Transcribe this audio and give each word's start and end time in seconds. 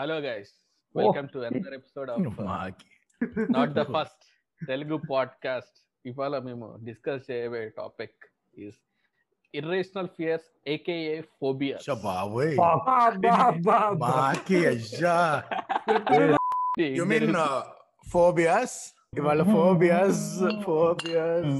Hello 0.00 0.16
guys 0.18 0.50
welcome 0.96 1.28
to 1.28 1.38
another 1.38 1.74
episode 1.74 2.10
of 2.10 2.38
not 3.50 3.70
the 3.70 3.82
first 3.82 4.22
Telugu 4.60 4.96
podcast 5.10 5.76
ఇవాళ 6.06 6.38
మేము 6.38 6.76
discuss 6.84 7.30
చేయబోయే 7.30 7.68
topic 7.68 8.24
is 8.58 8.78
irrational 9.54 10.08
fears 10.08 10.48
AKA 10.68 11.20
phobia 11.40 11.76
బాబోయ్. 12.04 12.56
మాకి 13.96 14.66
అయ్యా 14.66 15.16
you 16.80 17.04
mean 17.04 17.34
phobias 18.10 18.78
ఇవాళ 19.18 19.42
phobias 19.52 20.24
phobias 20.64 21.54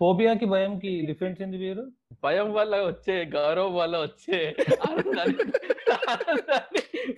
ఫోబియాకి 0.00 0.46
భయంకి 0.46 1.06
డిఫరెన్స్ 1.06 1.42
ఏంది 1.42 1.56
వేరు? 1.56 1.82
భయం 2.24 2.52
వల్ల 2.54 2.74
వచ్చే 2.86 3.24
గౌరవం 3.34 3.74
వల్ల 3.74 3.96
వచ్చే 3.98 4.38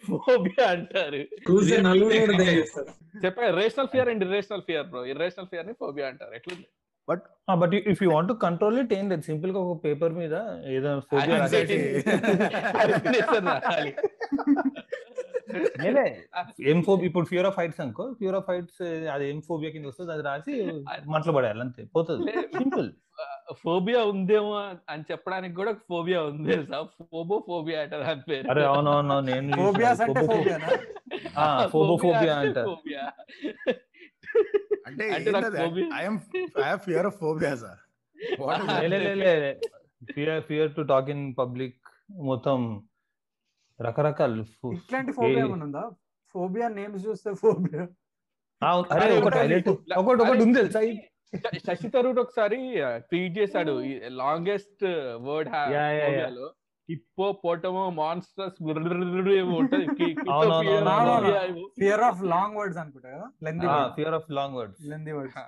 ఫోబియా 0.06 0.66
అంటారు. 0.68 1.20
చెప్పా 3.24 3.50
rational 3.60 3.88
fear 3.88 4.08
and 4.08 4.24
irrational 4.24 4.62
fear 4.62 4.86
bro 4.86 5.02
irrational 5.06 5.46
ఫియర్ని 5.46 5.72
phobia 5.72 6.08
అంటారు. 6.08 6.34
ఎట్లుంది? 6.34 6.66
But 7.08 7.22
if 7.92 8.02
you 8.02 8.10
want 8.10 8.32
control 8.42 8.78
it 8.78 8.92
ఏం 8.92 9.10
లేదు. 9.10 9.22
సింపుల్గా 9.22 9.58
ఒక 9.64 9.84
పేపర్ 9.84 10.12
మీద 10.12 10.34
ఏదో 10.76 10.90
ఫోబియా 11.10 11.38
Anxiety. 11.38 11.78
Definition 12.92 13.46
రాయాలి. 13.48 13.92
ఏం 16.70 16.78
ఫోబియా 16.86 17.06
ఇప్పుడు 17.08 17.26
ఫియర్ 17.30 17.46
ఆఫ్ 17.48 17.58
హైట్స్ 17.60 17.80
అనుకో 17.84 18.04
ఫియర్ 18.20 18.36
ఆఫ్ 18.38 18.48
హైట్స్ 18.50 18.80
అది 19.14 19.24
ఏం 19.30 19.38
ఫోబియా 19.48 19.70
కింద 19.74 19.86
వస్తుంది 19.90 20.12
అది 20.14 20.24
రాసి 20.28 20.54
మంటలో 21.12 21.32
పడేయాలి 21.36 21.62
అంతే 21.66 21.82
పోతుంది. 21.96 22.32
సింపుల్ 22.56 22.88
ఫోబియా 23.62 24.00
ఉందేమో 24.12 24.52
అని 24.92 25.04
చెప్పడానికి 25.10 25.54
కూడా 25.60 25.72
ఫోబియా 25.90 26.20
ఉంది 26.28 26.46
తెలుసా? 26.52 26.78
ఫోబో 27.12 27.36
ఫోబియా 27.48 27.78
అంటారు 27.84 28.04
అని 28.12 28.22
పేరు. 28.28 28.46
అరే 28.52 28.62
అవునవును 28.70 29.18
నేను 29.28 29.56
ఫోబియాస్ 29.62 30.02
అంటే 30.02 30.20
అంట 32.36 32.58
ఫోబియా 32.68 33.04
అంటే 34.86 35.04
అంటే 35.16 35.32
fear 36.86 37.08
of 37.10 37.18
phobias 37.24 37.66
fear 40.08 40.40
fear 40.48 40.70
to 40.78 40.82
talk 40.92 41.10
in 41.14 41.26
public 41.40 41.78
మొత్తం 42.30 42.58
రకరకాల 43.86 44.44
ఇట్లాంటి 44.74 45.12
ఫోబియా 45.12 45.44
ఉందా 45.56 45.84
ఫోబియా 46.34 46.68
నేమ్స్ 46.68 47.06
చూస్తే 47.06 47.30
ఫోబియా? 47.34 47.84
అరే 48.62 49.06
ఒకటి 49.08 49.14
ఒకటి 49.20 49.38
హైలైట్. 49.38 49.68
ఒకటి 50.00 50.22
ఒకటి 50.24 50.42
ఉంది 50.46 50.58
తెలుసా? 50.60 50.80
శశి 51.66 51.88
తరూర్ 51.88 52.18
ఒకసారి 52.18 52.58
ట్వీట్ 52.96 53.38
చేశాడు. 53.38 53.74
Longest 54.20 54.84
word 55.28 55.50
yeah. 55.74 56.50
Hippo 56.88 57.26
potamo 57.44 57.90
monsters. 57.90 58.56
Fear 61.78 62.00
of 62.00 62.22
long 62.24 62.56
words 62.56 62.78
అనుకుంటా 62.78 63.10
కదా? 63.10 63.28
Fear 63.94 64.14
of 64.14 64.30
long 64.30 64.56
words 64.56 64.80
lengthy 64.82 65.12
words 65.12 65.38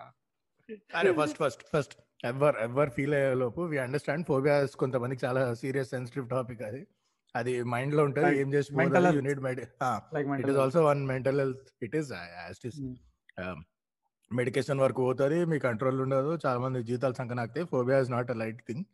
అరే 0.97 1.13
first 1.13 1.39
first 1.39 1.65
first 1.73 1.95
ever 2.25 2.57
ever 2.57 2.91
feel 2.91 3.15
అయ్యే 3.15 3.35
లోపు 3.35 3.61
వి 3.63 3.79
అండర్స్టాండ్ 3.79 4.27
ఫోబియాస్ 4.27 4.75
కొంతమందికి 4.77 5.27
చాలా 5.27 5.55
సీరియస్ 5.55 5.91
సెన్సిటివ్ 5.91 6.29
టాపిక్ 6.29 6.63
అది. 6.63 6.83
అది 7.37 7.63
మైండ్లో 7.63 8.05
ఉంటుంది. 8.05 8.41
ఏం 8.41 8.55
చేసి 8.55 8.73
Mental 8.73 8.95
health. 8.95 9.15
Unit 9.15 9.41
mind 9.41 9.61
like 10.15 10.29
it 10.29 10.49
is 10.49 10.59
also 10.59 10.85
one 10.85 11.07
mental 11.07 11.39
health. 11.39 11.61
It 11.83 11.97
is 11.97 12.13
medication 14.33 14.81
వరకు 14.81 15.03
పోతుంది. 15.03 15.45
మీ 15.45 15.59
కంట్రోల్ 15.59 16.01
ఉండదు. 16.01 16.39
చాలా 16.47 16.59
మంది 16.59 16.83
జీతాలు 16.83 17.15
సంకనాక్తాయి 17.15 17.67
phobia 17.67 18.01
is 18.01 18.11
not 18.11 18.31
a 18.31 18.35
light 18.35 18.63
thing. 18.63 18.85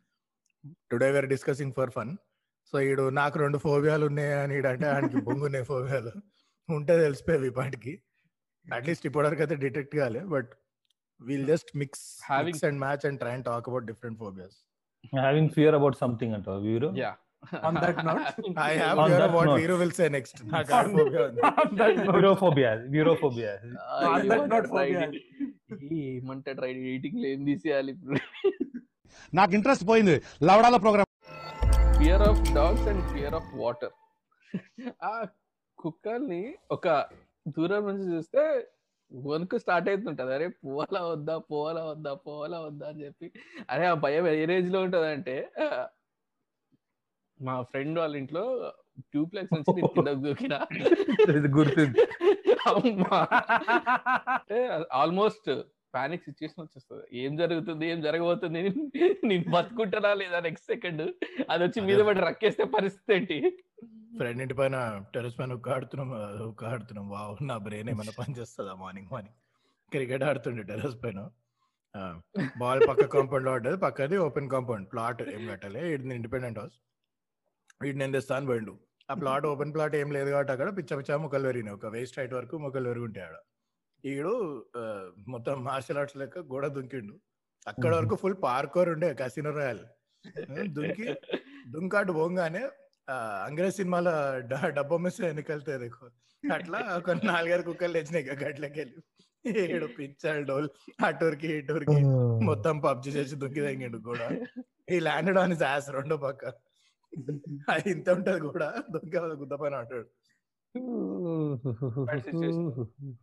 Today 0.91 1.11
we're 1.11 1.25
discussing 1.25 1.73
for 1.73 1.89
fun. 1.89 2.17
So 2.71 2.81
ఈడు 2.81 3.09
నాకు 3.09 3.39
రెండు 3.39 3.57
ఫోబియాలు 3.57 4.05
ఉన్నాయి 4.05 4.33
అని 4.33 4.57
ఈడంటే 4.57 4.87
ఆయనకి 4.87 5.15
బొంగున్నాయి 5.25 5.65
ఫోబియాలు. 5.65 6.11
ఉంటే 6.69 6.97
తెలిసిపోయి 6.97 7.47
ఈ 7.47 7.49
పాటికి 7.49 8.01
అట్లీస్ట్ 8.73 9.05
ఇప్పటివరకు 9.05 9.39
అయితే 9.39 9.55
డిటెక్ట్ 9.55 9.95
కాలే. 9.95 10.19
But 10.19 10.49
we'll 11.21 11.47
just 11.47 11.77
mix 11.77 12.19
Having- 12.31 12.45
mix 12.45 12.63
and 12.63 12.79
match 12.79 13.05
and 13.05 13.19
try 13.19 13.31
and 13.31 13.45
talk 13.45 13.69
about 13.69 13.85
different 13.85 14.19
phobias. 14.19 14.55
Having 15.17 15.49
fear 15.49 15.75
about 15.75 15.95
something 16.01 16.49
Veeru? 16.49 16.87
Yeah. 16.87 17.11
On 17.67 17.73
that 17.75 17.99
note, 17.99 18.25
I 18.63 18.73
have 18.79 18.99
On 18.99 19.11
that 19.13 19.31
what 19.35 19.47
note. 19.47 19.59
Veeru 19.59 19.75
will 19.79 19.93
say 19.99 20.05
next 20.15 20.39
నాకు 20.51 20.71
ఆ 20.73 20.81
phobia 20.89 21.21
ఉంది 21.25 21.41
వ్యూరోఫోబియా 22.09 22.71
వ్యూరోఫోబియా 22.93 23.51
ఆ, 23.85 23.95
On 24.09 24.27
that 24.31 24.43
note, 24.51 24.67
phobia. 24.69 24.99
Riding 26.59 26.87
ఎయిటింగ్లో 26.91 27.27
ఏం 27.31 27.41
తీసేయాలి 27.49 27.91
ఇప్పుడు 27.95 28.19
నాకు 29.33 29.51
interest 29.57 29.85
పోయింది. 29.89 30.15
లవడాల 30.47 30.77
program 30.83 31.09
fear 31.97 32.23
of 32.27 32.41
dogs 32.55 32.85
and 32.91 33.03
fear 33.11 33.35
of 33.39 33.49
water 33.61 33.93
ఆ 35.05 35.13
కుక్కల్ని 35.79 36.43
ఒక 36.71 36.85
దూరం 37.55 37.83
నుంచి 37.89 38.05
చూస్తే 38.13 38.43
వణుకు 39.11 39.57
స్టార్ట్ 39.63 39.87
అవుతుంటది. 39.91 40.31
అరే 40.37 40.47
పోవాలా 40.61 41.01
వద్దా 41.11 41.35
పోవాలా 41.49 41.83
వద్దా 41.89 42.11
పోవాలా 42.25 42.59
వద్దా 42.65 42.85
అని 42.91 43.01
చెప్పి. 43.05 43.27
అరే 43.69 43.85
ఆ 43.87 43.95
భయం 44.03 44.27
ఏ 44.33 44.45
రేంజ్లో 44.51 44.81
ఉంటది 44.87 45.09
అంటే 45.15 45.35
మా 47.47 47.55
ఫ్రెండ్ 47.71 47.97
వాళ్ళ 48.01 48.15
ఇంట్లో 48.21 48.43
ట్యూప్లెక్స్ 49.13 49.53
నుంచి 49.55 49.73
నేను 49.77 49.91
కిందకు 49.97 50.21
దూకిన. 50.25 50.55
గుర్తుంది. 51.57 52.01
ఆల్మోస్ట్ 55.01 55.49
పానిక్ 55.95 56.25
సిచ్యువేషన్ 56.27 56.61
వచ్చేస్తుంది. 56.63 57.03
ఏం 57.21 57.31
జరుగుతుంది 57.41 57.85
ఏం 57.93 57.99
జరగబోతుంది 58.07 58.61
నేను 59.29 59.49
బతుకుంటానా 59.55 60.11
లేదా 60.21 60.39
నెక్స్ట్ 60.47 60.69
సెకండ్? 60.73 61.03
అది 61.51 61.61
వచ్చి 61.65 61.79
మీద 61.87 62.01
పడి 62.07 62.21
రక్కేస్తే 62.27 62.65
పరిస్థితి 62.77 63.13
ఏంటి? 63.17 63.37
ఫ్రెండ్ 64.19 64.41
ఇంటి 64.43 64.55
పైన 64.59 64.77
టెరెస్ 65.13 65.35
పైన 65.39 65.51
ఒక్క 65.57 65.69
ఆడుతున్నాం 65.75 66.09
ఒక్క 66.51 66.63
ఆడుతున్నాం. 66.73 67.05
వావ్ 67.15 67.41
నా 67.51 67.57
బ్రెయిన్ 67.67 67.89
ఏమైనా 67.93 68.13
పని 68.19 68.35
చేస్తుందా 68.39 68.73
మార్నింగ్ 68.83 69.09
మార్నింగ్? 69.13 69.37
క్రికెట్ 69.93 70.25
ఆడుతుండే 70.29 70.63
టెరెస్ 70.71 70.97
పైన. 71.03 71.19
బాల్ 72.61 72.81
పక్క 72.89 73.05
కాంపౌండ్లో 73.15 73.51
ఆడదు 73.55 73.77
పక్కది 73.85 74.17
ఓపెన్ 74.27 74.49
కాంపౌండ్. 74.55 74.85
ప్లాట్ 74.93 75.21
ఏం 75.35 75.43
కట్టాలి 75.51 75.81
ఇండిపెండెంట్ 76.19 76.59
హౌస్. 76.61 76.77
వీటి 77.81 77.97
నేను 77.97 78.13
తెస్తాను 78.13 78.47
పోయిండు. 78.47 78.73
ఆ 79.09 79.15
ప్లాట్ 79.21 79.45
ఓపెన్ 79.45 79.73
ప్లాట్ 79.75 79.95
ఏం 79.95 80.09
లేదు 80.11 80.29
కాబట్టి 80.29 80.51
అక్కడ 80.53 80.69
పిచ్చ 80.77 80.91
పిచ్చ 80.99 81.17
మొక్కలు 81.23 81.47
పెరిగినాయి. 81.49 81.75
ఒక 81.77 81.87
వేస్ట్ 81.95 82.17
హైట్ 82.19 82.35
వరకు 82.37 82.55
మొక్కలు 82.57 82.89
పెరుగుంటాయి 82.91 83.25
ఆడ. 83.27 83.37
ఈడు 84.03 84.33
ఆ, 84.75 84.83
మొత్తం 85.27 85.55
మార్షల్ 85.63 85.97
ఆర్ట్స్ 85.97 86.17
లెక్క 86.17 86.39
గోడ 86.51 86.65
దుంకిండు. 86.75 87.15
అక్కడ 87.67 87.91
వరకు 87.97 88.15
ఫుల్ 88.15 88.37
పార్కోర్ 88.43 88.89
ఉండే 88.89 89.09
కసినో 89.19 89.51
రాయల్ 89.57 89.83
దుంకి 90.75 91.07
దుంకాటు 91.67 92.11
పోగానే 92.11 92.63
ఆ, 93.07 93.15
అంగ్రేజ్ 93.47 93.77
సినిమాలో 93.77 94.13
డబ్బా 94.75 94.97
మిస్ 94.97 95.19
देखो 95.79 96.05
అట్లా 96.43 96.79
ఒక 96.95 97.11
నాలుగారు 97.27 97.63
కుక్కలు 97.65 97.93
తెచ్చినాయి 97.93 98.25
గట్లకి 98.43 98.77
వెళ్ళి 98.79 98.99
ఏడు 99.65 99.87
పిచ్చాడు 99.97 100.41
డోల్. 100.41 100.67
అటూరికి 101.05 101.49
ఇటూరికి 101.59 101.97
మొత్తం 102.49 102.75
పబ్జి 102.79 103.11
చేసి 103.15 103.35
దుంకి 103.35 103.61
తగ్గిండు 103.65 103.99
కూడా 104.07 104.27
ఈ 104.93 104.99
ల్యాండెడ్ 104.99 105.39
ఆన్ 105.39 105.53
ఇస్ 105.55 105.63
యాస్ 105.63 105.87
రెండో 105.97 106.17
పక్క. 106.17 106.43
ఇంత 107.93 108.09
ఉంటది 108.09 108.39
కూడా. 108.47 108.67
దుంకి 108.91 109.17
గుద్ద 109.41 109.53
పైన 109.61 109.75
అంటాడు. 109.75 110.07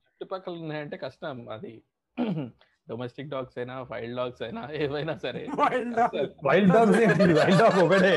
చుట్టుపక్కల 0.08 0.54
ఉన్నాయంటే 0.62 0.96
కష్టం. 0.96 1.38
అది 1.48 1.72
డొమెస్టిక్ 2.90 3.28
డాగ్స్ 3.28 3.56
అయినా 3.58 3.74
వైల్డ్ 3.82 4.16
డాగ్స్ 4.16 4.42
అయినా 4.42 4.62
ఏవైనా 4.74 5.14
సరే. 5.18 5.42
Wild 5.58 5.88
dog. 5.96 6.14
Wild 6.46 6.72
dog 6.72 6.92
wild 7.38 7.60
dog 7.60 7.78
ఒకటే. 7.84 8.12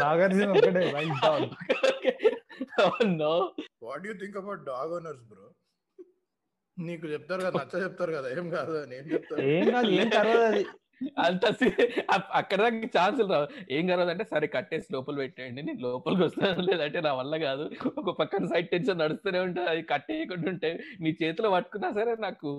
నాగార్జున 0.00 0.50
ఒకటే. 0.54 0.84
Wild 0.94 1.20
dog 1.22 1.48
no 3.16 3.34
what 3.82 4.06
you 4.06 4.14
think 4.14 4.36
about 4.36 4.62
dog 4.64 4.92
owners 4.92 5.24
bro 5.24 5.46
నీకు 6.76 7.06
చెప్తారు 7.06 7.42
కదా 7.42 7.56
నచ్చ 7.60 7.82
చెప్తారు 7.84 8.12
కదా 8.12 8.28
ఏం 8.36 8.46
కాదు 8.50 8.74
అని 8.82 8.94
ఏం 8.98 9.06
చెప్తారు? 9.12 9.40
ఏం 9.50 9.66
కాదు 9.70 9.90
ఏం 9.96 10.08
తర్వాత 10.10 10.44
అది? 10.50 10.62
అంత 11.24 11.44
అక్కడ 12.40 12.58
దాకా 12.64 12.88
ఛాన్సులు 12.96 13.28
రావు. 13.34 13.46
ఏం 13.76 13.84
కలవదంటే 13.90 14.24
సరే 14.32 14.46
కట్టేసి 14.56 14.88
లోపల 14.94 15.16
పెట్టేయండి 15.22 15.60
నేను 15.68 15.82
లోపలికి 15.86 16.22
వస్తాను 16.26 16.64
లేదంటే 16.70 17.00
నా 17.06 17.12
వల్ల 17.20 17.34
కాదు. 17.46 17.64
ఒక 18.00 18.14
పక్కన 18.20 18.46
సైడ్ 18.52 18.68
టెన్షన్ 18.74 19.02
నడుస్తూనే 19.04 19.42
ఉంటుంది 19.46 19.68
అది 19.74 19.82
కట్టేయకుండా 19.92 20.48
ఉంటే 20.54 20.72
నీ 21.04 21.12
చేతిలో 21.22 21.50
పట్టుకున్నా 21.56 21.90
సరే 21.98 22.14
నాకు 22.26 22.50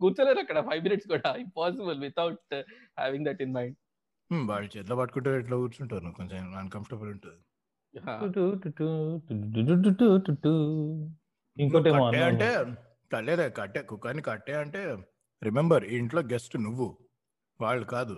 కూర్చోలేరు 0.00 0.40
అక్కడ 0.44 0.60
ఫైవ్ 0.68 0.84
మినిట్స్ 0.86 1.08
కూడా. 1.14 1.30
Impossible 1.44 1.98
without 2.06 2.54
having 3.00 3.26
that 3.30 3.42
in 3.46 3.54
mind 3.58 3.76
వాళ్ళు 4.50 4.68
చేతిలో 4.74 4.96
పట్టుకుంటే 5.00 5.30
ఎట్లా 5.40 5.56
కూర్చుంటారు? 5.62 6.12
కొంచెం 6.18 6.38
అన్కంఫర్టబుల్ 6.60 7.10
ఉంటుంది. 7.14 7.40
ఇంకోటి 11.56 11.90
అంటే 12.28 12.48
కట్టే 13.58 13.80
కుక్కర్ని 13.90 14.22
కట్టే 14.28 14.54
అంటే 14.62 14.80
రిమెంబర్ 15.42 15.84
ఇంట్లో 15.98 16.20
గెస్ట్ 16.32 16.56
నువ్వు. 16.66 16.88
వాళ్ళు 17.60 17.86
కాదు. 17.94 18.14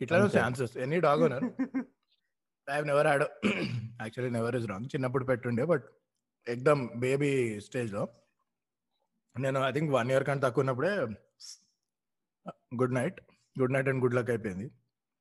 ఇట్లా. 0.00 0.18
Chances 0.36 0.74
any 0.84 0.98
dog 1.06 1.22
owner 1.26 1.44
I 2.68 2.76
never 2.90 3.08
had 3.10 3.24
actually 4.02 4.30
never 4.38 4.56
is 4.58 4.66
wrong 4.72 4.88
చిన్నప్పుడు 4.94 5.24
పెట్టుండే 5.30 5.64
బట్ 5.72 5.86
ఎక్దమ్ 6.46 6.82
బేబీ 7.04 7.32
స్టేజ్లో 7.66 8.02
నేను 9.36 9.60
ఐ 9.68 9.70
థింక్ 9.76 9.90
వన్ 9.98 10.10
ఇయర్ 10.12 10.26
కంటే 10.28 10.42
తక్కువ 10.46 10.64
ఉన్నప్పుడే 10.64 10.92
good 12.80 12.94
night 12.98 13.18
good 13.56 13.74
night 13.76 13.88
and 13.90 14.02
good 14.04 14.16
luck 14.18 14.30
అయిపోయింది. 14.34 14.66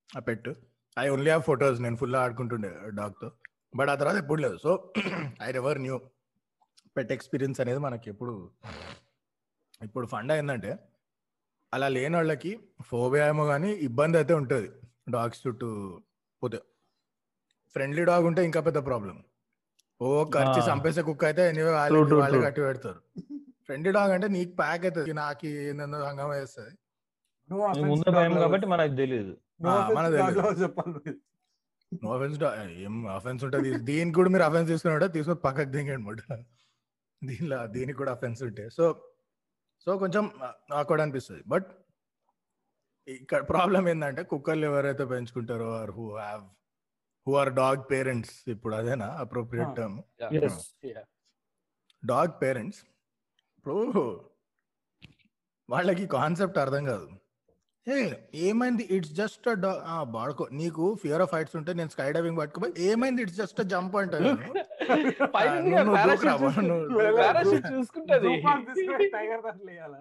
ఆ 0.09 0.21
పెట్టు. 0.29 0.51
ఐ 0.97 1.05
ఓన్లీ 1.13 1.29
హ్యావ్ 1.31 1.43
ఫొటోస్ 1.49 1.79
నేను 1.85 1.97
ఫుల్ 2.01 2.17
ఆడుకుంటుండే 2.23 2.71
డాగ్తో 2.99 3.29
బట్ 3.75 3.89
ఆ 3.93 3.95
తర్వాత 4.01 4.17
ఎప్పుడు 4.23 4.41
లేదు. 4.45 4.57
So 4.65 4.71
I 5.45 5.49
ever 5.61 5.79
new 5.85 5.95
pet 6.97 7.11
experience 7.17 7.61
అనేది 7.63 7.81
మనకి 7.85 8.07
ఎప్పుడు 8.13 8.33
ఇప్పుడు 9.81 10.07
ఫండ్ 10.13 10.33
అయిందంటే 10.35 10.71
అలా 11.73 11.87
లేని 11.95 12.15
వాళ్ళకి 12.19 12.51
ఫోబియా 12.89 13.25
ఏమో 13.31 13.43
కానీ 13.51 13.69
ఇబ్బంది 13.87 14.17
అయితే 14.21 14.33
ఉంటుంది. 14.41 14.69
డాగ్స్ 15.15 15.41
చుట్టూ 15.45 15.69
పోతే. 16.41 16.59
ఫ్రెండ్లీ 17.75 18.03
డాగ్ 18.09 18.25
ఉంటే 18.29 18.41
ఇంకా 18.49 18.59
పెద్ద 18.67 18.79
ప్రాబ్లం 18.89 19.15
ఓ 20.01 20.07
ఖర్చు. 20.35 20.59
చంపేసే 20.69 21.01
కుక్క 21.09 21.23
అయితే 21.29 21.43
ఎనీవే 21.51 21.71
వాళ్ళే 21.77 21.99
true. 22.09 22.41
కట్టి 22.45 22.61
పెడతారు. 22.67 22.99
ఫ్రెండ్లీ 23.67 23.91
డాగ్ 23.97 24.13
అంటే 24.15 24.27
నీకు 24.35 24.51
ప్యాక్ 24.61 24.83
అవుతుంది 24.87 25.13
నాకు 25.21 25.47
ఏందో 25.69 25.99
హంగమ 26.07 26.29
వేస్తుంది. 26.39 26.73
ముందు 27.89 28.11
భయం. 28.17 28.35
కాబట్టి 28.43 28.67
మనకు 28.73 28.95
తెలియదు. 29.01 29.33
నో 29.65 29.71
అఫెన్స్ 32.13 32.37
ఏం 32.85 32.93
అఫెన్స్ 33.17 33.41
ఉంటుంది? 33.45 33.69
దీనికి 33.89 34.15
కూడా 34.19 34.29
మీరు 34.35 34.45
అఫెన్స్ 34.49 34.69
తీసుకుని 34.71 35.09
తీసుకొని 35.17 35.41
పక్కకు 35.47 35.71
దిగండి 35.75 36.03
మాట 36.07 36.21
దీనిలో 37.21 37.57
దీనికి 37.75 37.97
కూడా 38.01 38.11
అఫెన్స్ 38.17 38.41
ఉంటాయి 38.47 38.69
సో 38.77 38.85
సో 39.87 39.91
కొంచెం 39.97 40.25
ఆక్వర్డ్ 40.73 41.03
అనిపిస్తుంది 41.03 41.43
బట్ 41.47 41.69
ఇక్కడ 43.07 43.39
ప్రాబ్లం 43.47 43.83
ఏంటంటే 43.89 44.21
కుక్కర్లు 44.23 44.65
ఎవరైతే 44.65 45.05
పెంచుకుంటారో 45.05 45.69
or 45.79 45.91
who 45.91 46.05
have 46.17 46.43
who 47.27 47.33
are 47.41 47.51
dog 47.55 47.81
parents 47.91 48.35
ఇప్పుడు 48.49 48.73
అదేనా 48.75 49.07
appropriate. 49.23 49.73
Term 49.77 49.97
Yes. 50.37 50.55
Yeah. 50.83 51.03
Dog 52.03 52.33
parents 52.41 52.79
ఇప్పుడు 53.49 53.77
వాళ్ళకి 55.69 56.05
కాన్సెప్ట్ 56.15 56.57
అర్థం 56.57 56.83
కాదు 56.85 57.05
ఏ 57.87 57.95
ఏమైంది? 58.43 58.83
ఇట్స్ 58.95 59.13
జస్ట్ 59.13 59.47
బాడుకో 60.11 60.43
నీకు 60.53 60.83
ఫియర్ 61.01 61.21
ఆఫ్ 61.21 61.33
హైట్స్ 61.35 61.55
ఉంటే 61.59 61.71
నేను 61.73 61.89
స్కై 61.89 62.09
డైవింగ్ 62.11 62.37
పట్టుకుపోయి 62.37 62.73
ఏమైంది? 62.85 63.21
ఇట్స్ 63.21 63.37
జస్ట్ 63.37 63.59
జంప్ 63.71 63.95
అంటాను 63.95 64.31
వేయాలా? 69.63 69.99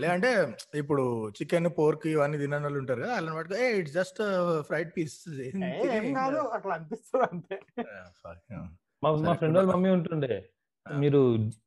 లేదంటే 0.00 0.30
ఇప్పుడు 0.74 1.04
చికెన్ 1.36 1.68
పోర్క్ 1.78 2.04
ఇవన్నీ 2.06 2.36
తినని 2.38 2.64
వాళ్ళు 2.64 2.78
ఉంటారు 2.78 3.00
కదా 3.00 3.12
వాళ్ళని 3.12 3.36
పట్టుకో 3.36 3.56
ఏ 3.58 3.68
ఇట్స్ 3.78 3.94
జస్ట్ 3.94 4.20
ఫ్రైడ్ 4.68 4.90
పీస్ 4.96 5.16
ఏ, 5.40 5.48
ఏం 5.96 6.06
కాదు 6.14 6.40
అట్లా 6.56 6.72
అనిపిస్తుంది 6.74 7.24
అంతే. 7.28 7.56
మా 9.02 9.34
ఫ్రెండ్ 9.34 9.56
వాళ్ళ 9.58 9.68
మమ్మీ 9.72 9.90
ఉంటుండే. 9.90 10.34
మీరు 10.86 11.20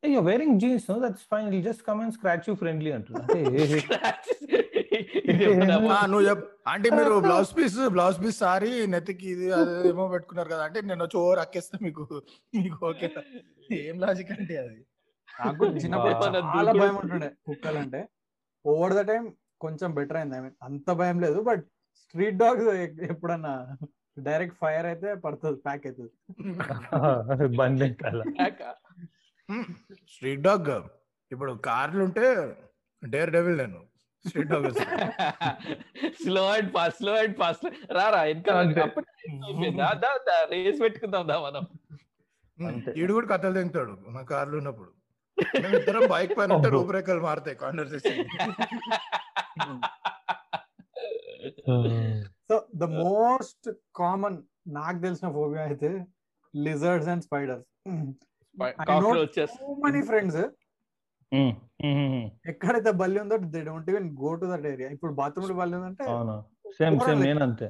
అయ్యో 0.04 0.20
wearing 0.22 0.58
jeans 0.60 0.86
no 0.92 0.96
that's 1.00 1.24
fine 1.32 1.48
will 1.50 1.64
just 1.64 1.84
come 1.88 2.02
and 2.02 2.14
scratch 2.14 2.48
you 2.50 2.56
friendly 2.56 2.92
అంటున్నా 2.98 3.22
అంటే 3.26 3.40
ఇది 5.32 5.44
ఏమన్నా 5.46 5.96
నువ్వు 6.12 6.26
చెప్ 6.28 6.44
అంటే 6.68 6.90
మీరు 6.98 7.16
blouse 7.26 7.50
piece 7.58 7.78
blouse 7.96 8.18
piece 8.22 8.38
sari 8.44 8.72
నెత్తికి 8.88 9.26
ఇది 9.34 9.48
అదేమో 9.58 10.06
పెట్టుకున్నారు 10.14 10.50
కదా 10.54 10.64
అంటే 10.68 10.80
నేను 10.88 11.02
వచ్చి 11.04 11.18
ఓవర్ 11.22 11.42
అక్కేస్తే 11.44 11.78
మీకు 11.86 12.04
మీకు 12.58 12.78
ఓకే 12.90 13.10
ఏం 13.80 13.98
లాజిక్ 14.04 14.32
అంటే 14.36 14.56
అది? 14.64 14.78
నాకు 15.30 15.66
చిన్నప్పుడు 15.78 16.14
చాలా 16.50 16.72
భయం 16.74 16.98
ఉంటుండే 17.02 17.30
కుక్కలు 17.48 17.80
అంటే 17.84 18.02
ఓవర్ 18.66 18.96
ద 18.96 19.04
టైం 19.12 19.26
కొంచెం 19.62 19.90
బెటర్ 19.94 20.20
అయింది 20.20 20.38
ఐ 20.38 20.42
మీన్ 20.42 20.58
అంత 20.62 20.90
భయం 21.02 21.20
లేదు 21.26 21.42
బట్ 21.42 21.64
స్ట్రీట్ 22.02 22.38
డాగ్స్ 22.38 22.70
ఎప్పుడన్నా 23.12 23.54
డైరెక్ట్ 24.18 24.58
ఫైర్ 24.62 24.86
అయితే 24.86 25.10
పడుతుంది 25.24 25.60
ప్యాక్ 25.66 25.86
అవుతుంది 25.88 26.12
కల 27.98 28.22
స్ట్రీట్ 30.14 30.42
డాగ్. 30.48 30.72
ఇప్పుడు 31.32 31.52
కార్లు 31.68 32.02
ఉంటే 32.08 32.26
డేర్ 33.04 33.32
డెవిల్ 33.36 33.58
నేను. 33.64 33.80
Street 34.26 34.50
dog 34.54 34.68
slow 36.24 36.44
and 36.56 36.70
fast 36.76 37.00
slow 37.02 37.14
and 37.22 37.36
fast. 37.42 37.66
రారా 37.98 38.22
ఇంకా. 38.36 38.54
రేస్ 40.54 40.80
పెట్టుకుందాం 40.86 41.26
దా 41.32 41.38
మనం. 41.48 41.66
ఈడు 43.00 43.12
కూడా 43.18 43.28
కథలు 43.34 43.56
తింటాడు 43.60 43.96
మా 44.16 44.22
కార్లు 44.34 44.56
ఉన్నప్పుడు. 44.62 44.92
ఇద్దరం 45.80 46.04
బైక్ 46.14 46.32
పైన 46.38 46.52
ఉంటే. 46.58 46.70
రూపురేఖలు 46.76 47.22
మారుతాయి 47.28 47.58
conversation 47.64 48.22
so 52.50 52.56
the 52.82 52.86
most 53.02 53.68
common 54.00 54.38
నాకు 54.78 55.00
తెలిసిన 55.04 55.28
ఫోబియా 55.38 55.64
అయితే 55.70 55.90
lizards 56.54 57.10
and 57.14 57.24
spiders 57.28 57.68
cockroaches 58.58 59.54
so 59.58 59.74
many 59.84 60.02
friends 60.10 60.42
ఎక్కడైతే 62.52 62.92
బల్లి 63.00 63.20
ఉందో 63.24 63.38
they 63.54 63.62
don't 63.66 63.90
even 63.92 64.08
go 64.22 64.30
to 64.42 64.48
that 64.52 64.68
area 64.70 64.90
ఇప్పుడు 64.96 65.14
బాత్రూమ్ 65.20 65.56
బల్లి 65.60 65.76
ఉందంటే 65.80 66.04
అవును. 66.12 66.36
సేమ్ 66.78 66.96
సేమ్ 67.02 67.20
నేను 67.26 67.42
అంతే. 67.48 67.68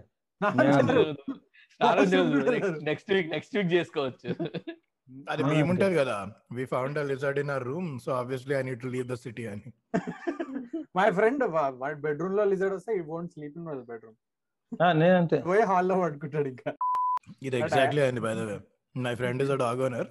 నెక్స్ట్ 2.88 3.10
వీక్ 3.12 3.28
నెక్స్ట్ 3.32 3.56
వీక్ 3.58 3.72
చేసుకోవచ్చు. 3.74 4.30
అది 5.28 5.42
మేము. 5.46 5.68
ఉంటది 5.74 5.96
కదా. 6.00 6.16
We 6.56 6.64
found 6.72 6.98
a 7.00 7.08
lizard 7.12 7.40
in 7.42 7.52
our 7.52 7.66
room 7.70 7.90
so 8.06 8.12
obviously 8.18 8.54
I 8.56 8.64
need 8.68 8.82
to 8.82 8.90
leave 8.94 9.08
the 9.08 9.18
city 9.22 9.46
అని. 9.52 9.70
మై 10.98 11.10
ఫ్రెండ్ 11.18 11.44
వాడి 11.80 11.98
బెడ్రూమ్లో 12.04 12.44
లిజర్డ్ 12.52 12.76
వస్తే 12.78 12.92
ఈ 12.96 13.04
వోంట్ 13.10 13.32
స్లీప్ 13.36 13.58
ఇన్ 13.58 13.68
వాళ్ళ 13.68 13.82
బెడ్రూమ్ 13.90 14.18
ఆ, 14.80 14.88
నేను 14.94 15.16
అంతే 15.20 15.38
పోయి 15.46 15.64
హాల్లో 15.70 15.96
పడుకుంటాడు 16.02 16.48
ఇంకా. 16.54 16.72
ఇది 17.42 17.56
ఎగ్జాక్ట్లీ 17.60 18.02
అయింది 18.04 18.22
by 18.26 18.34
the 18.36 18.46
way 18.50 18.58
my 18.96 19.14
friend 19.16 19.42
is 19.46 19.52
a 19.52 19.60
dog 19.62 19.82
owner 19.86 20.10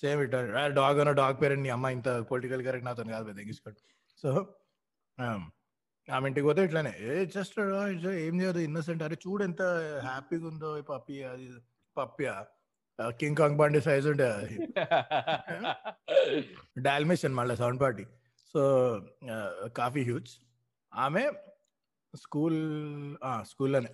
same 0.00 0.20
it 0.22 0.32
dog 0.74 0.98
owner 1.00 1.16
dog 1.16 1.38
parent 1.42 1.62
నీ 1.62 1.70
అమ్మ 1.70 1.86
ఇంత 1.88 2.10
పొలిటికల్ 2.28 2.62
కరెక్ట్ 2.64 2.86
నాతో 2.86 3.04
కాదు 3.10 3.26
పెద్ద 3.26 3.40
ఎంగిసుకోడు 3.40 3.80
సో 4.22 4.30
ఆమె 6.08 6.26
ఇంటికి 6.28 6.46
పోతే 6.46 6.60
ఇట్లానే 6.64 6.92
ఏ 7.06 7.14
జస్ట్ 7.34 7.58
ఏం 8.20 8.34
చేయదు 8.40 8.60
ఇన్నోసెంట్ 8.60 9.02
అరే 9.02 9.16
చూడు 9.24 9.42
ఎంత 9.44 9.62
హ్యాపీగా 10.04 10.46
ఉందో 10.46 10.70
పప్పి 10.88 11.16
అది 11.24 11.46
పప్పియా 11.96 12.34
కింగ్ 13.18 13.36
కాంగ్ 13.36 13.58
బండి 13.58 13.80
సైజ్ 13.80 14.06
ఉండే 14.08 14.26
అది. 14.32 14.56
డాల్మేషన్ 16.82 17.34
మళ్ళీ 17.34 17.54
sound 17.56 17.80
party 17.80 18.04
so 18.54 18.62
coffee 19.76 20.02
huge 20.04 20.32
ఆమె 20.92 21.22
స్కూల్ 22.14 22.58
స్కూల్లోనే 23.44 23.92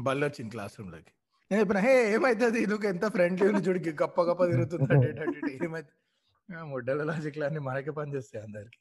బళ్ళు 0.00 0.24
వచ్చింది 0.26 0.50
క్లాస్ 0.50 0.74
రూమ్లోకి 0.80 1.12
నేను 1.50 1.60
చెప్పిన 1.60 1.80
హే 1.84 1.92
ఏమైతుంది 2.14 2.60
నువ్వు 2.70 2.86
ఎంత 2.90 3.06
ఫ్రెండ్లీ 3.14 3.60
చూడికి 3.66 3.90
గప్ప 4.00 4.18
గప్ప 4.28 4.42
తిరుగుతుంది 4.50 4.94
అటు. 5.22 5.38
ఏమైతే 5.60 5.92
ముడ్డల 6.68 7.00
లాజిక్లు 7.08 7.44
అన్ని 7.46 7.60
మనకే 7.66 7.92
పనిచేస్తాయి 7.96 8.42
అందరికి 8.44 8.78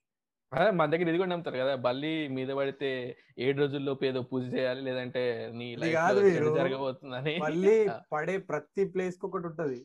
అదే 0.52 0.68
మన 0.76 0.88
దగ్గర 0.92 1.08
ఇది 1.10 1.20
కూడా 1.20 1.30
నమ్ముతారు 1.32 1.58
కదా 1.62 1.72
బల్లి 1.86 2.12
మీద 2.36 2.52
పడితే 2.60 2.90
ఏడు 3.46 3.58
రోజుల్లోపు 3.64 4.04
ఏదో 4.06 4.20
పూజ 4.30 4.44
చేయాలి 4.54 4.82
లేదంటే 4.86 5.24
నీ 5.54 5.66
కాదు. 5.96 6.20
జరగబోతుందని 6.58 7.34
మళ్ళీ 7.44 7.74
పడే 8.14 8.36
ప్రతి 8.50 8.84
ప్లేస్కి 8.94 9.26
ఒకటి 9.28 9.48
ఉంటది 9.50 9.80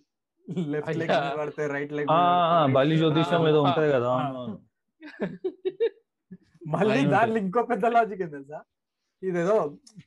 లెఫ్ట్ 0.67 0.97
లెగ్. 1.01 1.13
పడితే 1.41 1.65
రైట్ 1.73 1.93
లెగ్ 1.93 2.13
ఆ, 2.13 2.21
ఆ, 2.53 2.61
బలి 2.77 2.95
జ్యోతిషం 3.01 3.43
ఏదో 3.49 3.63
ఉంటది 3.67 3.91
కదా. 3.97 4.13
మళ్ళీ 6.73 7.01
దాంట్లో. 7.13 7.39
ఇంకో 7.43 7.63
పెద్ద 7.71 7.85
లాజిక్ 7.95 8.23
ఏంటి 8.23 8.35
తెలుసా 8.37 8.61
ఇదేదో 9.23 9.57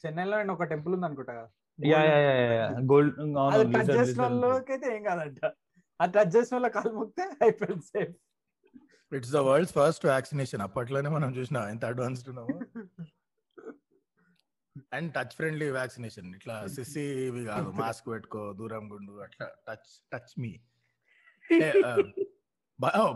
చెన్నైలో 0.01 0.37
ఒక 0.53 0.65
టెంపుల్ 0.71 0.95
ఉంది 0.95 1.07
అనుకుంటా 1.07 1.33
కదా 1.35 1.49
yeah 1.79 2.01
yeah 2.09 2.17
yeah 2.25 2.33
yeah 2.57 2.67
gold 2.91 3.15
అది 3.53 3.65
టచ్ 3.75 3.89
చేసిన 3.97 4.21
వాళ్ళకైతే 4.43 4.87
ఏం 4.95 5.01
కాదంట. 5.09 5.39
ఆ 5.99 6.05
టచ్ 6.15 6.31
చేసిన 6.35 6.53
వాళ్ళ 6.57 6.69
కాలు 6.75 6.93
ముక్తే 6.99 7.25
అయిపోయింది 7.45 7.85
safe 7.91 8.13
it's 9.11 9.33
the 9.35 9.41
world's 9.47 9.73
first 9.77 10.05
vaccination 10.11 10.63
అప్పట్లోనే 10.67 11.09
మనం 11.15 11.31
చూసిన 11.37 11.57
ఎంత 11.73 11.83
అడ్వాన్స్డ్ 11.91 12.29
ఉన్నామో. 12.33 12.57
అండ్ 14.95 15.09
టచ్ 15.17 15.35
ఫ్రెండ్లీ 15.39 15.67
వ్యాక్సినేషన్ 15.77 16.29
ఇట్లా 16.37 16.55
సిసి 16.75 17.03
ఇవి 17.27 17.43
కాదు 17.51 17.69
మాస్క్ 17.81 18.07
పెట్టుకో 18.13 18.41
దూరం 18.59 18.85
గుండు 18.93 19.13
అట్లా 19.25 19.47
టచ్ 19.67 19.91
టచ్ 20.13 20.33
మీ 20.43 20.53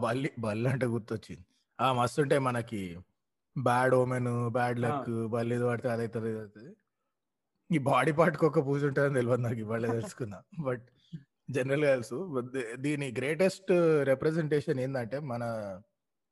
బల్లి 0.03 0.29
బల్లి 0.43 0.67
అంటే 0.73 0.87
గుర్తొచ్చింది. 0.93 1.43
ఆ 1.79 1.87
మస్తు 1.99 2.19
ఉంటే 2.23 2.37
మనకి 2.47 2.81
బ్యాడ్ 3.55 3.93
ఓమెన్ 3.99 4.29
బ్యాడ్ 4.57 4.77
లక్ 4.83 5.09
బల్లి 5.33 5.55
పడితే 5.69 5.89
అదైతుంది 5.95 6.29
ఇది 6.31 6.39
అవుతుంది 6.43 6.71
ఈ 7.69 7.77
బాడీ 7.89 8.11
పార్ట్కి 8.19 8.45
ఒక 8.49 8.61
పూజ 8.67 8.81
ఉంటుందని 8.89 9.17
తెలియదు 9.19 9.41
నాకు 9.47 9.59
ఇవాళ 9.65 9.85
తెలుసుకున్నా. 9.95 10.38
బట్ 10.67 10.85
జనరల్గా 11.55 11.89
తెలుసు. 11.95 12.17
దీని 12.85 13.07
గ్రేటెస్ట్ 13.19 13.71
రిప్రజెంటేషన్ 14.11 14.79
ఏంటంటే 14.85 15.17
మన 15.31 15.43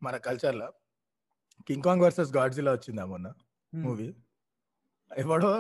మన 0.02 0.16
కల్చర్లో 0.28 0.70
కింగ్ 1.68 1.86
కాంగ్ 1.88 2.04
వర్సెస్ 2.06 2.32
గాడ్జిలా 2.38 2.72
వచ్చిందా 2.78 3.04
మొన్న 3.12 3.28
మూవీ 3.74 4.10
ఎవడో 5.12 5.52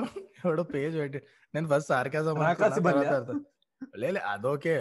ఎవడో 0.46 0.64
పేజ్ 0.74 0.96
పెట్టి 1.02 1.20
నేను 1.54 1.68
ఫస్ట్ 1.74 1.90
సార్కాజం? 1.94 2.36
లేదు 4.04 4.20
అదోకే 4.34 4.78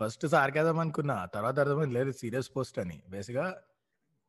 ఫస్ట్ 0.00 0.24
సార్కాజం 0.34 0.78
అనుకున్నా 0.84 1.16
తర్వాత 1.34 1.56
అర్థమైంది 1.64 1.94
లేదు 1.98 2.10
సీరియస్ 2.20 2.50
పోస్ట్ 2.56 2.78
అని. 2.82 2.96
బేసిక్గా 3.12 3.46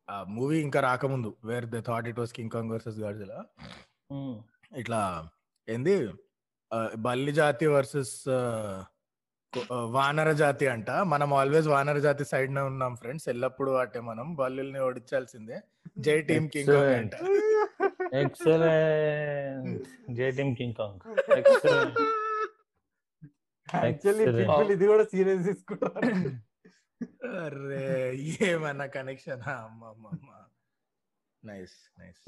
ఆ 0.08 0.16
మూవీ 0.36 0.58
ఇంకా 0.66 0.80
రాకముందు 0.88 1.30
where 1.50 1.66
they 1.72 1.80
thought 1.88 2.08
it 2.10 2.20
was 2.22 2.34
King 2.38 2.52
Kong 2.56 2.72
versus 2.74 3.00
Godzilla. 3.04 3.38
ఇట్లా 4.82 5.00
ఏంది 5.68 5.94
బల్లి 6.98 7.32
జాతి 7.32 7.66
వర్సెస్ 7.66 8.16
వానర 9.90 10.30
జాతి 10.32 10.66
అంట 10.66 10.90
మనం 11.06 11.30
ఆల్వేస్ 11.34 11.68
వానర 11.68 11.98
జాతి 11.98 12.24
సైడ్ 12.24 12.50
నే 12.54 12.62
ఉన్నాం 12.62 12.94
ఫ్రెండ్స్ 12.96 13.26
ఎల్లప్పుడు 13.28 13.72
అటే 13.76 14.00
మనం 14.00 14.26
బల్లుల్ని 14.36 14.80
ఓడించాల్సిందే 14.80 15.58
జై 15.98 16.16
టీమ్ 16.22 16.48
కింగ్ 16.48 16.72
కాంగ్ 16.72 16.94
అంట 16.96 17.14
ఎక్సలెంట్ 18.14 19.86
జే 20.18 20.28
team 20.30 20.52
King 20.56 20.74
Kong 20.74 21.00
excellent 21.38 21.98
actually 23.68 24.24
Excellent. 24.24 24.48
People 24.50 24.68
ఇది 24.72 24.86
కూడా 24.86 25.04
సీరియస్ 25.04 25.44
తీసుకుంటారు 25.44 26.10
అరే 27.38 27.86
ఏమన్నా 28.48 28.86
కనెక్షన్ 28.96 29.42
అమ్మమ్మ 29.54 30.06
నైస్ 31.42 31.76
నైస్ 31.98 32.20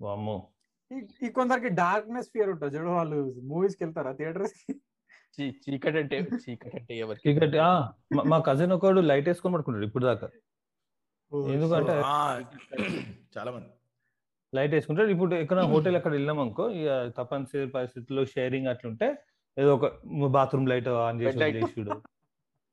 వామ్మో 0.00 0.36
ఈ- 0.92 1.28
కొందరికి 1.28 1.68
డార్క్నెస్ 1.68 2.28
ఫియర్ 2.28 2.48
ఉంటుంది. 2.48 2.76
చూడు 2.76 2.88
వాళ్ళు 2.88 3.34
మూవీస్కి 3.44 3.84
వెళ్తారా? 3.84 4.12
థియేటర్స్కి? 4.12 4.80
చీకటి 5.50 5.98
అంటే 5.98 6.26
చీకటి 6.50 6.76
అంటే 6.76 6.94
ఎవరికి 6.94 7.20
క్రికెట్ 7.20 7.56
మా 8.26 8.38
కజిన్ 8.38 8.72
ఒకడు 8.72 9.00
లైట్ 9.00 9.28
వేసుకొని 9.28 9.54
పడుకుంటాడు 9.54 9.86
ఇప్పుడు 9.86 10.04
దాకా 10.04 10.28
ఎందుకంటే 11.34 11.92
చాలా 13.38 13.50
మంది. 13.50 13.66
లైట్ 14.54 14.74
వేసుకుంటాడు. 14.74 15.08
ఇప్పుడు 15.08 15.34
ఎక్కడ 15.34 15.60
హోటల్ 15.60 15.96
ఎక్కడ 15.96 16.12
వెళ్ళాం 16.12 16.38
అనుకో 16.38 16.70
ఇక 16.70 17.12
తప్పనిసరి 17.18 17.66
పరిస్థితుల్లో 17.66 18.24
షేరింగ్ 18.24 18.66
అట్లుంటే 18.66 19.18
ఏదో 19.58 19.74
ఒక 19.74 19.92
బాత్రూమ్ 20.26 20.68
లైట్ 20.68 20.88
ఆన్ 20.88 21.20
చేసి. 21.20 21.38
వదిలేసుడు 21.38 22.02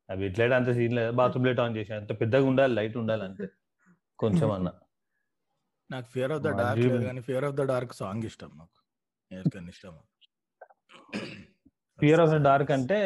అవి 0.10 0.26
ఇట్లయితే 0.26 0.56
అంత 0.56 0.72
సీన్ 0.72 0.94
లేదు. 0.94 1.12
బాత్రూమ్ 1.12 1.48
లైట్ 1.48 1.60
ఆన్ 1.60 1.78
చేసి 1.78 1.94
అంత 1.94 2.22
పెద్దగా 2.22 2.46
ఉండాలి 2.46 2.74
లైట్ 2.74 2.98
ఉండాలి 2.98 3.24
అంతే. 3.24 3.48
కొంచెం 4.20 4.52
అన్న. 4.52 4.72
నాకు 5.90 6.08
ఫియర్ 6.14 6.34
ఆఫ్ 6.36 6.44
ద 6.44 6.52
డార్క్ 6.60 6.88
కానీ 7.08 7.22
fear 7.28 7.46
of 7.48 7.56
the 7.56 7.66
dark 7.72 7.94
song 8.00 8.26
ఇష్టం 8.30 8.52
నాకు. 8.56 8.78
ఎందుకని 9.32 9.70
ఇష్టం. 9.74 9.94
ఫియర్ 12.00 12.22
ఆఫ్ 12.24 12.32
ద 12.32 12.40
డార్క్ 12.48 12.72
అంటే 12.78 13.00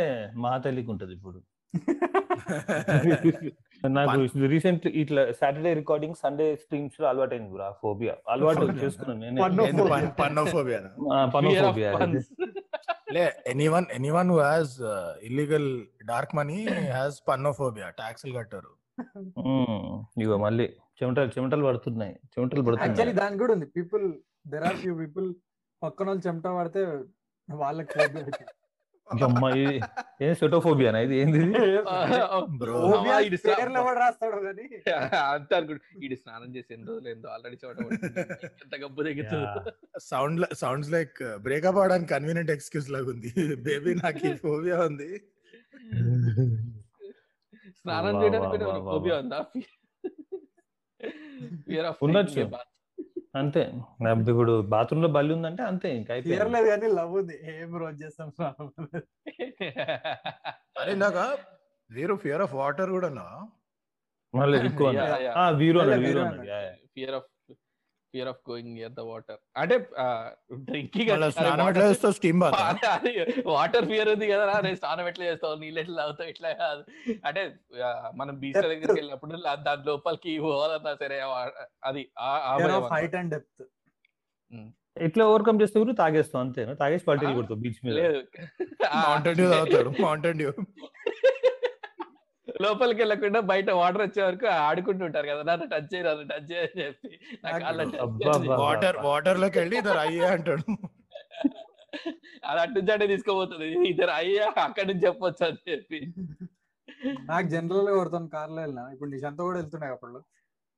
మహాతల్లికి 0.43 0.91
ఉంటది 0.95 1.13
ఇప్పుడు. 1.17 1.39
నాకు 3.95 4.15
రీసెంట్ 4.51 4.85
ఇట్లా 5.01 5.21
సాటర్డే 5.39 5.71
రికార్డింగ్ 5.79 6.15
సండే 6.21 6.45
స్ట్రీమ్స్లో 6.55 7.05
అలవాటు 7.09 7.33
అయింది 7.35 7.51
బ్రో 7.53 7.67
ఫోబియా 7.83 8.13
అలవాటు. 8.33 8.63
చేసుకున్నాను 8.81 9.19
నేనే. 9.19 9.39
Punophobia 10.19 10.79
panophobia 11.35 11.91
puns. 11.95 12.25
లే 13.15 13.21
anyone 13.53 13.87
anyone 13.97 14.31
who 14.33 14.39
has 14.41 14.73
illegal 15.27 15.69
dark 16.05 16.33
money 16.35 16.57
has 16.89 17.17
punophobia 17.29 17.87
ట్యాక్స్లు 17.99 18.33
కట్టారు. 18.35 18.71
ఇగో 20.23 20.37
మళ్ళీ. 20.39 20.67
చెమటలు 20.99 21.31
చెమటలు 21.35 21.65
పడుతున్నాయి. 21.65 22.15
చెమటలు 22.33 22.61
యాక్చువల్లీ 22.61 22.87
పడుతున్నాయి 22.87 23.17
దాని 23.21 23.37
కూడా 23.37 23.53
ఉంది. 23.53 23.67
People 23.77 24.05
there 24.53 24.65
are 24.69 24.79
few 24.83 24.93
people 24.95 25.27
పక్కన 25.81 26.07
వాళ్ళు 26.09 26.23
చెమట 26.27 26.47
పడితే 26.59 26.81
వాళ్ళకి. 27.49 27.99
అమ్మా 29.07 29.47
ఇది 29.59 29.75
ఏం 30.21 30.33
సెటోఫోబియానా? 30.41 30.99
ఇది 31.05 31.15
ఏంది 31.21 31.37
ఇది? 31.39 31.53
రాస్తాడు 34.01 34.39
కానీ 34.47 34.65
అంతే 35.33 35.53
అనుకుంటు 35.57 35.81
ఈడు 36.05 36.17
స్నానం 36.21 36.49
చేసి 36.55 36.69
ఎన్ని 36.75 36.87
రోజులు 36.87 37.09
ఏందో 37.09 37.29
ఆల్రెడీ. 37.29 37.57
ఎంత 38.63 38.75
గబ్బు 38.83 39.03
దిగుతుంది 39.07 39.47
సౌండ్ 40.09 40.45
సౌండ్స్ 40.61 40.91
లైక్ 40.95 41.17
బ్రేకప్ 41.47 41.79
అవడానికి 41.81 42.11
కన్వీనియంట్ 42.13 42.53
ఎక్స్క్యూజ్ 42.57 42.89
లాగా 42.95 43.09
ఉంది. 43.15 43.31
బేబీ 43.67 43.93
నాకు 44.03 44.23
ఈ 44.27 44.35
ఫోబియా 44.45 44.77
ఉంది. 44.89 45.09
స్నానం 47.81 48.15
చేయడానికి 48.21 48.65
ఫోబియా. 48.89 49.17
ఉందా? 49.23 49.39
ఉండొచ్చు. 52.03 52.43
అంతే. 53.35 53.63
నా 54.01 54.11
ఇప్పుడు 54.11 54.61
బాత్రూమ్లో 54.61 55.09
బల్లి 55.09 55.33
ఉందంటే 55.33 55.63
అంతే 55.63 55.89
ఇంకా 55.97 56.13
ఫియర్ 56.21 56.41
అయిపోయింది. 56.41 56.53
లేదు 56.57 56.67
కానీ 56.69 56.87
లవ్ 56.95 57.13
ఉంది. 57.15 57.35
ఏం 57.61 57.77
రోజు 57.77 57.97
చేస్తాం. 58.05 58.29
అరే 60.79 60.91
ఇందాక 60.91 61.19
జీరో 61.89 62.15
ఫియర్ 62.15 62.41
ఆఫ్ 62.41 62.53
వాటర్ 62.53 62.91
కూడా 62.91 63.09
మళ్ళీ 64.33 64.57
ఎక్కువ 64.65 64.87
వీరు 65.55 65.79
అన్నాడు 65.79 66.01
Veeru. 66.01 66.23
Fear 66.95 67.15
of 67.15 67.29
fear 68.13 68.29
of 68.31 68.39
going 68.49 68.71
near 68.75 68.93
the 68.99 69.03
water 69.09 69.39
అంటే 69.61 69.75
డ్రింకింగ్ 70.67 71.09
వాటర్ 73.55 73.85
ఫియర్ 73.91 74.09
ఉంది 74.13 74.27
కదా 74.33 74.59
నేను 74.65 74.77
స్నానం 74.81 75.07
ఎట్లా 75.11 75.25
చేస్తావు? 75.29 75.55
నీళ్ళు 75.63 75.79
ఎట్లా 75.83 75.97
తాగుతావు? 76.01 76.29
ఇట్లా 76.33 76.51
కాదు. 76.63 76.81
అంటే 77.27 77.41
మనం 78.21 78.33
బీచ్. 78.43 78.59
దగ్గరికి 78.65 78.97
వెళ్ళినప్పుడు 78.99 79.41
దాని 79.67 79.83
లోపలికి 79.89 80.33
పోవాలన్నా 80.45 80.93
సరే 81.03 81.19
అది. 81.89 82.03
హైట్ 82.95 83.17
అండ్ 83.21 83.31
డెప్త్ 83.35 83.63
ఎట్లా 85.07 85.23
ఓవర్కమ్ 85.31 85.59
చేస్తే 85.61 85.77
ఊరు 85.79 85.91
తాగేస్తావు 85.99 86.41
అంతేనా? 86.43 86.73
తాగేసి 86.81 87.03
పల్టీలు 87.09 87.33
కొడతావు 87.37 87.59
బీచ్ 87.65 87.81
మీద. 87.85 87.93
లేదు. 87.99 88.21
లోపలికి 92.63 92.99
వెళ్ళకుండా 93.01 93.39
బయట 93.49 93.69
వాటర్ 93.79 94.03
వచ్చే 94.03 94.21
వరకు 94.23 94.47
ఆడుకుంటుంటారు 94.61 95.27
కదా 95.31 95.41
నన్ను 95.49 95.65
టచ్ 95.73 95.89
చేయరాదు 95.93 96.23
టచ్ 96.31 96.47
చేయని 96.51 96.79
చెప్పి 96.81 97.09
నాకు. 97.45 97.63
వాటర్ 98.63 98.97
వాటర్లోకి 99.07 99.57
వెళ్ళి 99.59 99.77
ఇద్దరు 99.81 100.01
అయ్యే 100.05 100.29
అంటాడు. 100.35 100.63
అది 102.49 102.59
అటు 102.61 102.73
నుంచి 102.77 102.91
అంటే 102.95 103.05
తీసుకోబోతుంది 103.07 103.67
ఇద్దరు 103.91 104.13
అయ్యా 104.19 104.45
అక్కడి 104.65 104.87
నుంచి 104.89 105.05
చెప్పొచ్చు 105.07 105.43
అని 105.47 105.61
చెప్పి. 105.69 105.99
నాకు 107.29 107.47
జనరల్గా 107.47 107.93
కొడుతాను 107.97 108.29
కార్లో 108.35 108.59
వెళ్ళినా 108.61 108.83
ఇప్పుడు 108.93 109.09
నిశాంత్ 109.09 109.41
కూడా 109.41 109.57
వెళ్తున్నాయి 109.59 109.93
అప్పుడు 109.95 110.19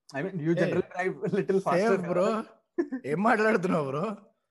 I 0.10 0.22
mean 0.24 0.42
you. 0.46 0.54
General 0.62 0.86
drive 0.94 1.16
little 1.38 1.62
safe 1.62 1.70
fast 1.70 2.08
bro 2.12 2.28
ఏం 3.12 3.20
మాట్లాడుతున్నావు 3.28 3.86
బ్రో? 3.90 4.04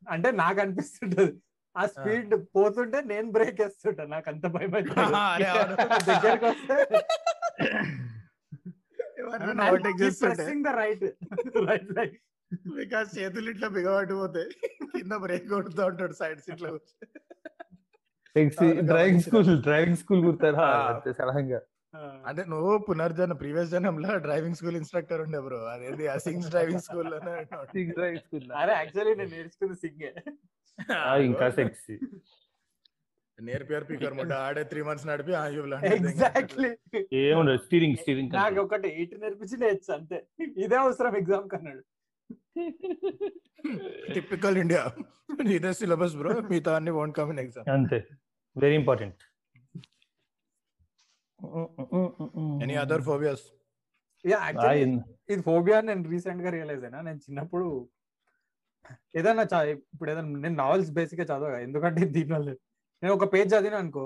అంటే 0.07 0.29
నాకు 0.43 0.59
అనిపిస్తుంటది. 0.63 1.33
ఆ 1.77 1.83
స్పీడ్ 1.93 2.33
పోతుంటే 2.55 2.99
నేను 3.07 3.29
బ్రేక్ 3.33 3.61
వేస్తుంటా. 3.63 4.05
నాకు 4.09 4.29
అంత 4.33 4.47
భయం. 4.55 4.73
దగ్గరకు 6.01 6.47
వస్తే 6.47 6.75
రైట్ 10.79 11.05
రైట్ 11.69 11.91
లైక్ 11.99 12.15
బికాస్ 12.75 13.09
చేతులు 13.17 13.49
ఇట్లా 13.53 13.69
బిగబట్టిపోతాయి 13.75 14.49
కింద 14.95 15.15
బ్రేక్ 15.25 15.47
కొడుతూ 15.53 15.83
ఉంటాడు 15.91 16.15
సైడ్ 16.21 16.41
సీట్లో 16.47 16.71
డ్రైవింగ్ 18.89 19.23
స్కూల్ 19.23 19.51
డ్రైవింగ్ 19.65 20.01
స్కూల్ 20.01 20.23
కుడతారా 20.25 20.67
ఆ. 20.79 21.13
సడన్గా. 21.19 21.61
అంటే 22.25 22.43
నువ్వు 22.51 22.73
పునర్జన 22.87 23.33
ప్రీవియస్ 23.41 23.71
జనంలో 23.73 24.11
డ్రైవింగ్ 24.27 24.59
స్కూల్ 24.59 24.77
ఇన్స్ట్రక్టర్ 24.77 25.23
ఉండే 25.25 25.41
బ్రో 25.47 25.59
అదేంటి 25.73 26.05
అసింగ్స్ 26.13 26.51
డ్రైవింగ్ 26.53 26.83
స్కూల్ 26.85 27.11
డ్రైవింగ్ 27.93 28.21
స్కూల్ 28.25 28.47
అరే 28.61 28.75
యాక్చువల్లీ 28.75 29.15
నేను 29.15 29.33
నేర్చుకుంది 29.37 29.77
సింగే 29.83 30.11
ఇంకా 31.27 31.49
సెక్సీ 31.57 31.97
నేర్పిఆర్ 33.39 33.85
పీకర్ 33.89 34.15
ముట్ట 34.17 34.33
ఆడే 34.45 34.63
త్రీ 34.71 34.81
మంత్స్ 34.87 35.05
నడిపి 35.09 35.33
ఆ 35.35 35.45
యూ 35.53 35.63
ఎగ్జాక్ట్లీ 35.93 36.71
ఏముండదు 37.21 37.61
స్టీరింగ్ 37.63 37.97
స్టీరింగ్ 38.01 38.33
నాకు 38.37 38.59
ఒకటి 38.65 38.89
ఎయిట్ 38.95 39.15
నేర్పించి 39.23 39.57
నేర్చు 39.63 39.91
అంతే. 39.97 40.19
ఇదే 40.65 40.77
అవసరం 40.83 41.15
ఎగ్జామ్ 41.21 41.47
కన్నాడు. 41.55 41.83
టిపికల్ 44.15 44.57
ఇండియా 44.63 44.83
ఇదే 45.55 45.71
సిలబస్ 45.79 46.15
బ్రో 46.21 46.31
మిగతా 46.51 46.73
అన్ని 46.79 46.93
వోంట్ 46.97 47.15
కమ్ 47.19 47.31
ఇన్ 47.35 47.41
ఎగ్జామ్ 47.45 47.67
అంతే. 47.75 47.99
Very 48.57 48.77
important 48.81 49.21
any 52.65 52.77
other 52.83 53.05
phobias 53.09 53.45
yeah 54.25 54.39
actually 54.47 54.85
ఇది 55.31 55.43
ఫోబియా 55.49 55.79
నేను 55.89 56.05
రీసెంట్గా 56.15 56.51
రియలైజ్ 56.57 56.85
అయినా 56.89 57.01
నేను 57.09 57.21
చిన్నప్పుడు 57.27 57.67
ఏదైనా 59.15 59.45
చా 59.53 59.59
ఇప్పుడు 59.95 60.09
ఏదైనా 60.13 60.39
నేను 60.45 60.57
నావెల్స్ 60.57 60.91
బేసిక్గా 60.91 61.25
చదవగా 61.25 61.59
ఎందుకంటే 61.67 62.03
దీనివల్ల 62.17 62.51
నేను 63.03 63.13
ఒక 63.15 63.27
పేజ్ 63.35 63.51
చదివినా 63.55 63.79
అనుకో 63.83 64.05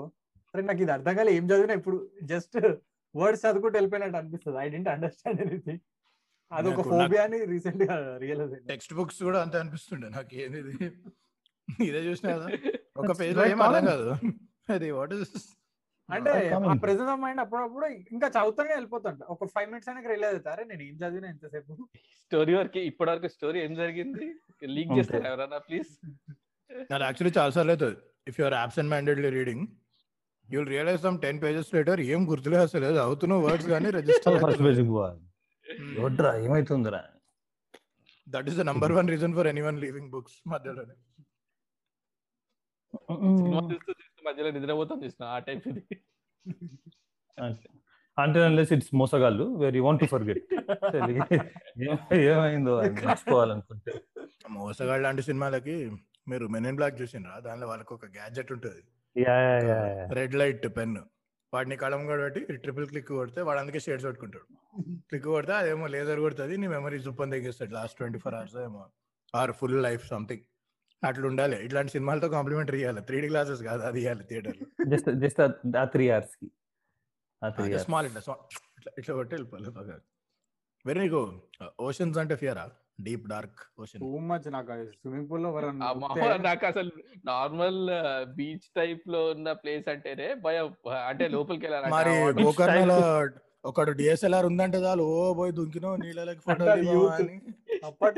అరే 0.53 0.63
నాకు 0.63 0.81
ఇది 0.83 0.91
అర్థం 0.91 1.13
కాలే 1.17 1.31
ఏం 1.37 1.45
చదివినా 1.51 1.75
ఇప్పుడు 1.79 1.97
జస్ట్ 2.23 2.57
వర్డ్స్ 3.15 3.43
చదువుకుంటూ 3.45 3.75
వెళ్ళిపోయినట్టు 3.77 4.17
అనిపిస్తుంది. 4.21 4.57
ఐ 4.57 4.67
డెంట్ 4.69 4.89
అండర్స్టాండ్ 4.93 5.41
ఎనీథింగ్ 5.45 5.81
అది 6.51 6.67
ఒక 6.71 6.81
ఫోబియా 6.89 7.21
అని 7.27 7.37
రీసెంట్గా 7.51 7.95
రియలైజ్ 8.23 8.53
అయింది 8.53 8.69
టెక్స్ట్ 8.71 8.93
బుక్స్ 8.93 9.21
కూడా 9.23 9.39
అంతే 9.45 9.57
అనిపిస్తుండే. 9.61 10.07
నాకు 10.17 10.33
ఏంది 10.35 10.59
ఇది 11.79 12.01
చూసినా 12.07 12.31
కదా. 12.35 12.47
ఒక 13.01 13.11
పేజ్లో 13.19 13.43
ఏం 13.45 13.61
అర్థం. 13.61 13.85
కాదు. 13.91 14.09
అది 14.69 14.89
వాట్ 14.97 15.13
ఇస్ 15.17 15.33
అంటే 16.09 16.31
ప్రెజెంట్ 16.83 17.11
ఆఫ్ 17.13 17.21
మైండ్ 17.23 17.41
అప్పుడప్పుడు 17.43 17.85
ఇంకా 18.15 18.27
చదువుతానే 18.35 18.71
వెళ్ళిపోతుంట. 18.77 19.21
ఒక 19.33 19.47
ఫైవ్ 19.53 19.69
మినిట్స్ 19.71 19.89
అయినా 19.91 20.01
రియలైజ్ 20.11 20.35
అవుతారే 20.37 20.63
నేను 20.71 20.83
ఏం 20.89 20.95
చదివినా 21.03 21.27
ఎంతసేపు 21.33 21.73
స్టోరీ 22.23 22.53
వరకు 22.59 22.81
ఇప్పటి 22.89 23.09
వరకు 23.11 23.27
స్టోరీ 23.35 23.57
ఏం 23.65 23.73
జరిగింది? 23.81 24.25
లీక్. 24.75 24.91
చేస్తారా 24.99 25.27
ఎవరన్నా 25.31 25.59
ప్లీజ్ 25.67 25.89
నాకు 26.91 27.03
యాక్చువల్లీ 27.07 27.33
చాలా 27.39 27.51
సార్లు 27.57 27.73
అవుతుంది. 27.75 27.97
If 28.29 28.37
you're 28.41 28.57
absentmindedly 28.93 29.31
reading 29.37 29.65
you'll 30.49 30.69
realize 30.73 31.01
some 31.05 31.17
ten 31.25 31.39
pages 31.43 31.69
later 31.75 32.01
ఏం 32.13 32.21
గుర్తులే 32.31 32.59
అసలు. 32.65 32.87
అవుతున్న 33.07 33.35
వర్డ్స్ 33.45 33.69
కానీ 33.73 33.89
రిజిస్టర్ 33.97 34.39
ఫస్ట్ 34.45 34.63
పేజ్కి 34.67 34.87
పోవాలి. 34.93 35.21
వడ్రా 36.03 36.31
ఏమైతుందిరా? 36.45 37.01
That 38.27 38.47
is 38.51 38.57
the 38.61 38.65
number 38.71 38.93
one 38.99 39.09
reason 39.13 39.33
for 39.37 39.47
anyone 39.69 39.79
leaving 39.85 40.09
books 40.15 40.37
మధ్యలోనే 40.53 40.95
మధ్యలో 44.27 44.51
నిద్రపోతాం 44.57 44.99
చూసిన 45.05 45.23
ఆ 45.35 45.37
టైప్ 45.47 45.65
ఇది. 45.71 45.83
అంతే. 47.37 47.67
అంటే 48.17 48.39
అన్లెస్ 48.47 48.71
ఇట్స్ 48.75 48.91
మోసగాళ్ళు 49.01 49.45
where 49.61 49.75
you 49.77 49.83
want 49.85 50.01
to 50.03 50.07
forget 50.11 50.43
ఏమైందో 52.33 52.73
మర్చిపోవాలనుకుంటే. 53.07 53.93
మోసగాళ్ళు 54.57 55.03
లాంటి 55.07 55.23
సినిమాలకి 55.29 55.75
మీరు 56.31 56.45
మెన్ 56.53 56.67
ఇన్ 56.69 56.77
బ్లాక్ 56.79 56.95
చూసిండ్రా? 57.01 57.35
దానిలో 57.47 57.65
వాళ్ళకి 57.71 57.91
ఒక 57.97 58.05
గ్యాడ్జెట్ 58.15 58.53
ఉంటుంది. 58.55 58.81
Yeah 59.15 59.35
yeah 59.47 59.57
yeah 59.69 60.05
red 60.19 60.37
light 60.41 60.65
pen 60.77 60.95
వాడిని 61.53 61.75
కలం 61.83 62.01
కూడా 62.07 62.21
పెట్టి 62.25 62.57
ట్రిపుల్ 62.63 62.87
క్లిక్ 62.91 63.09
కొడితే 63.19 63.41
వాడు 63.47 63.59
అందుకే 63.61 63.79
షేడ్స్ 63.85 64.05
పెట్టుకుంటాడు 64.07 64.47
క్లిక్ 65.09 65.27
కొడితే 65.35 65.53
అదేమో 65.59 65.85
లేజర్ 65.93 66.19
కొడుతుంది 66.25 66.53
నీ 66.61 66.67
మెమరీ 66.73 66.97
జుప్పని 67.05 67.33
తెగిస్తాడు 67.35 67.73
లాస్ట్ 67.77 67.97
ట్వంటీ 67.99 68.19
ఫోర్ 68.23 68.35
అవర్స్ 68.39 68.57
ఏమో. 68.65 68.81
ఆర్ 69.33 69.51
ఫుల్ 69.59 69.77
లైఫ్ 69.87 70.03
సంథింగ్ 70.13 70.43
అట్లా 71.03 71.25
ఉండాలి 71.29 71.57
ఇట్లాంటి 71.65 71.91
సినిమాలతో 71.95 72.27
కాంప్లిమెంటరీ 72.35 72.79
ఇవ్వాలి 72.81 73.01
త్రీ 73.07 73.17
డి 73.23 73.27
క్లాసెస్ 73.31 73.61
కాదు 73.67 73.81
అది 73.89 73.99
ఇవ్వాలి 74.03 74.23
థియేటర్ 74.29 74.57
జస్ట్ 74.93 75.09
జస్ట్ 75.23 75.41
ఆ 75.77 75.85
త్రీ 75.93 76.05
అవర్స్. 76.09 76.35
కి 76.41 77.79
స్మాల్ 77.85 78.05
ఇట్లా. 78.09 78.21
ఇట్లా 78.99 79.13
కొట్టి 79.15 79.33
వెళ్ళిపోవాలి 79.35 79.71
బాగా 79.77 79.95
వెరీ 80.85 80.99
నీకు 81.03 81.21
ఓషన్స్ 81.85 82.17
అంటే 82.21 82.35
ఫియరా? 82.41 82.65
Deep 83.05 83.23
dark 83.31 83.61
ocean. 83.81 84.01
Too 84.03 84.11
much 84.27 84.45
నాకు 84.55 84.73
స్విమ్మింగ్ 84.99 85.27
పూల్లో 85.29 85.49
నాకు 86.45 86.65
అసలు 86.71 86.91
నార్మల్ 87.25 87.79
బీచ్ 88.37 88.67
టైప్లో 88.77 89.21
ఉన్న 89.33 89.53
ప్లేస్ 89.63 89.87
అంటేనే 89.93 90.27
భయం. 90.45 90.67
అంటే 91.09 91.27
లోపలికి 91.35 91.67
మరి 91.95 92.13
వెళ్ళాలంటే 92.13 92.43
గోకర్ణలో 92.43 92.99
ఒకడు 93.65 93.91
డిఎస్ఎల్ఆర్ 93.99 94.45
ఉందంటే 94.49 94.79
చాలు 94.83 95.03
ఓ 95.13 95.19
పోయి 95.33 95.53
దుంకినో 95.57 95.91
నీళ్ళకి 95.95 96.41
ఫోటో 96.45 96.63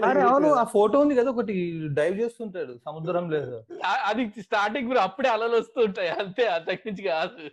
అరే 0.07 0.21
అవును. 0.23 0.49
ఆ 0.53 0.63
ఫోటో 0.73 0.97
ఉంది 1.03 1.13
కదా 1.15 1.29
ఒకటి 1.33 1.53
డైవ్ 1.97 2.15
చేస్తుంటాడు 2.21 2.73
సముద్రం 2.87 3.25
లేదు. 3.29 3.57
అది 4.09 4.23
స్టార్టింగ్ 4.45 4.89
కూడా 4.91 5.01
అప్పుడే 5.07 5.29
అలలు 5.29 5.55
వస్తుంటాయి 5.61 6.11
అంతే 6.17 6.45
అంతకు 6.55 6.83
మించి 6.87 7.03
కాదు. 7.09 7.43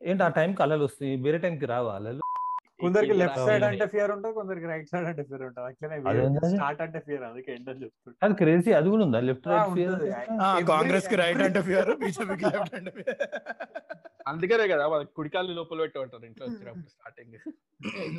ఏంటి 0.00 0.22
ఆ 0.22 0.30
టైంకి 0.36 0.62
అలలు 0.64 0.84
వస్తాయి 0.88 1.12
వేరే 1.24 1.38
టైంకి 1.38 1.66
రావా 1.66 1.92
అలలు? 1.98 2.22
కొందరికి 2.82 3.14
లెఫ్ట్. 3.14 3.40
సైడ్ 3.46 3.64
అంటే 3.64 3.86
ఫియర్ 3.86 4.10
ఉంటుంది 4.10 4.34
కొందరికి 4.34 4.66
రైట్ 4.66 4.88
సైడ్ 4.88 5.06
అంటే 5.06 5.22
ఫియర్ 5.22 5.42
ఉంటుంది. 5.42 5.66
అట్లనే? 5.68 5.96
స్టార్ట్ 6.52 6.82
అంటే 6.82 7.00
ఫియర్ 7.00 7.22
అందుకే 7.22 7.50
ఎండ్ 7.54 7.68
అని 7.70 7.82
చెప్తుంటా 7.84 8.24
అది 8.26 8.34
క్రేజీ 8.34 8.72
అది 8.72 8.88
కూడా 8.88 9.04
ఉందా? 9.04 9.20
లెఫ్ట్ 9.20 9.48
రైట్ 9.48 9.68
Every- 9.84 10.66
కాంగ్రెస్కి 10.68 11.16
రైట్ 11.16 11.42
అంటే 11.42 11.62
ఫియర్ 11.62 11.90
బీజేపీకి 11.96 12.44
లెఫ్ట్ 12.50 12.74
అంటే 12.74 12.90
fear. 12.90 13.16
అందుకనే 14.26 14.68
కదా 14.68 14.88
మన 14.88 15.02
కుడికాళ్ళు 15.16 15.52
లోపల 15.52 15.78
పెట్టి 15.80 15.98
ఉంటారు 15.98 16.24
ఇంట్లో 16.24 16.46
వచ్చినప్పుడు 16.46 16.90
స్టార్టింగ్ 16.90 17.36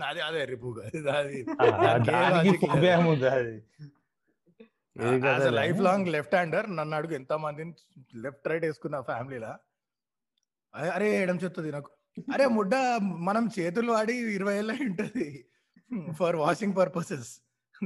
అదే 0.03 0.21
అదే 0.21 0.45
రిపు 0.45 0.69
అది 1.13 1.39
లైఫ్ 5.51 5.79
లాంగ్ 5.81 6.07
లెఫ్ట్ 6.07 6.35
హ్యాండర్ 6.35 6.75
నన్ను 6.75 6.95
అడుగు 6.97 7.13
ఎంత 7.13 7.33
మందిని 7.43 7.73
లెఫ్ట్ 8.15 8.47
రైట్ 8.47 8.65
వేసుకున్న 8.65 9.01
ఫ్యామిలీలా 9.01 9.51
అరే 10.73 11.23
ఎడం 11.23 11.35
చెప్తుంది 11.35 11.71
నాకు. 11.71 11.89
అరే 12.33 12.45
ముడ్డ 12.57 12.73
మనం 13.27 13.45
చేతులు 13.57 13.91
వాడి 13.95 14.15
ఇరవై 14.37 14.55
ఏళ్ళ 14.61 14.71
ఉంటది. 14.87 15.27
For 16.19 16.35
washing 16.43 16.75
purposes 16.79 17.29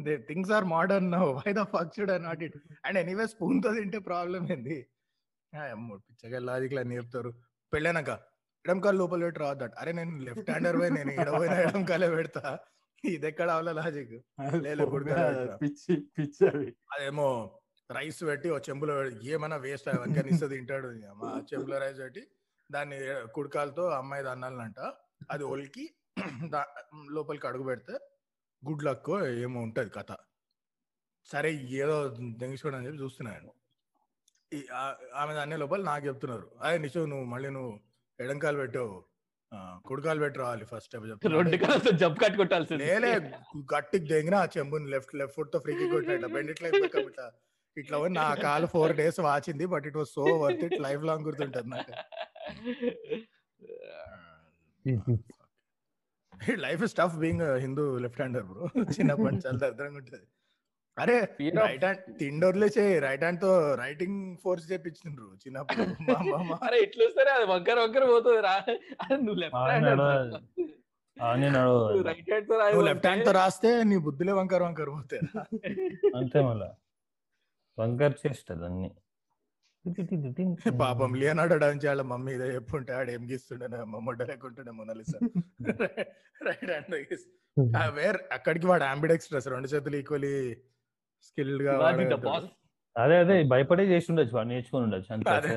they 0.05 0.13
things 0.29 0.51
are 0.57 0.65
modern 0.75 1.09
now 1.15 1.25
why 1.39 1.51
the 1.59 1.63
fuck 1.73 1.93
should 1.97 2.11
I 2.15 2.17
not 2.27 2.41
it 2.47 2.57
and 2.87 2.97
anyway 3.03 3.25
స్పూన్తో 3.33 3.69
తింటే 3.77 3.99
ప్రాబ్లం 4.09 4.43
ఏంది? 4.55 4.77
పిచ్చగా 6.07 6.39
లాజిక్ 6.49 6.73
అని 6.81 6.97
చెప్తారు. 6.99 7.31
పెళ్ళాక 7.73 8.11
ఎడం 8.65 8.79
కాలు 8.83 8.97
లోపల 9.01 9.21
పెట్టి 9.27 9.39
రావద్దట 9.43 9.73
అరే 9.81 9.91
నేను 9.99 10.13
లెఫ్ట్ 10.27 10.49
హ్యాండర్ 10.51 10.77
పోయి 10.79 10.91
నేను 10.97 11.11
ఎడపోయిన 11.21 11.55
ఎడం 11.67 11.83
కాలే 11.91 12.09
పెడతా. 12.15 12.43
ఇది 13.03 13.27
ఎక్కడ 13.29 13.49
అవల 13.55 13.71
లాజిక్ 13.79 14.13
అదేమో 16.93 17.27
రైస్ 17.89 18.21
పెట్టి 18.29 18.47
ఓ 18.55 18.57
చెంబులో 18.67 18.95
ఏమైనా 19.33 19.57
వేస్ట్ 19.65 19.87
అవన్నీ 19.93 20.23
ఇస్తుంది 20.33 20.53
తింటాడు. 20.55 20.89
చెంబులో 21.51 21.77
రైస్ 21.85 22.01
పెట్టి 22.05 22.23
దాన్ని 22.71 22.97
కుడకాలతో 23.33 23.89
అమ్మాయి 23.89 24.23
దన్నాలంట. 24.23 24.79
అది 25.31 25.43
ఒలికి 25.43 25.85
దా- 26.53 26.71
లోపలికి 27.11 27.47
అడుగు 27.47 27.63
పెడితే 27.63 27.93
గుడ్ 28.63 28.83
లక్ 28.83 29.09
ఏమో 29.41 29.61
ఉంటది 29.61 29.89
కథ. 29.89 30.11
సరే 31.25 31.53
ఏదో 31.53 31.95
దెంగిసుకోవడం 32.37 32.77
అని 32.77 32.87
చెప్పి 32.87 33.01
చూస్తున్నాను 33.03 33.49
ఆమె 35.15 35.33
దాన్ని 35.33 35.57
లోపల 35.57 35.81
నాకు 35.81 36.07
చెప్తున్నారు. 36.07 36.51
అదే 36.61 36.77
నిషు 36.77 36.99
నువ్వు 37.05 37.25
మళ్ళీ 37.25 37.49
నువ్వు 37.49 37.73
ఎడంకాలు 38.19 38.57
పెట్టావు. 38.57 38.95
కుడికాలు 39.85 40.19
పెట్టి 40.19 40.39
రావాలి 40.39 40.65
ఫస్ట్ 40.65 40.95
రెండు 41.35 41.57
కాలంతో 41.57 41.91
జంప్ 41.91 42.19
లేలే 42.71 43.11
గట్టికి 43.73 44.05
దెంగిన 44.05 44.35
ఆ 44.35 44.47
చెంబుని 44.57 44.89
లెఫ్ట్ 44.89 45.15
లెఫ్ట్ 45.15 45.35
ఫుట్తో 45.35 45.59
ఫ్రీకి 45.59 45.89
కొట్టినట్ట 45.89 46.25
బెండ్ 46.35 46.51
ఇట్లా 47.81 47.97
నా 48.19 48.27
కాలు 48.45 48.67
four 48.75 48.93
days 48.99 49.19
వాచింది 49.29 49.65
but 49.73 49.85
it 49.89 49.97
was 50.01 50.11
so 50.17 50.25
worth 50.43 50.63
it 50.67 50.77
life 50.87 51.03
long 51.09 51.25
గుర్తుంటది 51.27 51.69
నాకు. 51.75 51.93
Life 56.65 56.81
is 56.87 56.95
tough 57.01 57.15
being 57.21 57.43
Hindu 57.65 57.85
left 58.05 58.21
hander 58.23 58.45
bro. 58.49 58.63
చిన్నప్పటి 58.95 59.31
నుంచి 59.33 59.45
చాలా 59.47 59.59
దరిద్రంగా 59.63 59.99
ఉంటది 60.01 60.25
అరే 60.97 61.15
రైట్ 61.63 61.83
హ్యాండ్ 61.85 62.03
తిండోర్లే 62.19 62.67
చేయి 62.75 62.93
రైట్ 63.05 63.23
హ్యాండ్తో 63.25 63.49
రైటింగ్ 63.81 64.19
ఫోర్స్ 64.43 64.65
చేపించిండ్రు 64.71 65.27
చిన్నప్పుడు. 65.43 65.83
అరే 66.67 66.77
ఇట్లా 66.85 67.03
వస్తారే 67.07 67.31
అది 67.37 67.45
వంకర 67.51 67.77
వంకర 67.83 68.03
పోతుంది 68.13 68.41
రా. 68.47 68.55
నువ్వు 69.25 69.39
లెఫ్ట్ 69.43 69.59
హ్యాండ్ 69.71 69.87
రైట్ 72.09 72.29
హ్యాండ్తో 72.31 72.81
లెఫ్ట్ 72.89 73.07
హ్యాండ్తో 73.09 73.33
రాస్తే 73.41 73.69
నీ 73.91 73.97
బుద్ధులే 74.07 74.35
వంకర 74.39 74.61
వంకర 74.67 74.89
పోతాయి 74.97 75.21
అంతే 76.21 76.41
మళ్ళా. 76.49 76.69
వంకర్ 77.77 78.15
చేస్తుంది 78.23 78.65
అన్ని. 78.65 78.89
పాపం 80.81 81.11
లియనాడో 81.15 81.55
డాంచి 81.57 81.87
వాళ్ళ 81.87 82.03
మమ్మీ 82.03 82.31
ఇదే 82.33 82.47
చెప్పుంటే 82.55 82.91
ఆడు 82.93 83.11
ఏం 83.11 83.23
గీస్తుండే 83.29 83.67
మమ్మొడ్డ 83.93 84.21
లేకుంటుండే 84.29 84.71
Mona Lisa. 84.71 85.19
Right 86.47 86.71
hand 86.71 86.95
where 87.97 88.19
అక్కడికి 88.31 88.65
వాడు 88.67 88.85
అంబిడెక్స్ట్రెస్ 88.85 89.47
రెండు 89.47 89.69
చేతులు 89.73 89.97
ఈక్వలీ 90.01 90.33
స్కిల్డ్గా 91.23 91.73
అదే 92.95 93.15
అదే 93.23 93.35
భయపడే 93.51 93.83
చేసి 93.89 94.07
ఉండొచ్చు 94.11 94.33
వాడు 94.35 94.49
నేర్చుకుని 94.51 94.85
ఉండొచ్చు 94.85 95.09
అంతే. 95.15 95.31
అదే. 95.31 95.49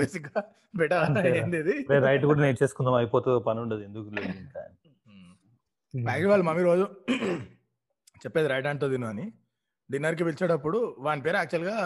బేసిక్గా. 0.00 0.40
బెటర్. 0.74 1.04
ఏంది 1.34 1.60
రైట్ 2.06 2.24
కూడా 2.30 2.40
నేర్చేసుకుందాం 2.40 2.96
అయిపోతుందో 3.00 3.40
పని 3.48 3.60
ఉండదు 3.64 3.82
ఎందుకు 3.88 4.08
లేదు 4.18 4.38
ఇంకా. 4.38 4.62
యాక్చువల్ 5.94 6.30
వాళ్ళ 6.32 6.44
మమ్మీ 6.48 6.64
రోజు 6.64 6.86
చెప్పేది 8.24 8.48
రైట్ 8.52 8.66
హ్యాండ్తో 8.66 8.88
తిను 8.88 9.06
అని. 9.06 9.26
డిన్నర్కి 9.90 10.24
పిలిచేటప్పుడు 10.28 10.78
వాని 11.06 11.22
పేరు 11.26 11.38
యాక్చువల్గా 11.42 11.78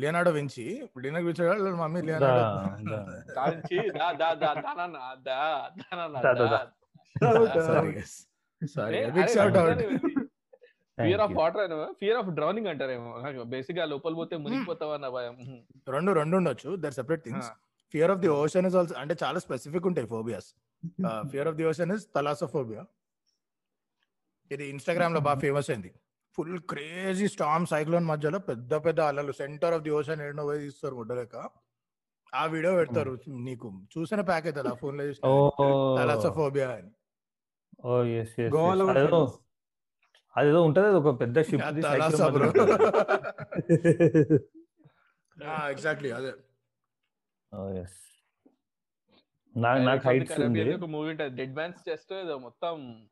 లియనాడో 0.00 0.30
వించి. 0.36 0.64
డిన్నర్ 1.02 1.24
వాళ్ళ 1.50 1.74
mummy 1.82 2.00
Leonardo 2.08 2.42
fear 10.98 11.20
of. 11.24 11.32
Water 11.38 11.60
అయినా 11.62 11.76
ఫియర్ 12.00 12.18
ఆఫ్ 12.20 12.28
డ్రౌనింగ్ 12.36 12.68
అంటారేమో. 12.72 13.10
బేసిక్గా 13.54 13.84
లోపల 13.92 14.14
పోతే 14.20 14.34
మునిగిపోతావు 14.44 14.92
అన్న 14.96 15.08
భయం. 15.16 15.34
రెండు 15.94 16.10
రెండు 16.18 16.34
ఉండొచ్చు. 16.40 16.70
There 16.84 16.94
separate 16.98 17.22
things 17.26 17.50
fear 17.94 18.10
of 18.14 18.20
the 18.24 18.30
ocean 18.40 18.66
is 18.68 18.76
also 18.80 18.94
అంటే 19.02 19.14
చాలా 19.22 19.38
స్పెసిఫిక్ 19.46 19.86
ఉంటాయి 19.90 20.08
phobias 20.14 20.48
fear 21.32 21.48
of 21.50 21.56
the 21.60 21.66
ocean 21.70 21.92
is 21.96 22.04
thalassophobia 22.16 22.82
ఇది 24.50 24.64
ఇన్స్టాగ్రామ్లో 24.74 25.20
బాగా 25.26 25.38
ఫేమస్ 25.44 25.68
అయింది. 25.70 25.90
ఫుల్ 26.36 26.60
క్రేజీ 26.60 27.28
స్టామ్ 27.28 27.66
సైక్లోన్ 27.66 28.04
మధ్యలో 28.04 28.38
పెద్ద 28.38 28.74
పెద్ద 28.74 29.00
అలలు. 29.00 29.32
సెంటర్ 29.32 29.74
ఆఫ్ 29.74 29.82
ది 29.82 29.90
ఓషన్ 29.90 30.22
ఏడో 30.22 30.44
పోయి 30.44 30.60
తీస్తారు 30.60 30.94
గుడ్డలేక. 30.94 31.48
ఆ 32.34 32.46
వీడియో 32.46 32.74
పెడతారు 32.74 33.18
నీకు. 33.28 33.82
చూసిన 33.98 34.20
ప్యాక్ 34.20 34.46
అవుతుంది 34.46 34.68
ఆ 34.68 34.72
ఫోన్లో 34.72 35.28
ఓ. 35.28 35.50
తలాసోఫోబియా 35.98 36.70
అని. 36.70 36.90
అదేదో 40.36 40.62
ఉంటది 40.62 40.86
అది 40.86 40.96
ఒక 40.96 41.20
పెద్ద 41.20 41.42
షిప్ 41.42 41.62
ఎగ్జాక్ట్లీ 45.66 46.10
అదే. 46.10 46.32
నాకు 49.56 49.82
నాకు 49.82 50.08
హైట్స్ 50.08 50.40
ఉంది. 50.40 50.74
ఒక 50.74 50.84
మూవీ 50.84 51.10
ఉంటుంది 51.10 51.36
డెడ్ 51.36 51.54
మ్యాన్స్ 51.54 51.88
చెస్ట్ 51.88 52.12
మొత్తం 52.40 53.06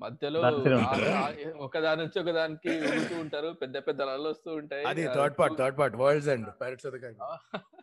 మధ్యలో 0.00 0.38
దాని 0.40 0.72
ఆ- 0.82 0.96
ఆ- 1.20 1.32
ఒక 1.58 1.78
దాని 1.78 2.00
నుంచి 2.02 2.18
ఒక 2.20 2.30
దానికి 2.30 2.70
ఊగుతూ 2.88 3.14
ఉంటారు. 3.20 3.48
పెద్ద 3.62 3.76
పెద్ద 3.78 4.00
అలలు 4.06 4.28
వస్తూ 4.28 4.50
ఉంటాయి. 4.54 4.84
అది 4.84 5.02
third 5.14 5.34
part 5.38 5.56
third 5.58 5.78
part 5.78 5.96
worlds 5.96 6.28
the 6.28 6.34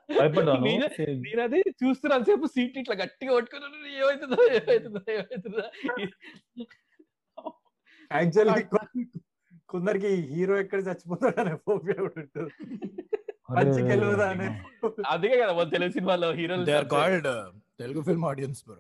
భయపడ్డాను 0.10 0.64
నేనే- 0.66 1.44
అది 1.44 1.60
చూస్తున్నాను. 1.82 2.24
సేపు 2.24 2.48
సీట్ 2.48 2.78
ఇట్లా 2.78 2.96
గట్టిగా 2.96 3.34
పట్టుకున్నాను 3.36 3.88
ఏమవుతుందో 3.96 4.40
ఏమవుతుందో 4.52 5.02
ఏమవుతుందో 5.12 5.64
యాక్చువల్లీ 8.12 8.64
కొందరికి 9.70 10.10
హీరో 10.30 10.58
ఎక్కడ 10.60 10.80
చచ్చిపోతాడు 10.80 11.40
అనే 11.42 11.56
ఫోబియా 11.66 11.98
కూడా 12.00 12.18
ఉంటుంది. 12.18 12.52
అందుకే 15.10 15.36
కదా 15.38 15.64
తెలుగు 15.72 15.92
సినిమాలో 15.92 16.28
or 16.76 16.88
called 16.88 17.30
Telugu 17.80 18.02
film 18.02 18.26
audience 18.26 18.62
bro 18.68 18.78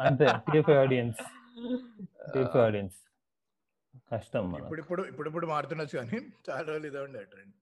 అంతే 0.00 0.26
టీఎఫ్ఐ 0.46 0.76
ఆడియన్స్ 0.76 1.20
ఆడియన్స్ 2.66 2.98
కష్టం 4.12 4.46
ఇప్పుడు 4.60 4.80
ఇప్పుడు 4.80 5.02
ఇప్పుడు 5.02 5.28
ఇప్పుడు 5.28 5.46
మారుతుండొచ్చు 5.46 5.96
కానీ 5.98 6.18
చాలా 6.48 6.64
రోజులు 6.70 6.86
ఇదే 6.86 6.98
ఉండే 6.98 7.22
ట్రెండ్. 7.24 7.54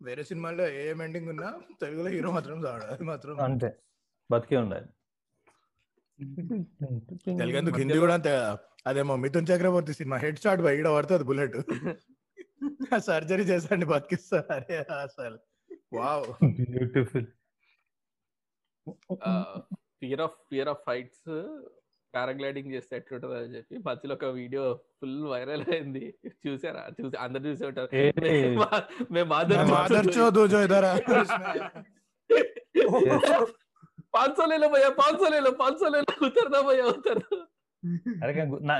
వేరే 0.00 0.22
సినిమాల్లో 0.24 0.64
ఏం 0.82 0.98
ఎండింగ్ 1.02 1.28
ఉన్నా 1.28 1.48
తెలుగులో 1.80 2.10
హీరో 2.10 2.30
మాత్రం 2.30 2.58
చాడు 2.64 2.84
అది 2.84 3.04
మాత్రం 3.04 3.40
అంతే. 3.40 3.70
బతికే 4.30 4.56
ఉండాలి. 4.56 4.88
తెలుగెందుకు 7.38 7.76
హిందీ 7.76 7.98
కూడా 7.98 8.14
అంతే 8.14 8.32
అదేమో 8.86 9.16
Mithun 9.16 9.48
Chakraborty 9.50 9.94
cinema 9.94 10.16
head 10.16 10.38
shot 10.38 10.62
by 10.66 10.72
ఈడ 10.78 10.88
పడుతుంది 10.88 11.24
బుల్లెట్. 11.24 11.56
సర్జరీ 13.06 13.42
చేసండి 13.42 13.86
బతికిస్తారు 13.86 14.52
అరే 14.52 14.78
అసలు. 15.02 15.38
Wow. 15.92 16.28
Beautiful 16.70 17.26
fear 20.00 20.20
of 20.20 20.36
fear 20.50 20.68
of 20.68 20.82
fights 20.86 21.28
paragliding 22.14 22.72
చేస్తే 22.74 22.96
ఎట్లుంటది 22.96 23.34
అని 23.38 23.54
చెప్పి 23.56 23.78
మధ్యలో 23.86 24.14
ఒక 24.14 24.24
వీడియో 24.38 24.62
ఫుల్ 24.98 25.26
వైరల్ 25.32 25.64
అయింది. 25.68 26.14
చూసారా? 26.44 26.82
చూసి 26.98 27.16
అందరు 27.24 27.42
చూసే 27.48 27.66
ఉంటారు. 27.66 27.88
మేము 29.10 29.34
పాన్సోలేలో 34.14 34.68
పోయా 34.68 34.88
పాన్సోలేలో 34.98 35.50
పాన్సోలేలో 35.60 36.12
ఉతరదా 36.26 36.60
పోయా 36.68 36.84
ఉతరదా 36.92 37.36
అరే 38.22 38.32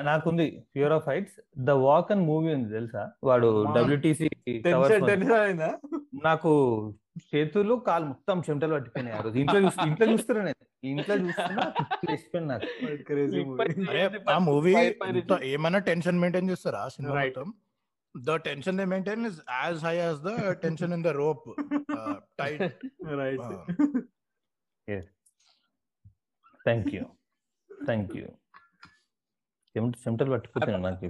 నాకుంది. 0.06 0.46
Fear 0.72 0.92
of 0.96 1.04
fights 1.04 1.36
the 1.60 1.70
walk 1.82 2.10
and 2.12 2.24
movie 2.28 2.48
ఉంది 2.54 2.68
తెలుసా? 2.74 3.02
వాడు 3.28 3.48
డబ్ల్యూటీసీ 3.76 4.28
నాకు 6.24 6.50
చేతులు 7.28 7.74
కాలు 7.86 8.04
మొత్తం 8.06 8.38
చెమటలు 8.46 8.74
ఆ 9.12 9.20
రోజు. 9.20 9.36
ఇంట్లో 9.38 9.58
చూస్తు- 9.66 9.86
ఇంట్లో 9.88 10.06
చూస్తున్నా 10.12 10.42
నేను. 10.42 10.56
ఇంట్లో 10.84 11.14
చూస్తున్నా 12.04 12.54
ఆ 14.28 14.38
మూవీ 14.46 14.74
ఏమైనా 15.48 15.80
టెన్షన్ 15.88 16.20
మెయింటైన్ 16.20 16.50
చేస్తారా 16.52 16.82
సినిమా 16.88 17.14
Right. 17.16 17.34
మొత్తం? 17.36 17.48
The 18.14 18.36
tension 18.44 18.76
they 18.78 18.84
maintain 18.86 19.24
is 19.26 19.38
as 19.56 19.80
high 19.84 19.94
as 19.96 20.20
the 20.22 20.30
tension 20.62 20.92
in 20.94 21.04
the 21.04 21.12
rope 21.16 21.46
tight 22.38 22.62
right 23.16 23.48
thank 26.66 26.88
you 26.94 27.02
thank 27.70 28.14
you 28.16 28.26
చెమట 29.74 29.94
చెమటలు 30.02 30.30
పట్టిపోతున్నాయి 30.32 30.82
నాకు. 30.84 31.08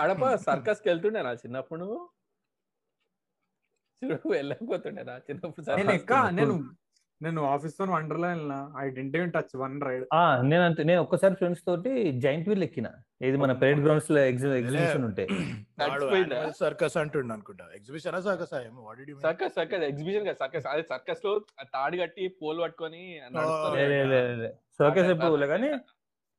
అడప 0.00 0.22
సర్కస్కి 0.46 0.88
వెళ్తుండే 0.88 1.22
నా 1.22 1.32
చిన్నప్పుడు 1.42 1.86
చూడు 4.02 4.28
వెళ్ళకపోతుండే 4.34 5.02
నా 5.08 5.16
చిన్నప్పుడు 5.26 5.76
నేను 5.80 5.92
ఎక్క. 5.98 6.12
నేను 6.38 6.54
నేను 7.20 7.40
ఆఫీస్తో 7.54 7.84
వండర్లా 7.92 8.28
వెళ్ళిన. 8.32 8.54
I 8.82 8.84
didn't 8.96 9.16
even 9.16 9.30
touch 9.34 9.50
one 9.62 9.74
ride 9.86 10.04
ఆ 10.18 10.20
నేను 10.50 10.62
అంతే 10.68 10.82
నేను 10.90 11.00
ఒక్కసారి 11.04 11.34
ఫ్రెండ్స్ 11.40 11.64
తోటి 11.66 11.90
జైంట్ 12.24 12.46
వీల్ 12.50 12.64
ఎక్కిన. 12.66 12.88
ఇది 13.28 13.38
మన 13.42 13.52
పరేడ్ 13.62 13.80
గ్రౌండ్స్లో 13.84 14.20
ఎగ్జిబిషన్ 14.30 15.04
ఉంటే? 15.08 15.24
సర్కస్ 16.62 16.96
అంటుండ 17.02 17.30
అనుకుంటా. 17.36 17.64
ఎగ్జిబిషన్ 17.78 18.16
సర్కస్ 18.28 18.54
ఏమో? 18.60 18.80
What 18.86 18.98
did 19.00 19.10
you 19.12 19.16
circus 19.26 19.54
circus 19.60 19.84
exhibition 19.90 20.26
కదా 20.28 20.38
సర్కస్ 20.44 20.68
అదే 20.72 20.84
సర్కస్లో 20.92 21.32
తాడు 21.76 21.98
కట్టి 22.02 22.26
పోల్ 22.42 22.60
పట్టుకొని. 22.64 23.02
సర్కస్ 24.80 25.10
ఎప్పుడు. 25.14 25.48
కానీ 25.54 25.70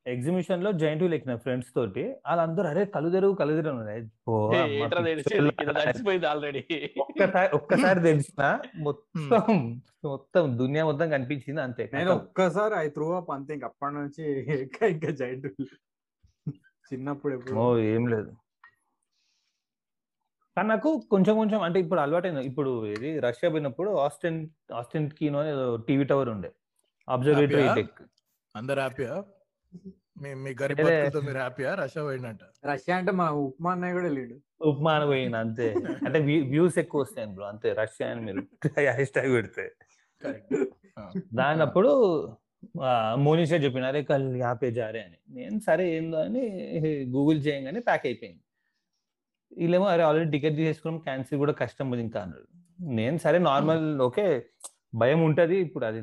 ఎగ్జిబిషన్లో 0.06 0.72
జైంట్ 0.72 1.04
వీల్ 1.04 1.14
ఎక్కిన 1.14 1.36
ఫ్రెండ్స్ 1.36 1.74
తోటి 1.74 2.04
వాళ్ళందరూ 2.26 2.68
అరే 2.68 2.86
కలు 2.86 3.10
తెరువు 3.10 3.34
కలు 3.34 3.56
తెరువు 3.56 3.80
అన్నారు. 3.80 4.06
ఓ, 4.30 4.36
ఏ, 4.54 4.58
అమ్మ, 4.58 4.74
ఏంట్రా 4.74 5.02
తెలిసేది 5.02 5.50
కింద 5.50 5.72
తడిసిపోయింది 5.78 6.28
ఆల్రెడీ. 6.28 6.62
ఒక్కసారి 7.00 7.50
ఒక్కసారి 7.56 8.00
తెలిసిన 8.02 8.44
మొత్తం 8.78 9.58
మొత్తం 10.06 10.58
దునియా 10.58 10.86
మొత్తం 10.86 11.10
కనిపించింది 11.10 11.62
అంతే. 11.62 11.90
నేను 11.94 12.12
ఒక్కసారి 12.12 12.74
ఐ 12.78 12.88
త్రూ 12.88 13.12
అప్ 13.12 13.32
అంతే 13.32 13.54
ఇంక 13.54 13.64
అప్పటి 13.64 13.96
నుంచి 13.96 14.24
ఇంకా 14.62 14.88
ఇంకా 14.88 15.12
జైంట్ 15.12 15.48
చిన్నప్పుడు 16.92 17.34
ఎప్పుడు. 17.34 17.56
ఓ 17.56 17.66
ఏం 17.92 18.08
లేదు. 18.08 18.32
కానీ 20.58 20.68
నాకు 20.68 21.08
కొంచెం 21.12 21.38
కొంచెం 21.38 21.62
అంటే 21.62 21.80
ఇప్పుడు 21.80 22.00
అలవాటైంది. 22.00 22.42
ఇప్పుడు 22.46 22.86
ఇది 22.86 23.20
రష్యా 23.20 23.50
పోయినప్పుడు 23.50 23.92
ఆస్టిన్ 23.98 24.40
ఆస్టిన్ 24.76 25.12
కీనో 25.12 25.42
టీవీ 25.88 26.04
టవర్ 26.04 26.30
ఉండే. 26.30 26.50
అబ్జర్వేటరీ? 27.08 27.68
టెక్. 27.76 28.02
అందరు 28.56 28.80
హ్యాపీయా 28.80 29.14
మీ 30.22 30.30
మీ 30.44 30.52
గరీబ్ 30.60 30.80
మీరు 31.28 31.40
హ్యాపీయా? 31.40 31.70
రష్యా 31.82 32.02
పోయిందంట. 32.08 32.42
రష్యా 32.70 32.96
అంటే 33.00 33.12
మన 33.20 33.30
ఉప్మా 33.46 33.70
అన్నయ్య 33.76 33.96
కూడా 33.98 34.08
వెళ్ళిండు. 34.10 34.36
ఉప్మా 34.70 34.92
అని 34.98 35.06
పోయింది 35.12 35.38
అంతే. 35.38 35.68
అంటే 36.06 36.20
వ్యూస్ 36.52 36.78
ఎక్కువ 36.84 37.02
వస్తాయి 37.04 37.28
బ్రో 37.38 37.46
అంతే. 37.52 37.70
రష్యా 37.82 38.08
అని 38.14 38.22
మీరు 38.28 38.42
హ్యాష్ 38.80 39.14
ట్యాగ్ 39.16 39.32
పెడితే 39.38 39.66
దానప్పుడు 41.40 41.92
మోనిషా 43.26 43.58
చెప్పిన 43.64 43.86
అరే 43.92 44.02
కల్ 44.10 44.26
యాపే 44.42 44.70
జారే 44.72 45.02
అని. 45.06 45.18
నేను 45.38 45.58
సరే 45.68 45.86
ఏందో 45.98 46.18
అని 46.28 46.44
గూగుల్ 47.16 47.40
చేయగానే 47.48 47.80
ప్యాక్ 47.88 48.06
అయిపోయింది. 48.10 48.42
వీళ్ళేమో 49.52 49.88
అరే 49.94 50.04
ఆల్రెడీ 50.10 50.30
టికెట్ 50.36 50.56
తీసేసుకున్నాం 50.60 51.00
క్యాన్సిల్ 51.08 51.40
కూడా 51.44 51.54
కష్టం 51.62 51.88
ఉంది 51.94 52.04
ఇంకా 52.08 52.20
అన్నాడు. 52.26 52.48
నేను 52.98 53.18
సరే 53.26 53.40
నార్మల్ 53.50 53.86
ఓకే 54.08 54.28
భయం 55.02 55.20
ఉంటది 55.26 55.56
ఇప్పుడు 55.66 55.86
అది 55.86 56.00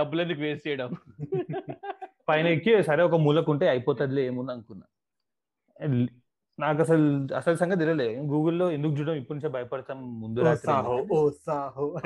డబ్బులు 0.00 0.20
ఎందుకు 0.24 0.40
వేస్ట్ 0.46 0.66
చేయడం? 0.68 0.90
పైన 2.28 2.46
ఎక్కి 2.46 2.82
సరే 2.82 3.02
ఒక 3.02 3.14
మూలకుంటే 3.14 3.68
అయిపోతుందిలే 3.68 4.26
ఏముంది 4.26 4.52
అనుకున్నా. 4.52 4.86
నాకు 6.58 6.80
అసలు 6.80 7.34
అసలు 7.34 7.54
సంగతి 7.54 7.78
తెలియలే. 7.78 8.16
గూగుల్లో 8.16 8.70
ఎందుకు 8.70 8.92
చూడడం 8.92 9.14
ఇప్పటి 9.14 9.38
నుంచే 9.38 9.48
భయపడతాం 9.48 10.20
ముందు 10.20 10.40
రాత్రి. 10.40 10.72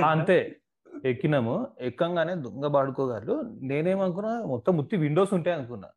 అంతే. 0.04 0.56
ఎక్కినాము. 1.04 1.66
ఎక్కంగానే 1.80 2.34
దొంగ 2.34 2.66
పాడుకోగారు 2.66 3.58
నేనేమనుకున్నా 3.62 4.42
మొత్తం 4.44 4.76
ముత్తి 4.76 4.96
విండోస్ 4.96 5.34
ఉంటాయి 5.34 5.56
అనుకున్నా. 5.56 5.88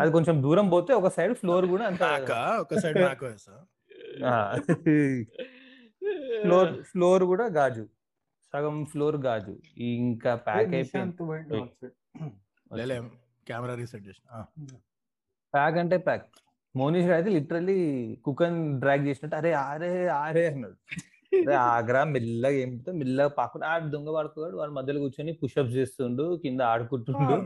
అది 0.00 0.12
కొంచెం 0.12 0.42
దూరం 0.42 0.68
పోతే 0.68 0.92
ఒక 0.94 1.08
సైడ్ 1.08 1.34
ఫ్లోర్ 1.34 1.66
కూడా 1.66 1.84
అంత 1.86 2.02
నాక? 2.02 2.32
ఒక 2.60 2.74
సైడ్ 2.74 2.98
నాకు 2.98 3.26
వేసా 3.26 3.52
ఫ్లోర్ 6.42 6.82
ఫ్లోర్ 6.82 7.24
కూడా 7.24 7.46
గాజు. 7.46 7.86
సగం 8.52 8.84
ఫ్లోర్ 8.84 9.16
గాజు. 9.16 9.56
ఇంకా 9.76 10.34
ప్యాక్ 10.34 10.58
అయిపోయింది. 10.74 11.16
కెమెరా 13.48 13.74
రీసెట్ 13.74 14.04
చేసిన. 14.08 14.28
ప్యాక్ 15.54 15.76
అంటే 15.82 15.96
ప్యాక్. 16.08 16.26
మోనిష్ 16.74 17.10
అయితే 17.16 17.30
లిటరల్లీ 17.36 17.78
కుక్కన్ 18.24 18.58
డ్రాగ్ 18.80 19.06
చేసినట్టు 19.08 19.36
అరే 19.36 19.52
ఆరే 19.68 19.90
ఆరే 20.22 20.44
అన్నాడు. 20.46 20.76
అరే 21.32 21.56
ఆగ్రా 21.70 22.02
మెల్లగా 22.14 22.58
ఏమిటో 22.62 22.92
మెల్లగా 22.92 23.30
పాకుండా 23.38 23.66
ఆడు 23.72 23.88
దొంగ 23.94 24.10
పడుకోగాడు 24.16 24.56
వాడు 24.56 24.72
మధ్యలో 24.78 25.00
కూర్చొని 25.00 25.32
పుషప్స్ 25.42 25.74
చేస్తుండు 25.78 26.24
కింద 26.44 26.60
ఆడుకుంటుండు. 26.72 27.36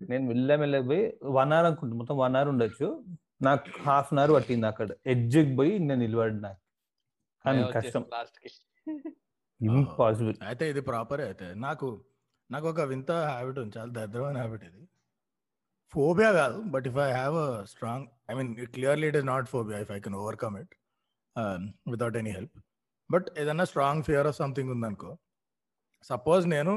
నేను 0.00 0.24
మెల్ల 0.30 0.56
మెల్లగా 0.62 0.86
పోయి 0.88 1.04
వన్ 1.38 1.52
అవర్ 1.56 1.66
అనుకుంటా 1.68 1.96
మొత్తం 2.00 2.16
వన్ 2.18 2.36
అవర్ 2.36 2.48
ఉండొచ్చు. 2.48 2.88
నాకు 3.42 3.64
హాఫ్ 3.86 4.10
అన్ 4.12 4.20
అవర్ 4.22 4.32
పట్టింది 4.36 4.66
అక్కడ. 4.66 4.88
ఎడ్జ్కి 5.06 5.52
పోయి 5.56 5.72
నేను 5.78 6.00
నిలబడి 6.04 6.40
నాకు. 6.46 6.60
కానీ 7.44 7.62
కష్టం. 7.76 8.04
లాస్ట్కి. 8.14 8.50
ఇంపాసిబుల్ 9.60 10.36
అయితే 10.48 10.64
ఇది 10.72 10.80
ప్రాపర్ 10.90 11.20
అయితే 11.20 11.46
నాకు 11.66 11.86
నాకు 12.50 12.66
ఒక 12.72 12.82
వింత 12.90 13.10
హ్యాబిట్ 13.30 13.58
ఉంది. 13.62 13.72
చాలా 13.78 13.90
దరిద్రమైన 13.98 14.38
హ్యాబిట్ 14.42 14.64
ఇది. 14.68 14.82
ఫోబియా 15.92 16.30
కాదు 16.40 16.58
but 16.74 16.86
if 16.90 16.98
I 17.06 17.10
have 17.12 17.36
a 17.44 17.50
strong 17.72 18.06
I 18.30 18.34
mean 18.38 18.50
clearly 18.76 19.06
it 19.10 19.18
is 19.20 19.28
not 19.32 19.46
phobia 19.54 19.78
if 19.84 19.92
I 19.96 19.98
can 20.06 20.16
overcome 20.22 20.56
it 20.62 20.72
without 21.94 22.16
any 22.22 22.32
help 22.38 22.56
but 23.10 23.26
ఏదన్నా 23.42 23.64
స్ట్రాంగ్ 23.72 24.04
ఫియర్ 24.08 24.28
ఆఫ్ 24.30 24.38
సంథింగ్ 24.42 24.70
ఉందనుకో 24.76 25.10
సపోజ్ 26.10 26.44
నేను 26.54 26.72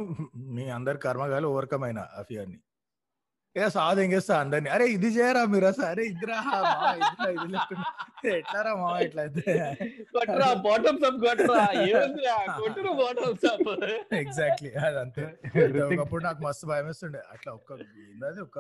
మీ 0.58 0.66
అందరి 0.78 1.00
కర్మగాలు 1.06 1.48
ఓవర్కమ్ 1.54 1.84
అయినా 1.88 2.04
ఆ 2.20 2.22
ఫియర్ని 2.30 2.60
ఇక 3.56 3.68
సాధ 3.76 3.98
ఎంగేస్తా 4.04 4.34
అందరిని 4.42 4.70
అరే 4.74 4.86
ఇది 4.96 5.10
చేయరా 5.16 5.42
మీరు 5.54 5.66
అసలు 5.70 5.86
అరే 5.92 6.04
ఇదిరా 6.12 6.40
ఎట్లారా 8.34 8.72
మా 8.82 8.90
ఇట్లా 9.06 9.24
కొట్టరా 10.14 10.50
బాటమ్స్ 10.66 11.06
అప్ 11.10 11.18
కొట్టరా 11.24 11.64
ఏముందిరా? 11.86 12.36
కొట్టురా 12.60 12.92
బాటమ్స్ 13.02 13.46
అప్ 13.52 13.70
ఎగ్జాక్ట్లీ 14.22 14.72
అదంతే. 14.84 15.24
ఒకప్పుడు 15.94 16.22
నాకు 16.28 16.42
మస్తు 16.46 16.68
భయం 16.72 16.88
వేస్తుండే 16.90 17.22
అట్లా 17.34 17.52
ఒక్క 17.58 17.72
ఏందది 18.04 18.42
ఒక 18.48 18.58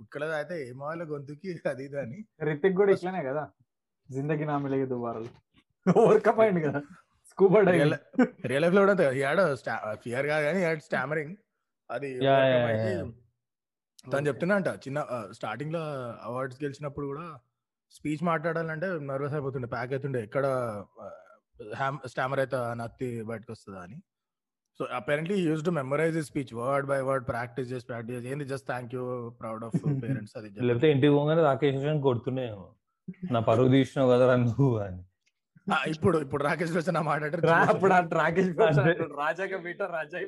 కుక్కలది 0.00 0.34
అయితే 0.38 0.54
ఏం 0.64 0.78
వాళ్ళ 0.84 1.02
గొంతుకి 1.12 1.50
అది 1.72 1.84
ఇది 1.88 1.98
అని. 2.04 2.18
రితిక్ 2.48 2.76
కూడా 2.80 2.90
ఇట్లానే 2.96 3.22
కదా? 3.28 3.44
జిందగీ 4.08 4.46
నా 4.50 4.56
మిలగే 4.64 4.86
దుబారాలు 4.92 5.30
ఓవర్కమ్ 5.86 6.40
అయింది 6.44 6.62
కదా? 6.66 6.80
Scuba 7.30 7.58
real 7.68 7.92
diving. 7.92 8.24
రియల్ 8.50 8.64
లైఫ్లో 8.64 8.82
కూడా 8.86 8.94
యాడ్ 9.22 9.42
ఫియర్ 10.04 10.26
కాదు 10.32 10.44
కానీ 10.48 10.62
యాడ్ 10.66 10.82
స్టామరింగ్. 10.88 11.34
అది 11.90 12.08
తను 14.04 14.26
చెప్తున్నా 14.28 14.54
అంట 14.56 14.68
చిన్న 14.84 15.00
స్టార్టింగ్లో 15.32 15.82
అవార్డ్స్ 16.28 16.60
గెలిచినప్పుడు 16.62 17.06
కూడా 17.06 17.26
స్పీచ్ 17.94 18.22
మాట్లాడాలంటే 18.24 18.88
నర్వస్ 19.08 19.34
అయిపోతుండే 19.36 19.68
ప్యాక్ 19.74 19.92
అవుతుండే 19.94 20.20
ఎక్కడ 20.28 20.46
స్టామర్ 22.12 22.40
అయితే 22.40 22.58
నత్తి 22.80 23.08
బయటకు 23.30 23.50
వస్తుందా 23.52 23.80
అని 23.86 23.98
so 24.80 24.84
apparently 24.98 25.36
used 25.46 25.62
to 25.64 25.72
memorise 25.78 26.18
speech 26.28 26.52
word 26.60 26.86
by 26.86 26.98
word 27.08 27.24
practice 27.28 27.68
చేసి 27.72 27.86
ప్రాక్టీస్ 27.86 28.16
చేసి 28.16 28.30
ఏంది 28.32 28.46
just 28.52 28.66
thank 28.66 28.92
you 28.96 29.04
proud 29.40 29.64
of 29.64 29.76
parents 30.02 30.34
అది. 30.38 30.48
లేకపోతే 30.68 30.88
ఇంటికి 30.94 31.12
పోగానే 31.16 31.42
రాకేష్ 31.48 31.76
రోషన్ 31.78 32.02
కొడుతూనే 32.08 32.46
నా 33.32 33.40
పరువు 33.48 33.70
తీసినావు 33.74 34.10
కదరా 34.12 34.34
నువ్వు 34.42 34.68
అని. 34.84 35.02
ఇప్పుడు 35.92 36.16
ఇప్పుడు 36.24 36.42
రాకేష్ 36.48 36.74
రోషన్ 36.76 36.98
ఆ 37.00 37.04
మాట 37.08 37.22
అంటే 37.28 37.50
అప్పుడు 37.72 37.92
రాకేష్. 38.20 38.50
రాజాగా 39.20 39.58
బీట 39.66 39.82
రాజా 39.96 40.18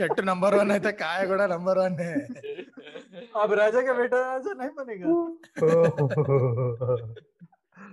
చెట్టు 0.00 0.22
నంబర్ 0.22 0.54
వన్ 0.54 0.72
అయితే 0.72 0.92
కాయ 1.00 1.20
కూడా 1.26 1.46
నంబర్ 1.46 1.78
వన్ 1.78 1.96
अब 3.36 3.50
राजा 3.54 3.80
का 3.82 3.92
बेटा 3.94 4.18
राजा 4.26 4.52
नहीं 4.54 4.74
बनेगा 4.76 5.06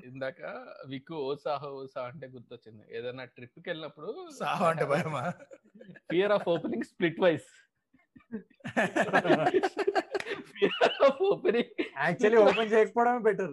ఇందాక 0.08 0.41
విక్కు 0.88 1.15
ఓసాహో 1.23 1.69
ఓసా 1.79 2.01
అంటే 2.01 2.25
గుర్తొచ్చింది 2.27 2.84
ఏదైనా 2.91 3.23
ట్రిప్ 3.36 3.60
కి 3.60 3.67
వెళ్ళినప్పుడు 3.69 4.10
సాహో 4.39 4.65
అంటే 4.65 4.86
భయమా 4.86 5.23
fear 6.10 6.34
of 6.34 6.45
opening 6.47 6.86
Splitwise 7.19 7.47
fear 7.47 7.51
of 7.53 7.66
opening 11.28 11.72
actually 12.04 12.38
open 12.44 12.70
చేయకపోవడమే 12.72 13.20
better 13.26 13.52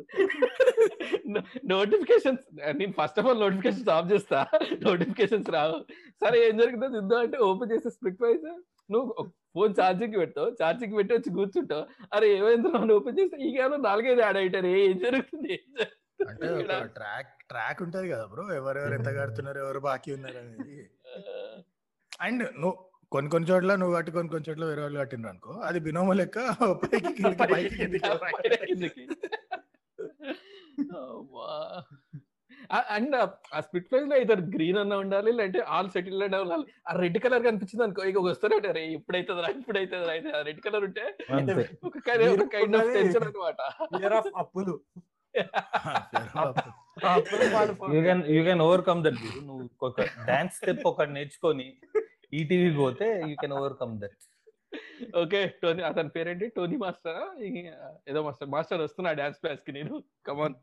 notifications 1.73 2.45
నేను 2.79 2.93
first 2.99 3.19
of 3.21 3.27
all 3.29 3.41
notifications 3.45 3.91
off 3.95 4.09
చేస్తా. 4.13 4.39
నోటిఫికేషన్స్ 4.87 5.49
రావు. 5.57 5.77
సరే 6.23 6.37
ఏం 6.47 6.55
జరిగిందో 6.61 6.89
చూద్దాం 6.95 7.19
అంటే 7.25 7.39
ఓపెన్ 7.49 7.71
చేసే 7.73 7.91
స్ప్లిట్ 7.95 8.23
వైస్ 8.25 8.47
నువ్వు 8.93 9.09
ఫోన్ 9.55 9.73
ఛార్జింగ్ 9.79 10.17
పెడతావు. 10.21 10.49
ఛార్జింగ్ 10.61 10.95
పెట్టి 10.97 11.13
వచ్చి 11.17 11.29
కూర్చుంటావు. 11.37 11.85
అరే 12.15 12.27
ఏమైంది 12.37 12.69
నువ్వు 12.81 12.97
ఓపెన్ 12.99 13.19
చేస్తే 13.19 13.37
ఈ 13.47 13.51
కేవలం 13.57 13.81
నాలుగైదు 13.89 14.23
యాడ్ 14.25 14.39
అయిటారు 14.43 14.71
ఏం 14.81 14.97
జరుగుతుంది? 15.05 15.53
ఏం 15.55 15.69
జరుగుతుంది? 15.77 16.01
అంటే 16.31 16.47
ట్రాక్ 16.97 17.31
ట్రాక్ 17.51 17.81
ఉంటది 17.85 18.07
కదా 18.13 18.25
బ్రో. 18.33 18.43
ఎవరెవరు 18.59 18.95
ఎంత 18.99 19.09
కడుతున్నారు 19.19 19.59
ఎవరు 19.65 19.79
బాకీ 19.87 20.09
ఉన్నారు 20.17 20.37
అనేది 20.43 20.77
అండ్ 22.19 22.43
నువ్వు 22.61 22.77
కొన్ని 23.15 23.29
కొన్ని 23.33 23.47
చోట్ల 23.51 23.73
నువ్వు 23.81 23.93
కట్టి 23.97 24.11
కొన్ని 24.15 24.29
కొన్ని 24.31 24.45
చోట్ల 24.49 24.63
వేరే 24.69 24.81
వాళ్ళు 24.85 24.97
కట్టినారు 25.01 25.31
అనుకో. 25.33 25.53
అది 25.67 25.79
బినోమ 25.87 26.13
లెక్క 26.21 26.39
పైకి. 26.83 27.25
అండ్ 32.95 33.15
ఆ 33.55 33.59
స్పిట్ 33.65 33.87
ప్రైస్లో 33.89 34.15
ఇద్దరు 34.21 34.43
గ్రీన్ 34.53 34.77
అన్న 34.81 34.93
ఉండాలి 35.03 35.31
లేదంటే 35.37 35.59
ఆల్ 35.75 35.89
సెటిల్ 35.95 36.23
అన్న 36.27 36.37
ఉండాలి. 36.45 36.65
ఆ 36.89 36.93
రెడ్ 37.01 37.17
కలర్ 37.23 37.43
కనిపించింది 37.47 37.83
అనుకో. 37.85 38.01
ఇక 38.11 38.23
వస్తూనే 38.27 38.55
ఉంటారు. 38.59 38.83
ఇప్పుడైతే 38.97 39.33
రా 39.39 39.49
ఇప్పుడైతే 39.59 39.97
రా 40.01 40.11
అయితే 40.15 40.31
రెడ్ 40.47 40.61
కలర్ 40.65 40.85
ఉంటే 40.89 41.05
ఒక 41.89 41.97
కైండ్ 42.55 42.77
ఆఫ్ 42.79 42.89
టెన్షన్ 42.97 43.25
అనమాట 43.27 43.61
అప్పులు. 44.43 44.75
యూ 48.35 48.41
కెన్ 48.47 48.61
ఓవర్కమ్ 48.67 49.01
దట్ 49.05 49.19
నువ్వు 49.47 49.63
ఒక 49.87 50.05
డాన్స్ 50.29 50.55
స్టెప్ 50.59 50.85
ఒకటి 50.91 51.13
నేర్చుకొని 51.17 51.67
ఈటీవీ 52.39 52.71
పోతే 52.81 53.07
you 53.29 53.35
can 53.43 53.55
overcome 53.59 53.93
that 54.03 54.23
okay 55.21 55.39
Tony 55.61 55.81
అతని 55.89 56.11
పేరేంటి? 56.15 56.45
టోనీ 56.55 56.77
మాస్టర్ 56.83 57.19
ఏదో 58.09 58.19
మాస్టర్ 58.27 58.49
మాస్టర్ 58.55 58.81
వస్తున్నా 58.85 59.11
డాన్స్ 59.19 59.39
క్లాస్కి 59.43 59.71
నేను. 59.77 59.95
కమాన్ 60.27 60.55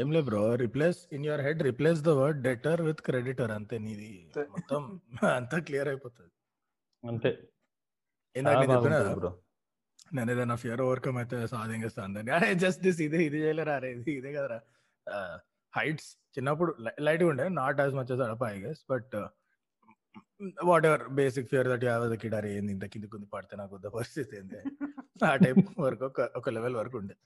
ఏం 0.00 0.08
లేదు 0.14 0.26
bro 0.28 0.42
replace 0.62 1.00
in 1.16 1.24
your 1.28 1.42
head 1.46 1.62
replace 1.68 2.00
the 2.08 2.12
word 2.20 2.40
debtor 2.46 2.80
with 2.88 3.02
creditor 3.08 3.52
అంతే 3.58 3.76
నీది. 3.86 4.10
మొత్తం 4.54 4.82
అంతా 5.38 5.58
క్లియర్ 5.68 5.88
అయిపోతుంది. 5.92 6.32
అంతే. 7.04 7.32
బ్రో 9.20 9.32
నేను 10.16 10.30
ఏదైనా 10.34 10.56
ఫియర్ 10.62 10.80
ఓవర్కమ్ 10.86 11.18
అయితే 11.20 11.36
సాధించేస్తాను 11.52 12.22
అరే 12.38 12.48
జస్ట్ 12.64 12.80
దిస్ 12.86 13.00
ఇదే 13.06 13.20
ఇది 13.28 13.38
చేయలేరా? 13.44 13.74
అరే 13.80 13.88
ఇది 13.96 14.12
ఇదే 14.20 14.32
కదరా? 14.36 14.58
హైట్స్ 15.72 16.10
చిన్నప్పుడు 16.36 16.70
లైట్ 17.06 17.24
ఉండే 17.30 17.46
not 17.60 17.80
as 17.84 17.94
much 18.00 18.12
as 18.16 18.22
Adapa 18.26 18.44
I 18.54 18.58
guess 18.66 18.82
but 18.92 19.14
whatever 20.86 21.02
basic 21.08 21.48
fear 21.48 21.68
that 21.68 21.84
have 21.84 22.04
the 22.12 22.16
kid 22.22 22.34
అరే 22.34 22.56
ఏంది 22.56 22.72
ఇంత 22.72 22.84
కింద 22.84 23.04
కుంది 23.04 23.26
పడితే 23.26 23.56
నాకు 23.56 23.74
వద్ద 23.74 23.86
పరిస్థితి 23.86 24.36
ఏంది 24.36 24.60
ఆ 25.24 25.36
టైప్ 25.36 25.80
వరకు 25.80 26.04
ఒక 26.04 26.20
ఒక 26.36 26.48
లెవెల్ 26.48 26.76
వరకు 26.76 26.98
ఉండే. 26.98 27.16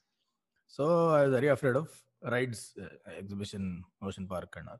So 0.70 0.85
I 1.16 1.26
very 1.26 1.48
afraid 1.48 1.76
of 1.76 1.94
rides 2.24 2.64
exhibition 3.16 3.83
ocean 4.07 4.31
park 4.31 4.59
and 4.59 4.70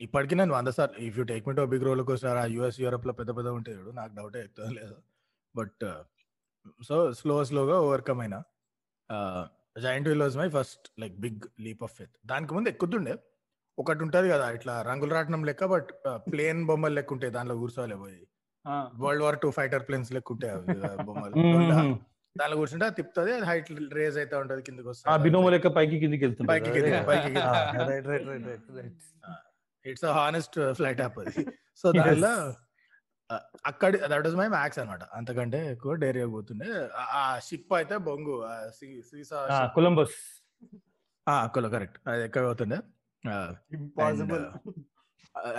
ఇప్పటికీ 0.00 0.34
నేను 0.34 0.54
వంద 0.54 0.68
సార్లు 0.68 0.98
if 0.98 1.18
you 1.18 1.24
take 1.24 1.48
me 1.48 1.54
to 1.54 1.66
big 1.74 1.84
role 1.84 2.02
కోసం 2.02 2.28
ఆ 2.28 2.44
యూఎస్ 2.44 2.80
యూరోప్లో 2.80 3.12
పెద్ద 3.12 3.30
పెద్ద 3.36 3.48
ఉంటాయి 3.48 3.76
చూడు 3.78 3.90
నాకు 3.90 4.14
డౌటే 4.16 4.40
ఎక్కువ 4.40 4.70
లేదు. 4.70 4.96
బట్ 5.56 5.84
సో 6.84 7.12
స్లో 7.12 7.44
స్లోగా 7.44 7.80
ఓవర్కమ్ 7.80 8.20
అయినా. 8.20 8.38
Giant 9.82 10.08
wheel 10.08 10.22
was 10.22 10.36
my 10.36 10.48
first 10.48 11.00
like 11.00 11.14
big 11.16 11.40
leap 11.60 11.82
of 11.82 11.94
faith 11.94 12.14
దానికి 12.26 12.54
ముందు 12.54 12.68
ఎక్కుతుండే. 12.68 13.14
ఒకటి 13.78 14.02
ఉంటది 14.02 14.28
కదా 14.28 14.50
ఇట్లా 14.50 14.82
రంగుల 14.82 15.12
రాట్నం 15.12 15.44
లెక్క 15.44 15.64
బట్ 15.66 15.88
ప్లేన్ 16.32 16.66
బొమ్మలు 16.66 16.94
లెక్క 16.94 17.12
ఉంటాయి 17.12 17.32
దానిలో 17.32 17.54
కూర్చోవాలి 17.56 17.96
పోయి. 17.96 18.20
World 18.98 19.22
war 19.22 19.38
two 19.38 19.50
fighter 19.50 19.88
planes 19.88 20.12
లెక్క 20.12 20.32
ఉంటాయి 20.32 20.52
బొమ్మలు. 21.04 21.34
దానిలో 22.36 22.56
కూర్చుంటే 22.56 22.86
అది 22.86 22.94
తిప్పుతుంది 22.94 23.32
అది 23.32 23.44
హైట్ 23.44 23.68
రేజ్ 23.92 24.18
అయితే 24.18 24.36
ఉంటది 24.36 24.62
కిందకి 24.62 24.86
ఆ 24.86 24.90
వస్తుంది 24.90 25.22
బినోము 25.22 25.48
లెక్క 25.48 25.68
పైకి 25.68 25.98
కిందికి 25.98 26.26
పైకి 26.26 26.46
పైకి 26.46 26.70
కిందికి. 26.70 27.40
Right 27.82 28.06
right 28.06 28.28
right 28.28 28.46
right 28.46 28.70
right 28.76 29.02
it's 29.84 30.04
honest 30.12 30.56
flight 30.72 31.00
app 31.00 31.18
అది. 31.18 31.34
సో 31.76 31.92
దానిలో 31.92 32.32
అక్కడ 33.66 33.90
దట్ 34.06 34.26
వాజ్ 34.26 34.36
మై 34.36 34.48
మ్యాక్స్ 34.48 34.78
అనమాట 34.78 35.02
అంతకంటే 35.14 35.72
ఎక్కువ 35.72 35.94
డేరియా 35.94 36.26
పోతుండే 36.26 36.66
ఆ- 37.14 37.38
షిప్ 37.42 37.72
అయితే 37.74 37.96
బొంగు 37.98 38.34
సీసా 39.10 39.40
కొలంబస్ 39.74 40.18
కొల 41.54 41.68
కరెక్ట్ 41.68 41.98
అది 42.08 42.24
ఎక్కడ 42.24 42.42
పోతుండే. 42.46 42.78
Impossible 43.76 44.44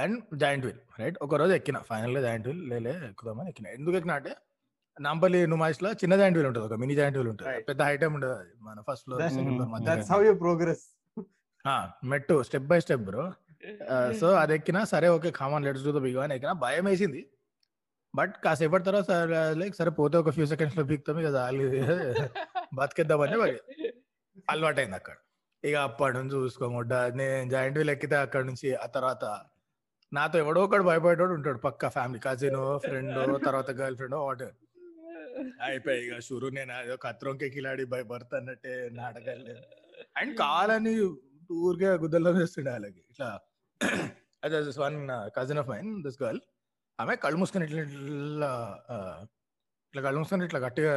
and 0.04 0.18
giant 0.42 0.66
wheel 0.68 0.82
right? 1.02 1.18
ఒక 1.26 1.36
రోజు 1.42 1.54
ఎక్కిన 1.60 1.78
ఫైనల్గా 1.92 2.22
జాయింట్ 2.26 2.46
వీల్ 2.50 2.64
లేలే 2.72 2.94
ఎక్కుదామని 3.12 3.50
ఎక్కిన. 3.52 3.68
ఎందుకు 3.78 3.96
ఎక్కిన 4.00 4.14
అంటే 4.20 4.34
నాంపల్లి 4.98 5.40
నుమాయిస్లో 5.54 5.90
చిన్న 6.02 6.14
జాయింట్ 6.20 6.38
వీల్ 6.40 6.50
ఉంటుంది 6.50 6.66
ఒక 6.70 6.76
మినీ 6.82 6.94
జాయింట్ 7.00 7.18
వీల్ 7.20 7.32
ఉంటుంది. 7.34 7.64
పెద్ద 7.70 7.82
హైట్ 7.88 8.04
ఉండదు 8.18 8.36
అది 8.42 8.54
మన 8.68 8.84
ఫస్ట్ 8.90 9.06
ఫ్లోర్ 9.08 9.22
సెకండ్ 9.38 9.52
ఫ్లోర్ 9.56 9.72
మధ్య 9.74 10.34
ప్రోగ్రెస్ 10.44 10.86
మెట్టు 12.12 12.36
step 12.48 12.68
by 12.72 12.80
step 12.86 13.04
bro. 13.10 13.26
So 14.22 14.28
అది 14.44 14.54
ఎక్కినా 14.58 14.82
సరే 14.94 15.08
okay 15.18 15.30
come on 15.40 15.64
let's 15.68 15.84
do 15.88 15.94
the 15.98 16.02
big 16.06 16.18
one 16.22 16.34
ఎక్కినా 16.38 16.54
భయం 16.66 16.86
వేసింది. 16.92 17.22
బట్ 18.14 18.34
కాసేపటి 18.44 18.86
తర్వాత 18.88 19.06
సరే 19.12 19.40
లైక్ 19.62 19.76
సరే 19.80 19.92
పోతే 20.00 20.16
ఒక 20.24 20.32
ఫ్యూ 20.36 20.46
సెకండ్స్లో 20.54 20.84
ఇక 21.24 21.32
చాలు 21.38 21.66
బతికేద్దామని 22.80 23.38
అలవాటైంది 24.54 24.98
అక్కడ. 25.02 25.18
ఇక 25.66 25.76
అప్పటి 25.88 26.16
నుంచి 26.18 26.34
చూసుకోముడ్డ 26.36 26.94
నేను 27.20 27.50
జాయింట్ 27.50 27.78
వీల్ 27.78 27.92
ఎక్కితే 27.92 28.16
అక్కడ 28.16 28.44
నుంచి 28.44 28.70
ఆ 28.76 28.88
తర్వాత 28.96 29.26
నాతో 30.12 30.36
ఎవడో 30.40 30.60
ఒకడు 30.64 30.84
భయపడేవాడు 30.84 31.34
ఉంటాడు 31.34 31.60
పక్క 31.60 31.90
ఫ్యామిలీ 31.90 32.20
కజిన్ 32.20 32.60
ఫ్రెండ్ 32.86 33.16
తర్వాత 33.46 33.72
గర్ల్ 33.72 33.98
ఫ్రెండ్ 33.98 34.16
వాటర్ 34.20 34.54
అయిపోయి 35.64 36.02
ఇక 36.06 36.18
షురు 36.20 36.50
నేను 36.50 36.74
అదో 36.74 36.96
కత్రంకే 36.98 37.48
కిలాడి 37.50 37.86
భయపడతా 37.86 38.36
అన్నట్టే 38.38 38.74
నాటకాలు 38.92 39.56
అండ్ 40.18 40.34
కావాలని 40.38 40.94
ఊరికే 41.62 41.90
గుద్దల్లో 42.04 42.32
వేస్తుండే 42.32 42.72
వాళ్ళకి. 42.72 43.02
ఇట్లా 43.12 43.30
అదే 44.44 44.60
one 44.80 44.98
cousin 45.36 45.60
of 45.60 45.70
mine 45.70 45.90
this 46.04 46.20
girl 46.24 46.42
ఆమె 47.00 47.16
కళ్ళు 47.16 47.38
మూసుకుని 47.38 47.66
ఇట్లా 47.66 47.82
ఇట్లా 47.84 48.52
ఇట్లా 49.96 50.04
కళ్ళు 50.06 50.20
మూసుకొని 50.20 50.46
ఇట్లా 50.46 50.60
గట్టిగా 50.64 50.94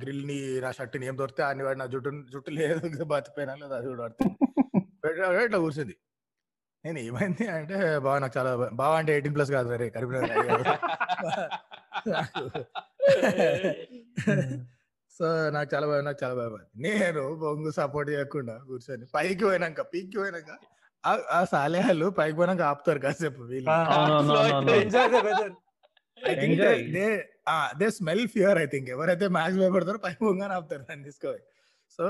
గ్రిల్ని 0.00 0.34
నా 0.62 0.70
షర్ట్ని 0.76 1.06
ఏం 1.08 1.14
దొరికితే 1.18 1.42
అన్ని 1.46 1.62
వాడు 1.66 1.78
నా 1.80 1.86
జుట్టు 1.92 2.10
జుట్టు 2.32 2.50
లేదు 2.56 2.80
బతిపోయినా 3.12 3.54
లేదు 3.60 3.74
అది 3.74 3.86
కూడా 3.88 4.02
పడుతుంది 4.04 4.34
ఇట్లా 5.42 5.58
కూర్చుంది. 5.58 5.94
నేను 6.84 6.98
ఏమైంది 7.04 7.44
అంటే 7.52 7.76
బాగా 8.04 8.18
నాకు 8.22 8.34
చాలా. 8.36 8.50
బాగా 8.76 8.94
అంటే 9.00 9.10
ఎయిటీన్ 9.14 9.34
ప్లస్ 9.36 9.50
కాదు 9.52 9.68
రే 9.74 9.86
కరీంనగర్ 9.90 10.62
సో 15.20 15.26
నాకు 15.52 15.68
చాలా 15.72 15.86
భయం 15.88 16.04
నాకు 16.06 16.20
చాలా 16.22 16.34
భయం 16.38 16.54
నేను 16.84 17.22
బొంగు 17.42 17.72
సపోర్ట్ 17.76 18.10
చేయకుండా 18.12 18.54
కూర్చొని 18.68 19.06
పైకి 19.14 19.42
పోయినాక 19.44 19.82
పీక్కి 19.92 20.16
పోయినాక 20.18 20.50
ఆ- 21.04 21.26
ఆ 21.32 21.40
సాలేహాలు 21.50 22.06
పైకి 22.16 22.36
పోయినాక 22.38 22.62
ఆపుతారు 22.68 23.00
కాసేపు 23.00 23.42
వీళ్ళు. 23.44 23.70
Enjoy 26.18 26.36
the 26.38 26.66
weather 26.66 26.78
Enjoy. 26.80 27.64
They 27.80 27.86
smell 27.96 28.26
fear 28.34 28.58
I 28.64 28.66
think 28.74 28.88
ఎవరైతే 28.94 29.26
మ్యాక్స్ 29.36 29.58
భయపడతారో 29.62 29.98
పై 30.04 30.12
పోగానే 30.22 30.54
ఆపుతారు 30.58 30.84
దాన్ని 30.88 31.04
తీసుకోవాలి. 31.08 31.42
సో 31.96 32.04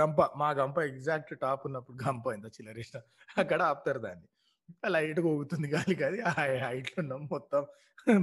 గంప 0.00 0.20
మా 0.40 0.48
గంప 0.60 0.78
ఎగ్జాక్ట్ 0.90 1.32
టాప్ 1.44 1.62
ఉన్నప్పుడు 1.68 1.96
గంప 2.06 2.24
ఎంత 2.36 2.48
చిల్లరేసిన 2.56 2.98
అక్కడ 3.42 3.60
ఆపుతారు 3.70 4.00
దాన్ని. 4.06 4.26
లైట్ 4.94 5.20
ఊగుతుంది 5.30 5.68
గాలికి 5.74 6.04
అది 6.08 6.18
ఆ 6.30 6.32
హైట్లో 6.66 6.98
ఉన్నాం 7.04 7.22
మొత్తం 7.34 7.62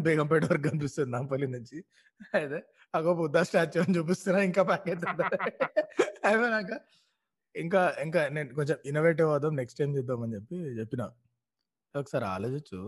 బేగంపేట 0.06 0.46
వరకు 0.52 0.66
కనిపిస్తుంది 0.70 1.12
నాంపల్లి 1.16 1.48
నుంచి. 1.56 1.78
అయితే 2.40 2.60
అగో 2.94 3.12
బుద్ధ 3.22 3.38
స్టాచ్యూ 3.50 3.82
అని 3.84 3.96
చూపిస్తున్నా 3.98 4.40
ఇంకా 4.50 4.64
ప్యాకెట్ 4.70 5.04
అయిపోయినాక 6.28 6.72
ఇంకా 7.56 7.82
ఇంకా 8.06 8.22
నేను 8.36 8.50
కొంచెం 8.58 8.78
ఇన్నోవేటివ్ 8.90 9.30
అవుదాం 9.34 9.54
నెక్స్ట్ 9.62 9.80
టైం 9.80 9.92
చేద్దామని 9.98 10.36
చెప్పి 10.38 10.58
చెప్పిన. 10.80 11.04
ఒకసారి 11.96 12.26
ఆలోచించు. 12.36 12.80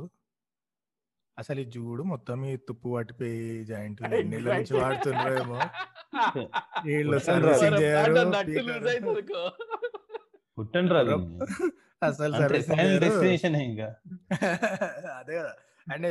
అసలు 1.42 1.60
ఈ 1.60 1.66
చూడు 1.78 2.04
మొత్తం 2.04 2.46
ఈ 2.46 2.56
తుప్పు 2.68 2.90
పట్టిపోయి 2.96 3.66
జాయింట్ 3.66 4.02
నీళ్ళ 4.32 4.54
నుంచి 4.54 4.74
వాడుతుండ్రేమో. 4.82 5.60
వీళ్ళు 6.86 7.20
సర్వీసింగ్ 7.20 7.78
చేయరు. 7.82 8.14
పుట్టండి 10.58 10.94
అసలు 12.06 12.34
సర్వీసింగ్. 12.38 13.00
డెస్టినేషన్ 13.00 13.56
ఇంకా. 13.56 13.88
అదే 15.20 15.36
కదా. 15.40 15.54
అంటే 15.94 16.10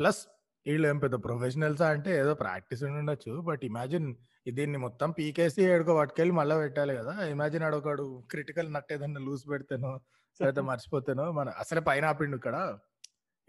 ప్లస్ 0.00 0.20
వీళ్ళు 0.66 0.88
ఏం 0.88 0.98
పెద్ద 0.98 1.16
ప్రొఫెషనల్స్ 1.24 1.82
అంటే 1.82 2.18
ఏదో 2.20 2.34
ప్రాక్టీస్ 2.34 2.82
ఉండొచ్చు 2.82 3.40
బట్ 3.40 3.64
ఇమాజిన్ 3.64 4.08
దీన్ని 4.52 4.78
మొత్తం 4.78 5.10
పీకేసి 5.10 5.62
ఏడుకో 5.64 5.96
పట్టుకెళ్ళి 5.96 6.34
మళ్ళీ 6.34 6.56
పెట్టాలి 6.56 6.96
కదా. 6.96 7.14
ఇమాజిన్ 7.24 7.64
ఆడొకడు 7.64 8.22
క్రిటికల్ 8.30 8.72
నట్ 8.72 8.92
ఏదన్నా 8.92 9.20
లూజ్ 9.20 9.44
పెడితేనో 9.50 9.92
లేకపోతే 10.40 10.60
మర్చిపోతేనో 10.60 11.32
మన 11.32 11.48
అసలే 11.48 11.80
పైన 11.80 12.04
ఆపిండు 12.04 12.36
ఇక్కడ. 12.36 12.56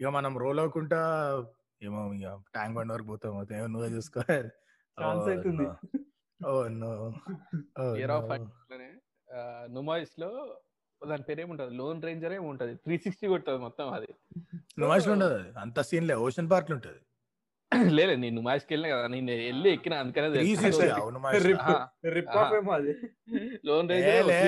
ఇక 0.00 0.06
మనం 0.06 0.38
రోల్ 0.38 0.58
అవ్వకుండా 0.58 1.00
ఏమో 1.82 2.12
ఇక 2.12 2.28
ట్యాంక్ 2.52 2.76
బండ్ 2.76 2.92
వరకు 2.92 3.06
పోతాం. 3.06 3.46
ఏమో 3.52 3.66
నువ్వే 3.66 3.88
చూసుకో. 3.88 4.20
Chance 5.00 5.34
అవుతుంది. 5.34 5.96
Oh 6.46 6.68
no 6.68 7.12
Fear 7.92 8.10
of 8.10 8.20
height 8.20 8.48
లోనే, 8.72 8.92
ఆ, 9.34 9.66
నుమాయిస్లో 9.70 10.58
దాని 11.08 11.22
పేరు 11.22 11.40
ఏముంటది 11.40 11.74
లోన్ 11.74 12.02
రేంజర్ 12.02 12.32
ఏమి 12.32 12.46
ఉంటది. 12.46 12.74
త్రీ 12.74 12.98
సిక్స్టీ 12.98 13.26
కొడుతుంది 13.26 13.58
మొత్తం 13.58 13.92
అది. 13.92 14.08
నుమాష్లో 14.78 15.12
ఉండదు 15.12 15.34
అది. 15.34 15.58
అంత 15.58 15.80
సీన్ 15.80 16.08
లే. 16.08 16.14
ఓషన్ 16.14 16.50
పార్క్లో 16.50 16.74
ఉంటది. 16.74 17.00
లేదు 17.96 18.12
నేను 18.20 18.34
నుమాజ్కి 18.36 18.70
వెళ్ళిన 18.74 18.88
కదా 18.92 19.08
నేను 19.12 19.32
వెళ్ళి 19.42 19.68
ఎక్కిన 19.72 19.94
అందుకనే 20.02 20.28
లోన్ 23.66 23.88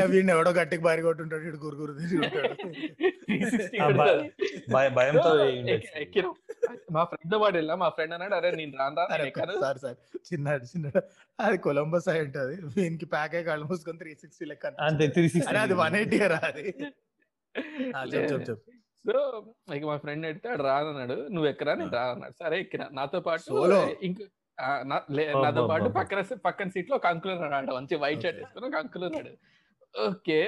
వీడిని 0.09 0.33
ఎవడో 0.35 0.51
గట్టికి 0.59 0.83
బారి 0.87 1.03
కొట్టుంటాడు 1.07 1.45
ఇటు 1.49 1.59
గురుగురు 1.65 1.93
తిరిగి 1.99 2.19
ఉంటాడు 2.21 2.55
ఆ, 3.81 3.89
భయ- 3.99 4.23
భయ- 4.73 4.93
భయంతో. 4.97 5.33
ఎక్కినాం 6.01 6.33
మా 6.95 7.03
ఫ్రెండ్ 7.11 7.35
వాడు 7.43 7.57
వెళ్ళా 7.59 7.75
మా 7.79 7.89
ఫ్రెండ్ 7.95 8.15
అన్నాడు 8.17 8.35
అరే 8.39 8.51
నేను 8.57 8.75
రాను 8.79 8.97
రా 8.99 9.05
అరే 9.07 9.19
నేను 9.19 9.31
ఎక్కను 9.31 9.55
సార్ 9.63 9.79
సార్ 9.85 9.97
చిన్నాడు 10.29 10.65
చిన్నాడు 10.71 11.03
అది 11.39 11.59
కొలంబస్ 11.65 12.09
అయి 12.13 12.23
ఉంటది 12.27 12.57
వీనికి 12.77 13.07
ప్యాక్ 13.13 13.35
అయ్యి 13.35 13.49
కళ్ళు 13.49 13.67
మూసుకొని 13.71 14.01
త్రీ 14.03 14.13
సిక్స్టీ 14.23 14.47
లెక్క 14.51 14.73
అంతే. 14.83 15.07
త్రీ 15.15 15.27
సిక్స్టీ 15.35 15.57
అది 15.63 15.77
వన్ 15.81 15.97
ఎయిటీ 16.01 16.19
రా 16.27 16.41
అది 16.49 16.67
చెప్పు 18.15 18.43
చెప్పు 18.43 18.59
సో 19.07 19.19
ఇక 19.77 19.85
మా 19.91 19.97
ఫ్రెండ్ 20.03 20.25
అడిగితే 20.29 20.49
ఆడు 20.53 20.63
రానన్నాడు 20.69 21.17
నువ్వు 21.35 21.47
ఎక్కరా? 21.51 21.73
నేను 21.81 21.93
రా 21.99 22.03
అన్నాడు. 22.15 22.35
సరే 22.43 22.57
ఎక్కిన 22.65 22.85
నాతో 22.99 23.19
పాటు? 23.29 23.55
ఇంకో 24.09 24.25
నాతో 25.45 25.63
పాటు. 25.71 25.89
పక్కన 25.99 26.23
పక్కన 26.47 26.69
సీట్లో 26.75 26.95
ఒక 27.01 27.07
అంకుల్ 27.13 27.33
ఉన్నాడు 27.37 27.75
మంచి 27.79 27.95
వైట్ 28.03 28.23
షర్ట్. 28.25 28.41
వేసుకుని 28.43 28.67
ఒక 28.71 28.79
అంకుల్ 28.83 29.05
ఉన్నాడు. 29.09 29.33
ఓకే 30.09 30.39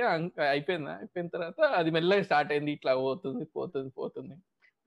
అయిపోయిందా? 0.54 0.94
అయిపోయిన 1.02 1.28
తర్వాత 1.36 1.60
అది 1.78 1.90
మెల్లగా 1.96 2.24
స్టార్ట్ 2.28 2.52
అయింది. 2.54 2.72
ఇట్లా 2.78 2.92
పోతుంది 3.06 3.44
పోతుంది 3.58 3.90
పోతుంది. 4.00 4.34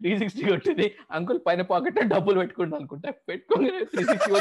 త్రీ 0.01 0.11
సిక్స్టీ 0.21 0.43
కొట్టింది. 0.51 0.87
అంకుల్ 1.17 1.39
పైన 1.47 1.61
పాకెట్ 1.71 1.99
డబ్బులు 2.13 2.37
పెట్టుకుంటా 2.41 2.75
అనుకుంటా. 2.81 3.09
పెట్టుకోగానే 3.29 3.81
త్రీ 3.93 4.03
సిక్స్టీ 4.11 4.31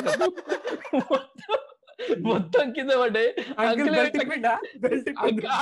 మొత్తం 2.28 2.66
కింద 2.72 2.92
పడ్డాయి. 3.00 3.28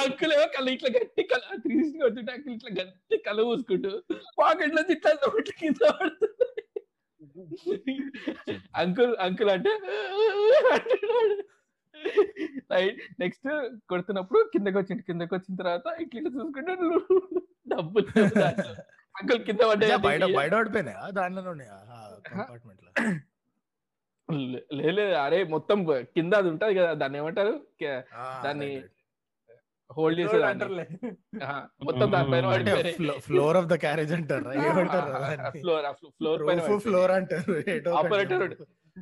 అంకుల్ 0.02 0.32
ఏమో 0.34 0.46
కళ్ళు 0.54 0.70
ఇట్లా 0.70 0.90
గట్టి 0.94 1.22
కళ్ళ 1.30 1.44
త్రీ 1.62 1.74
సిక్స్టీ 1.76 1.98
కొడుతుంటే 2.00 2.32
అంకుల్ 2.34 2.54
ఇట్లా 2.56 2.72
గట్టి 2.80 3.16
కళ్ళు 3.26 3.42
పూసుకుంటూ 3.48 3.90
పాకెట్లో 4.38 4.82
ఇట్లా 4.94 5.12
నోట్ల 5.22 5.52
కింద 5.60 5.82
పడుతుంది. 5.92 6.38
అంకుల్ 8.76 9.12
అంకుల్ 9.20 9.50
అంటే 9.50 9.72
రైట్ 12.72 13.00
నెక్స్ట్ 13.20 13.48
కొడుతున్నప్పుడు 13.90 14.40
కిందకి 14.52 14.78
వచ్చింది 14.78 15.02
కిందకి 15.02 15.34
వచ్చిన 15.34 15.54
తర్వాత 15.60 15.86
ఇట్లా 16.00 16.18
ఇట్లా 16.20 16.32
చూసుకుంటే 16.36 16.72
డబ్బులు 17.68 18.06
అంకుల్ 19.14 19.40
కింద 19.46 19.60
యా, 19.60 19.68
బయట 19.98 19.98
పడ్డాయి 20.04 20.34
బయట 20.36 20.52
పడిపోయినాయి? 20.54 20.96
ఉన్నాయా? 21.52 21.76
కంపార్ట్మెంట్ 22.28 22.80
లే- 22.86 22.94
లేదు 24.72 25.00
అరే 25.00 25.44
మొత్తం 25.44 25.78
కింద 25.90 26.32
అది 26.34 26.48
ఉంటది 26.48 26.74
కదా. 26.74 26.92
దాన్ని 26.94 27.18
ఏమంటారు? 27.18 27.54
దాన్ని. 28.44 28.82
హోల్డ్ 29.90 30.20
అంటారులే. 30.20 30.84
ఆహా, 31.44 31.68
మొత్తం 31.84 32.12
దానిపైన 32.12 33.18
ఫ్లోర్ 33.18 33.56
ఆఫ్ 33.56 33.66
ద 33.66 33.74
క్యారేజ్ 33.74 34.12
అంటారు. 34.12 34.44
ఫ్లోర్ 35.50 35.86
ఫ్లోర్ 36.10 36.46
పైన 36.48 36.78
ఫ్లోర్ 36.78 37.10
అంటారు. 37.10 37.54
ఆపరేటర్ 37.90 38.54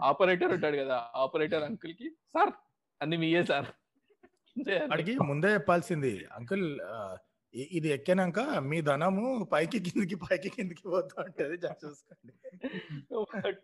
ఆపరేటర్ 0.03 0.53
ఉంటాడు 0.53 0.77
కదా. 0.77 0.97
ఆపరేటర్ 1.17 1.63
అంకుల్కి 1.63 2.09
సార్ 2.35 2.53
అన్ని 3.03 3.17
మీయే 3.17 3.43
సార్. 3.45 3.67
వాడికి 4.91 5.13
ముందే 5.19 5.49
చెప్పాల్సింది. 5.55 6.27
అంకుల్ 6.33 6.67
ఇది 7.77 7.89
ఎక్కినాక 7.95 8.41
మీ 8.71 8.79
ధనము 8.89 9.27
పైకి 9.53 9.79
కిందికి 9.87 10.17
పైకి 10.25 10.51
కిందికి 10.57 10.85
పోతూ 10.93 11.15
ఉంటది. 11.23 11.57
చూసుకోండి. 11.83 12.33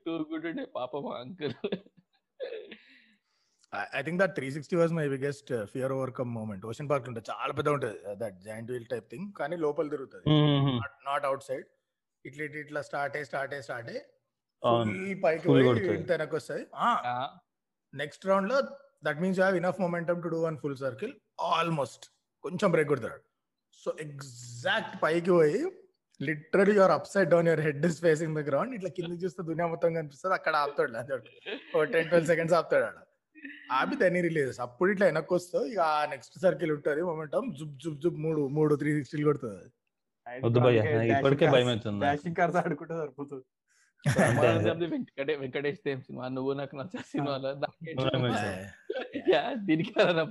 టూరుకుంటుండే 0.06 0.64
పాపం 0.78 1.04
uncle. 1.20 1.54
I 3.98 4.00
think 4.06 4.18
that 4.22 4.34
three 4.38 4.48
sixty 4.56 4.76
was 4.80 4.92
my 4.98 5.06
biggest 5.12 5.50
fear 5.72 5.92
overcome 5.98 6.30
moment 6.38 6.64
ocean 6.70 6.88
park 6.92 7.06
ఉంటుంది. 7.10 7.26
చాలా 7.30 7.52
పెద్ద 7.58 7.68
ఉంటుంది. 7.76 7.98
That 8.22 8.36
giant 8.48 8.70
wheel 8.74 8.88
type 8.94 9.06
thing 9.12 9.28
కానీ 9.40 9.58
లోపల 9.66 9.88
తిరుగుతుంది. 9.94 10.26
నాట్ 11.08 11.26
అవుట్ 11.30 11.44
సైడ్ 11.48 11.66
ఇట్లా 12.24 12.42
ఇట్లా 12.48 12.60
ఇట్లా 12.66 12.82
స్టార్ట్ 12.90 13.16
అయ్యి 13.18 13.28
స్టార్ట్. 13.30 13.52
అయ్యి 13.56 13.66
స్టార్ట్ 13.68 13.90
అయ్యి 13.92 14.02
పైకి 15.24 15.48
వెనక్కి 16.12 16.36
వస్తుంది 16.38 16.64
నెక్స్ట్ 18.02 18.24
రౌండ్లో 18.30 18.58
that 19.06 19.18
means 19.24 19.38
you 19.38 19.44
have 19.44 19.58
enough 19.62 19.80
momentum 19.86 20.20
to 20.26 20.30
do 20.34 20.40
one 20.48 20.58
full 20.64 20.78
circle 20.84 21.14
almost 21.54 22.04
కొంచెం 22.44 22.68
బ్రేక్ 22.74 22.88
కొడతాడు. 22.92 23.18
సో 23.86 23.92
ఎగ్జాక్ట్ 24.04 24.94
పైకి 25.02 25.30
పోయి 25.38 25.58
literally 26.20 26.74
your 26.78 26.94
upside 27.14 27.28
down 27.32 27.48
your 27.50 27.62
head 27.66 27.84
is 27.88 27.98
facing 28.04 28.36
the 28.38 28.42
ground. 28.50 28.72
ఇట్లా 28.76 28.90
కింద 28.96 29.12
చూస్తే 29.24 29.40
దునియా 29.48 29.66
మొత్తం 29.72 29.90
కనిపిస్తుంది. 29.98 30.34
అక్కడ 30.38 30.54
ఆపుతాడు 30.62 30.92
ఓ 31.76 31.84
టెన్ 31.94 32.08
ట్వెల్వ్ 32.12 32.28
సెకండ్స్ 32.32 32.54
ఆపుతాడు 32.58 32.86
ఆడ. 32.90 32.98
ఆపి 33.78 33.96
దాన్ని 34.02 34.20
రిలీజ్ 34.26 34.58
అప్పుడు 34.66 34.88
ఇట్లా 34.94 35.06
వెనక్కి 35.10 35.34
వస్తావు 35.36 35.64
ఇక 35.72 35.80
నెక్స్ట్ 36.12 36.36
సర్కిల్ 36.44 36.72
ఉంటుంది 36.76 37.02
మొమెంటం 37.10 37.44
జుబ్ 37.58 37.74
జుబ్ 37.84 37.98
జుబ్ 38.04 38.18
మూడు 38.26 38.42
మూడు 38.56 38.72
త్రీ 38.82 38.90
సిక్స్టీలు 38.98 39.26
కొడుతుంది. 39.30 39.66
వద్దు 40.46 40.60
భయ్య 40.66 40.80
ఇప్పటికే 41.12 41.46
భయం 41.54 41.68
అవుతుంది. 41.74 42.04
ఆడుకుంటే 42.64 42.94
సరిపోతుంది. 43.00 43.44
వెంకటేష్ 45.42 45.80
తేమ్ 45.86 46.02
సినిమా? 46.06 46.24
నువ్వు 46.36 46.52
నాకు 46.60 46.74
నచ్చే 46.80 47.02
సినిమాలో 47.12 47.52
దానికి 47.64 47.94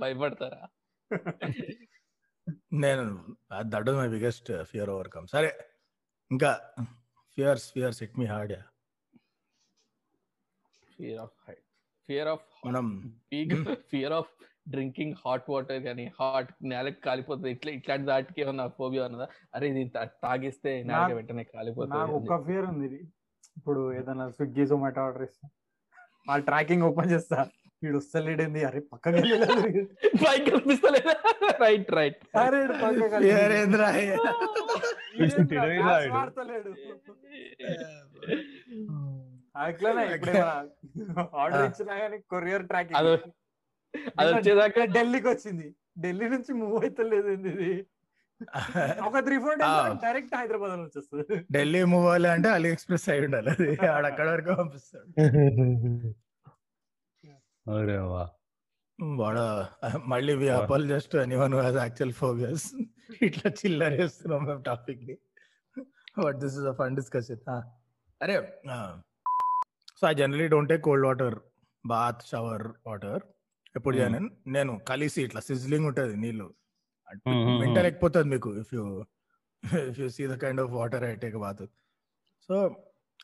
భయపడతారా? 0.04 0.62
నేను 2.84 3.04
that 3.74 3.90
my 4.00 4.08
biggest 4.14 4.50
fear 4.70 4.90
overcome 4.94 5.26
సరే 5.34 5.50
ఇంకా 6.30 6.50
fears 7.36 7.66
fears 7.74 8.00
it 8.06 8.14
me 8.22 8.26
hard 8.34 8.54
fear 10.96 11.20
of 11.26 11.36
height 11.46 11.64
fear 12.08 12.28
of 12.34 12.46
మనం 12.66 12.86
fear 13.92 14.14
of 14.20 14.32
drinking 14.74 15.16
hot 15.22 15.48
water 15.52 15.80
కానీ 15.86 16.04
హాట్ 16.18 16.48
నేలకి 16.70 17.00
కాలిపోతుంది. 17.06 17.50
ఇట్లా 17.56 17.70
ఇట్లాంటి 17.78 18.06
దాటికి 18.10 18.40
ఏమన్నా 18.44 18.64
ఫోబియా 18.78 19.02
ఉన్నదా? 19.08 19.26
అరే 19.54 19.66
ఇది 19.72 19.82
తాగిస్తే 20.24 20.70
నేలకి 20.88 21.14
వెంటనే 21.18 21.36
నాకు 21.40 21.52
కాలిపోతుంది 21.58 22.14
ఒక్క 22.18 22.38
ఫియర్ 22.46 22.66
ఉంది 22.70 22.84
ఇది. 22.88 23.00
ఇప్పుడు 23.58 23.82
ఏదైనా 23.98 24.24
స్విగ్గీ 24.38 24.64
జొమాటో 24.70 25.02
ఆర్డర్ 25.06 25.24
ఇస్తా. 25.28 25.46
వాళ్ళ 26.28 26.42
ట్రాకింగ్ 26.50 26.84
ఓపెన్ 26.88 27.10
చేస్తా. 27.14 27.38
వీడు 27.82 27.96
వస్తలేడేంది 28.00 28.60
అరే 28.68 28.80
పక్కకి 28.92 29.14
వెళ్ళలేదు 29.16 29.82
పైకి 30.22 30.44
కనిపిస్తలేదా? 30.50 31.14
Right 31.62 31.90
right. 31.96 32.20
అరే. 32.36 32.60
అట్లనే 39.64 40.04
ఇప్పుడు 40.14 40.32
ఆర్డర్. 41.40 41.64
ఇచ్చినా 41.68 41.94
కానీ 42.00 42.16
కొరియర్ 42.32 42.64
ట్రాకింగ్ 42.70 42.98
అది 44.18 44.30
వచ్చేదాకా 44.32 44.82
ఢిల్లీకి 44.96 45.28
వచ్చింది. 45.28 45.66
ఢిల్లీ 46.00 46.26
నుంచి 46.32 46.52
మూవ్ 46.58 46.74
అవుతలేదు 46.80 47.28
ఇది? 47.36 47.70
ఒక 49.06 49.20
three 49.26 49.36
four. 49.44 49.56
Days 49.60 50.02
direct 50.02 50.34
Hyderabad 50.38 50.74
నుంచి 50.80 50.98
వస్తుంది 51.00 51.36
ఢిల్లీ 51.54 51.80
మూవ్ 51.92 52.04
అవ్వాలి 52.04 52.28
అంటే 52.34 52.48
అలీ 52.56 52.68
ఎక్స్ప్రెస్ 52.74 53.06
అయి 53.12 53.24
ఉండాలి 53.26 53.50
అది. 53.54 53.68
ఆడ 53.94 54.04
అక్కడ 54.12 54.26
వరకు 54.34 54.54
పంపిస్తాడు. 54.60 55.08
అరే 57.66 57.98
వా. 58.12 58.24
వాడ 59.20 59.38
మళ్ళీ 60.12 60.34
వి. 60.34 60.48
Just 60.88 61.14
anyone 61.16 61.54
who 61.54 61.60
has 61.60 61.76
actual 61.76 62.12
phobias 62.12 62.66
ఇట్లా 63.22 63.48
చిల్లర 63.60 63.92
చేస్తున్నాం 64.00 64.42
మేము 64.46 64.62
టాపిక్ని. 64.62 65.16
But 66.24 66.38
this 66.44 66.56
is 66.60 66.68
a 66.72 66.74
fun 66.80 66.96
discussion 66.96 67.42
అరే 68.20 68.36
so 70.00 70.04
I 70.08 70.14
generally 70.14 70.46
don't 70.48 70.70
take 70.72 70.82
cold 70.82 71.06
water 71.06 71.36
bath 71.84 72.22
shower 72.26 72.66
water 72.86 73.22
ఎప్పుడు 73.76 73.94
Hmm. 73.96 74.02
చేయను. 74.02 74.30
నేను 74.46 74.72
కలిసి 74.90 75.20
ఇట్లా 75.22 75.40
సిజ్లింగ్ 75.40 75.86
ఉంటుంది 75.86 76.14
నీళ్ళు. 76.16 76.46
Hmm, 77.08 77.40
hmm. 77.46 77.58
మెంటల్ 77.62 77.86
ఎక్కిపోతుంది 77.86 78.28
మీకు 78.34 78.50
if 78.56 78.74
you 78.74 78.84
if 79.62 79.98
you 80.00 80.08
see 80.08 80.26
the 80.26 80.36
kind 80.44 80.60
of 80.60 80.70
water 80.70 81.04
I 81.04 81.14
take 81.24 81.36
bath 81.44 81.62
so 82.48 82.56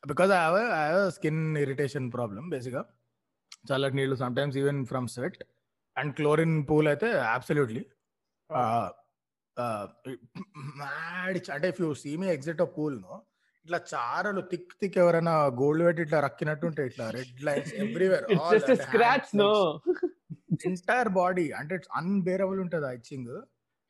because 0.09 0.31
I 0.31 0.41
have 0.45 0.59
I 0.59 0.85
have 0.93 1.11
skin 1.11 1.41
irritation 1.57 2.07
problem 2.13 2.47
బేసిక్గా 2.51 2.83
చల్లటి 3.65 3.97
నీళ్ళు 3.97 4.17
some 4.17 4.37
times 4.37 4.57
even 4.59 4.81
from 4.87 5.09
sweat 5.09 5.37
and 5.97 6.13
chlorine 6.17 6.57
pool 6.67 6.89
అయితే 6.89 7.09
absolutely 7.35 7.83
mad 10.81 11.39
అంటే 11.51 11.69
if 11.69 11.81
you 11.81 11.91
see 11.95 12.13
me 12.17 12.29
exit 12.29 12.63
of 12.63 12.73
pool 12.77 12.97
no 13.03 13.17
ఇట్లా 13.67 13.79
చారలు 13.93 14.43
thick 14.51 14.71
thick 14.81 14.97
ఎవరైనా 14.99 15.35
gold 15.61 15.83
పెట్టి 15.85 16.01
ఇట్లా 16.03 16.19
రక్కినట్టు 16.21 16.65
ఉంటాయి 16.67 16.89
ఇట్లా 16.89 17.07
red 17.11 17.43
lines 17.45 17.73
everywhere 17.75 18.25
scratch 18.83 19.31
no 19.37 19.51
entire 20.67 21.11
body 21.19 21.47
అంటే 21.53 21.75
ఇట్స్ 21.75 21.93
అన్బేరబుల్ 21.97 22.61
ఉంటుంది 22.61 22.87
ఆ 22.87 22.93
itching 22.93 23.31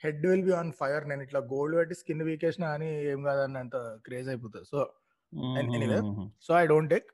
head 0.01 0.23
will 0.27 0.45
be 0.45 0.55
on 0.55 0.73
fire 0.73 1.05
నేను 1.09 1.23
ఇట్లా 1.23 1.41
గోల్డ్ 1.53 1.75
పెట్టి 1.77 1.95
స్కిన్ 1.95 2.23
వీకేసిన 2.23 2.67
అని 2.77 2.91
ఏం 3.13 3.21
కాదని 3.23 3.59
అంత 3.59 3.77
క్రేజ్ 4.05 4.29
అయిపోతుంది 4.29 4.69
so 4.69 4.81
anyway, 5.59 6.01
so 6.41 6.51
I 6.55 6.65
don't 6.67 6.91
take 6.91 7.09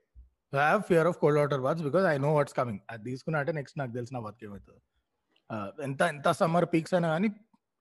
I 0.53 0.68
fear 0.88 1.09
of 1.11 1.18
cold 1.22 1.38
water 1.40 1.62
baths 1.66 1.84
because 1.88 2.05
I 2.12 2.16
know 2.26 2.30
what's 2.36 2.55
coming 2.59 2.80
అది 2.92 3.03
తీసుకున్నట్టే 3.09 3.53
నెక్స్ట్ 3.59 3.76
నాకు 3.80 3.92
తెలిసిన 3.99 4.18
వర్క్ 4.26 4.42
ఏమవుతుంది 4.46 4.80
ఎంత 5.88 6.01
ఎంత 6.14 6.28
సమ్మర్ 6.40 6.66
పీక్స్ 6.72 6.94
అయినా 6.94 7.09
కానీ 7.14 7.28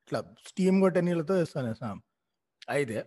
ఇట్లా 0.04 0.20
స్టీమ్ 0.50 0.78
కొట్టే 0.84 1.02
నీళ్ళతో 1.08 1.34
వేస్తాను 1.40 1.72
స్నానం. 1.80 2.00
అయితే 2.76 2.98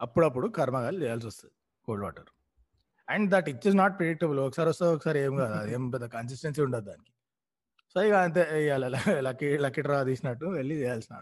అప్పుడప్పుడు 0.00 0.46
కర్మగాలు 0.58 0.98
చేయాల్సి 1.04 1.26
వస్తుంది 1.30 1.54
cold 1.88 2.04
water 2.06 2.30
and 3.08 3.26
that 3.34 3.48
itch 3.52 3.66
is 3.70 3.76
not 3.82 3.94
predictable 4.00 4.38
ఒకసారి 4.46 4.68
వస్తుంది 4.72 4.92
ఒకసారి 4.96 5.18
ఏం 5.26 5.34
కాదు. 5.42 5.58
ఏం 5.74 5.82
పెద్ద 5.94 6.06
కన్సిస్టెన్సీ 6.16 6.60
ఉండదు 6.66 6.86
దానికి. 6.90 7.12
సో 7.94 8.00
ఇక 8.08 8.14
అంతే 8.26 8.42
వేయాలి 8.54 8.88
లక్కీ 9.28 9.48
లక్కీ 9.66 9.82
డ్రా 9.86 9.98
తీసినట్టు 10.10 10.46
వెళ్ళి 10.58 10.74
చేయాల్సిన 10.82 11.16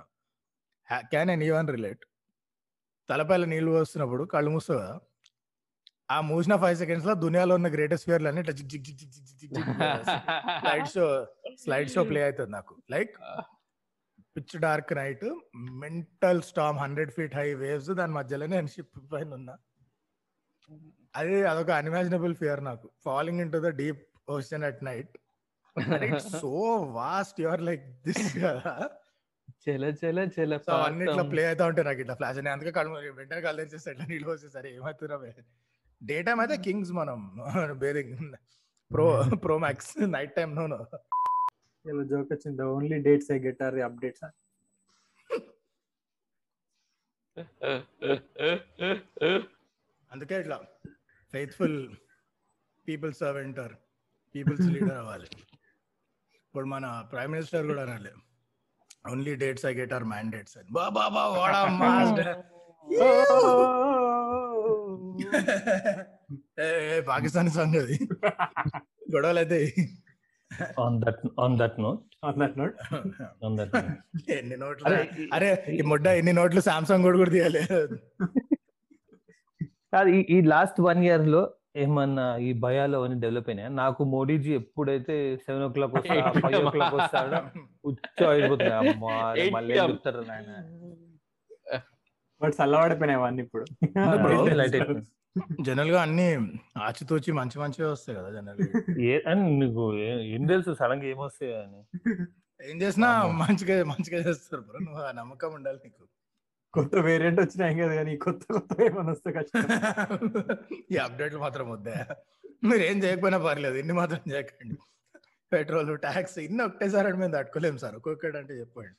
క్యాన్ 1.13 1.31
అండ్ 1.35 1.45
ఈవన్ 1.49 1.69
రిలేట్ 1.77 2.05
తలపైల 3.09 3.45
నీళ్ళు 3.53 3.71
పోస్తున్నప్పుడు 3.77 4.23
కళ్ళు 4.35 4.51
మూస్తావు 4.55 4.81
కదా? 4.81 4.95
ఆ 6.09 6.17
మూసిన 6.29 6.55
ఫైవ్ 6.63 6.77
సెకండ్స్లో 6.83 7.13
దునియాలో 7.25 7.53
ఉన్న 7.59 7.69
గ్రేటెస్ట్ 7.75 8.07
ఫియర్లు 8.09 8.29
అన్ని 8.31 8.41
ఇట్లా 8.45 8.55
జిగ్ 8.59 8.71
జిగ్ 8.73 8.85
జిగ్ 8.87 9.13
జిగ్ 9.17 9.29
జిగ్ 9.41 9.53
zig 9.57 9.69
slide 10.63 10.89
show 10.95 11.05
slide 11.65 11.91
show 11.95 12.03
play 12.11 12.21
అవుతుంది 12.27 12.53
నాకు. 12.57 12.75
Like 12.95 13.15
pitch 14.37 14.55
dark 14.67 14.93
night 15.01 15.25
mental 15.83 16.41
storm 16.51 16.79
hundred 16.85 17.13
feet 17.17 17.37
high 17.41 17.49
waves 17.63 17.91
దాని 18.01 18.15
మధ్యలో 18.19 18.47
నేను 18.55 18.69
షిప్ 18.75 18.99
పైన 19.15 19.31
ఉన్నా. 19.39 19.55
అది 21.19 21.35
అదొక 21.51 21.71
అన్ఇమాజినబుల్ 21.81 22.35
ఫియర్ 22.43 22.63
నాకు. 22.71 22.87
Falling 23.07 23.43
into 23.55 23.61
the 23.67 23.71
deep 23.83 24.03
ocean 24.37 24.65
at 24.71 24.83
night 24.91 25.15
so 26.35 26.51
vast 26.99 27.39
your 27.45 27.63
like 27.69 27.85
this 28.07 28.25
చెల 29.65 29.85
చెల 30.01 30.19
చెల 30.37 30.55
సో 30.67 30.73
అన్నిట్లో 30.87 31.23
ప్లే 31.33 31.43
అవుతా 31.51 31.65
ఉంటాయి 31.71 31.87
నాకు 31.89 32.01
ఇట్లా 32.05 32.15
ఫ్లాష్ 32.21 32.39
అని 32.41 32.51
అందుకే 32.55 32.73
కళ్ళు 32.79 32.93
వెంటనే 33.19 33.41
కళ్ళు 33.47 33.61
తెచ్చేస్తే 33.63 33.93
నీళ్ళు 34.11 34.29
వచ్చేసరి 34.33 34.71
ఏమవుతున్నా 34.77 35.17
డే 36.05 36.17
టైం 36.23 36.39
అయితే 36.45 36.57
కింగ్స్ 36.67 36.93
మనం 37.01 37.19
bearing 37.83 38.15
pro 38.91 39.07
pro 39.45 39.55
max 39.65 39.93
night 40.17 40.35
time 40.39 40.51
no 40.55 40.67
ఇలా 41.85 42.03
జోక్ 42.11 42.31
వచ్చింది. 42.35 42.63
Only 42.75 42.99
dates 43.07 43.31
I 43.33 43.39
get 43.47 43.63
are 43.67 43.77
updates 43.89 44.25
అందుకే 50.11 50.37
ఇట్లా 50.43 50.59
faithful 51.35 51.79
people 52.89 53.13
servant 53.23 53.59
or 53.65 53.75
people's 54.35 54.67
leader 54.75 54.99
అవ్వాలి. 55.03 55.29
ఇప్పుడు 56.47 56.67
మన 56.75 56.87
ప్రైమ్ 57.13 57.33
మినిస్టర్ 57.35 57.67
కూడా 57.71 57.83
అనాలి. 57.87 58.13
Only 59.13 59.35
dates 59.43 59.67
I 59.71 59.75
get 59.81 59.95
are 59.99 60.07
mandates 60.15 60.57
బా 60.77 60.85
బా 60.97 61.05
బా 61.17 61.25
వాడా 61.39 61.61
మాస్టర్. 61.81 62.33
పాకిస్తాన్ 67.09 67.51
సాంగ్ 67.57 67.77
అది. 67.83 67.97
గొడవలు 69.15 69.41
అయితే 69.43 69.59
on 70.85 70.97
that 71.03 71.21
on 71.45 71.55
that 71.61 71.77
note 71.85 72.03
on 72.27 72.39
that 72.43 72.57
note 72.61 72.77
on 73.47 73.57
that 73.61 73.75
ఎన్ని 74.37 74.57
నోట్లు 74.63 74.95
అరే 75.37 75.49
ఈ 75.79 75.83
ముడ్డ 75.91 76.07
ఎన్ని 76.21 76.35
నోట్లు 76.39 76.63
సామ్సంగ్ 76.69 77.05
కూడా 77.09 77.19
కూడా 77.23 77.33
తీయాలి. 77.37 77.63
కాదు 79.95 80.11
ఈ 80.17 80.23
ఈ 80.37 80.41
లాస్ట్ 80.55 80.81
వన్ 80.89 81.03
ఇయర్లో 81.07 81.43
ఏమన్నా 81.83 82.25
ఈ 82.47 82.51
భయాలు 82.65 82.95
అవన్నీ 82.99 83.17
డెవలప్ 83.25 83.49
అయినాయి? 83.51 83.71
నాకు 83.81 84.03
మోడీజీ 84.13 84.51
ఎప్పుడైతే 84.61 85.15
సెవెన్ 85.47 85.65
ఓ 85.67 85.71
క్లాక్ 85.77 85.95
వస్తా 85.97 86.15
ఫైవ్ 86.45 86.59
ఓ 86.61 86.73
క్లాక్ 86.75 86.97
వస్తాడో 86.99 87.39
ఉచ్చ 87.91 88.19
అయిపోతుంది. 88.33 88.75
అమ్మా 88.83 89.15
మళ్ళీ 89.57 89.75
చెప్తారు 89.83 90.23
నాయన. 90.31 90.51
బట్ 92.43 92.55
చల్లబడిపోయినాయి 92.65 93.21
అవన్నీ 93.21 93.43
ఇప్పుడు 93.43 93.65
జనరల్గా 95.61 96.03
అన్ని 96.03 96.37
ఆచితూచి 96.79 97.33
మంచి 97.33 97.59
మంచిగా 97.59 97.93
వస్తాయి 97.93 98.19
కదా 98.19 98.31
జనరల్ 98.31 98.61
నీకు 99.61 99.99
ఏ- 99.99 100.47
తెలుసు? 100.47 100.75
సడన్గా 100.75 101.05
ఏమొస్తాయి 101.05 101.57
అని. 101.57 102.01
ఏం 102.71 102.83
చేసినా 102.83 103.27
మంచిగా 103.27 103.85
మంచిగా 103.85 104.21
చేస్తారు 104.29 104.63
బ్రో. 104.63 104.79
నువ్వు 104.79 105.03
ఆ 105.03 105.13
నమ్మకం 105.13 105.55
ఉండాలి 105.55 105.79
నీకు. 105.85 106.05
కొత్త 106.73 106.95
వేరియంట్ 106.97 107.41
వచ్చినా 107.41 107.69
ఏం 107.69 107.79
కదా 107.79 107.95
కానీ 107.95 108.17
కొత్త 108.17 108.53
కొత్త 108.53 108.83
ఏమైనా 108.83 109.11
వస్తే 109.11 109.33
కష్టం. 109.33 109.63
ఈ 110.93 110.97
అప్డేట్లు 110.97 111.39
మాత్రం 111.39 111.71
వద్దా? 111.71 112.07
మీరు 112.65 112.83
ఏం 112.83 112.99
చేయకపోయినా 113.05 113.39
పర్లేదు. 113.39 113.75
ఇన్ని 113.75 113.93
మాత్రం 113.93 114.21
చేయకండి. 114.33 114.77
పెట్రోల్ 115.53 115.99
ట్యాక్స్ 115.99 116.39
ఇన్ని 116.39 116.63
ఒకటేసారి 116.65 117.07
అంటే 117.07 117.19
మేము 117.19 117.33
తట్టుకోలేము 117.33 117.79
సార్. 117.79 117.95
ఒక్కొక్కటి 117.95 118.39
అంటే 118.39 118.55
చెప్పండి. 118.55 118.91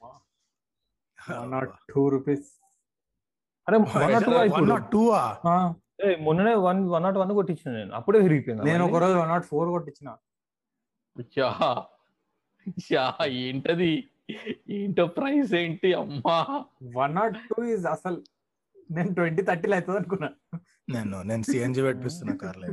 నాట్ 1.49 1.69
టూ 1.89 2.09
రూపీస్ 2.09 2.64
అరే 3.67 3.77
వన్ 3.77 4.11
నాట్ 4.13 4.25
టూ 4.25 4.33
వన్ 4.37 4.47
ఇప్పుడు? 4.49 4.69
నాట్ 4.73 4.87
టూ 4.91 5.01
ఏ, 6.05 6.07
మొన్ననే 6.25 6.53
వన్ 6.67 6.79
వన్ 6.93 7.03
నాట్ 7.03 7.17
వన్ 7.17 7.31
కొట్టించిన 7.33 7.69
నేను. 7.73 7.91
అప్పుడే 7.93 8.19
విరిగిపోయింది 8.19 8.63
నేను 8.69 8.83
ఒక 8.87 8.97
రోజు 9.03 9.15
వన్ 9.21 9.29
నాట్ 9.29 9.45
ఫోర్ 9.45 9.69
కొట్టించిన. 9.69 10.09
ఏంటది? 13.43 13.91
ఏంటో 14.77 15.03
ప్రైస్ 15.17 15.51
ఏంటి 15.61 15.89
అమ్మా? 15.93 16.37
వన్ 16.95 17.15
నాట్ 17.15 17.37
టూ 17.49 17.57
ఇస్ 17.63 17.85
అసలు 17.85 18.19
నేను 18.89 19.11
ట్వంటీ 19.13 19.41
థర్టీలో 19.41 19.75
అవుతుంది 19.77 19.97
అనుకున్నా. 19.97 20.29
నేను 20.89 21.23
నేను 21.23 21.43
సిఎన్జి 21.43 21.81
పెట్టిస్తున్నా 21.81 22.33
కార్లో 22.35 22.67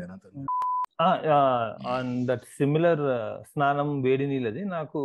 ఆన్ 1.95 2.11
దట్ 2.29 2.45
సిమిలర్ 2.59 3.05
స్నానం 3.53 4.03
వేడి 4.03 4.27
నీళ్ళది. 4.27 4.65
నాకు 4.77 5.01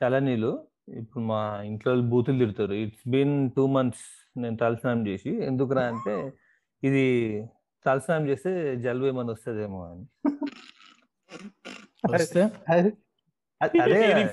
చల్ల 0.00 0.18
నీళ్ళు. 0.18 0.52
ఇప్పుడు 1.00 1.22
మా 1.24 1.40
ఇంట్లో 1.62 1.92
బూతులు 2.12 2.38
తిడతారు. 2.38 2.74
ఇట్స్ 2.84 3.08
బీన్ 3.08 3.36
టూ 3.50 3.66
మంత్స్ 3.66 4.04
నేను 4.36 4.56
తలస్నానం 4.56 5.08
చేసి 5.08 5.30
ఎందుకురా 5.44 5.82
అంటే 5.86 6.32
ఇది 6.82 7.04
తలస్నానం 7.86 8.28
చేస్తే 8.28 8.76
జలుబు 8.76 9.06
ఏమైనా 9.06 9.32
వస్తుందేమో 9.32 9.80
అని. 9.90 10.04
అదే 13.62 14.28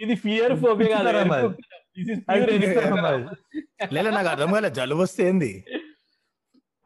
ఇది 0.00 0.14
ఫియర్ 0.14 0.54
ఫోబియా. 0.60 0.98
లేదా 3.92 4.10
నాకు 4.10 4.28
అర్థం 4.28 4.52
కాలే. 4.52 4.70
జలుబు 4.70 5.02
వస్తే 5.02 5.28
ఏంది? 5.28 5.64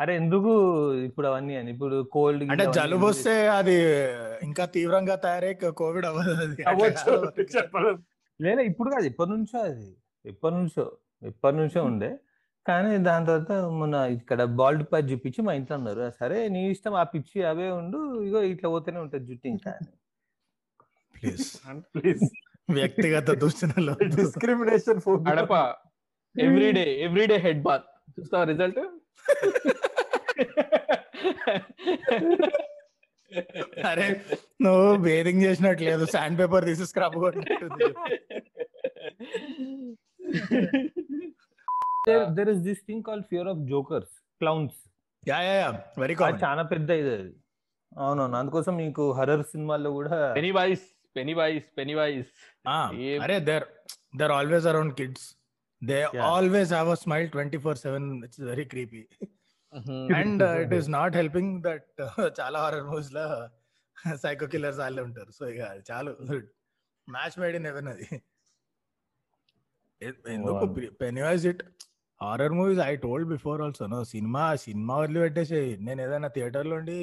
అరే 0.01 0.17
ఎందుకు 0.17 0.53
ఇప్పుడు 0.95 1.27
అవన్నీ 1.27 1.57
అని? 1.57 1.71
ఇప్పుడు 1.73 2.03
కోల్డ్ 2.13 2.51
అంటే 2.51 2.73
జలుబు 2.73 3.07
వస్తే 3.07 3.49
అది 3.49 3.77
ఇంకా 4.43 4.65
తీవ్రంగా 4.65 5.15
తయారై 5.15 5.55
కోవిడ్ 5.55 6.07
అవ్వదు 6.07 6.35
లేదా 8.41 8.63
ఇప్పుడు 8.63 8.91
కాదు. 8.91 9.07
ఎప్పటి 9.07 9.31
నుంచో 9.31 9.59
అది. 9.59 9.97
ఎప్పటి 10.27 10.55
నుంచో. 10.55 10.85
ఎప్పటి 11.23 11.57
నుంచో 11.57 11.85
ఉండే. 11.85 12.17
కానీ 12.67 12.91
దాని 13.07 13.27
తర్వాత 13.29 13.53
మొన్న 13.79 13.97
ఇక్కడ 14.17 14.41
బాల్డ్ 14.59 14.85
పై 14.91 15.01
చూపించి 15.11 15.41
మా 15.47 15.53
ఇంట్లో 15.59 15.77
అన్నారు. 15.79 16.07
సరే 16.21 16.39
నీ 16.55 16.63
ఇష్టం 16.75 16.95
ఆ 17.03 17.05
పిచ్చి 17.13 17.39
అవే 17.51 17.69
ఉండు 17.81 17.99
ఇగో 18.27 18.41
ఇట్లా 18.53 18.69
పోతేనే 18.75 19.01
ఉంటుంది 19.05 19.27
జుట్టు 19.31 19.49
ఇంకా 19.55 19.71
అని. 19.79 19.91
ప్లీజ్ 21.17 21.47
ప్లీజ్ 21.95 22.25
వ్యక్తిగత 22.77 23.31
దూషణలు. 23.43 23.93
డిస్క్రిమినేషన్ 24.17 25.01
అడప 25.31 25.53
ఎవ్రీడే 26.35 26.85
ఎవ్రీడే 27.07 27.37
హెడ్ 27.47 27.63
బాత్ 27.67 27.87
చూస్తావా 28.15 28.45
రిజల్ట్ 28.51 28.81
అరే 33.91 34.07
నువ్వు 34.65 34.87
బేరింగ్ 35.05 35.43
చేసినట్టు 35.47 35.85
లేదు 35.89 36.05
శాండ్ 36.15 36.39
పేపర్ 36.41 36.67
తీసి 36.71 36.87
scrub 36.91 37.19
కొట్టినట్టుంది. 37.25 37.89
There- 42.11 42.29
there 42.37 42.51
is 42.53 42.61
this 42.65 42.81
thing 42.83 43.01
called 43.03 43.25
fear 43.27 43.47
of 43.53 43.59
jokers 43.69 44.09
clowns. 44.41 44.75
Yeah 45.23 45.39
yeah 45.41 45.55
yeah 45.55 45.69
very 45.99 46.15
common 46.15 46.39
చాలా 46.45 46.63
పెద్ద 46.69 46.91
ఇది 47.01 47.11
అది. 47.15 47.33
అవునవును 47.93 48.37
అందుకోసం 48.37 48.77
నీకు 48.77 49.13
హర్రర్ 49.13 49.43
సినిమాల్లో 49.45 49.91
కూడా 49.91 50.19
penny 50.35 50.51
voice 50.51 50.85
penny 51.17 51.35
voice 51.35 51.67
penny 51.79 51.95
voice 51.95 52.31
ఏ- 53.03 53.19
అరే 53.19 53.37
there 53.41 53.67
there 54.17 54.33
always 54.33 54.67
around 54.67 54.95
kids 54.95 55.27
they. 55.83 55.99
Always 56.29 56.73
have 56.73 56.89
a 56.89 56.99
smile 57.03 57.29
twenty 57.31 57.59
four 57.59 57.77
seven 57.77 58.25
it's 58.25 58.41
very 58.43 58.65
creepy 58.65 59.03
and 60.17 60.43
it 60.63 60.75
is 60.75 60.89
not 60.91 61.17
helping 61.17 61.63
that 61.63 61.89
చాలా 62.41 62.59
హారర్ 62.59 62.85
మూవీస్లో 62.85 63.25
సైకో 64.17 64.47
కిల్లర్స్ 64.47 64.79
వాళ్ళే 64.79 65.03
ఉంటారు. 65.03 65.31
So 65.31 65.49
ఇక 65.49 65.61
చాలు. 65.91 66.13
Match 67.09 67.37
made 67.41 67.57
in 67.57 67.67
even 67.67 67.89
అది. 67.89 68.07
ఎందుకు. 70.29 70.67
Pennywise 71.01 71.47
it 71.47 71.63
horror 72.23 72.55
movies 72.59 72.81
I 72.91 72.93
told 73.05 73.29
before 73.35 73.61
also. 73.65 73.85
No 73.93 73.99
cinema 74.15 74.45
cinema 74.65 74.95
వదిలిపెట్టేసి. 75.03 75.61
నేను 75.87 76.01
ఏదైనా 76.07 76.29
థియేటర్లో 76.35 76.75
ఉండి 76.81 76.99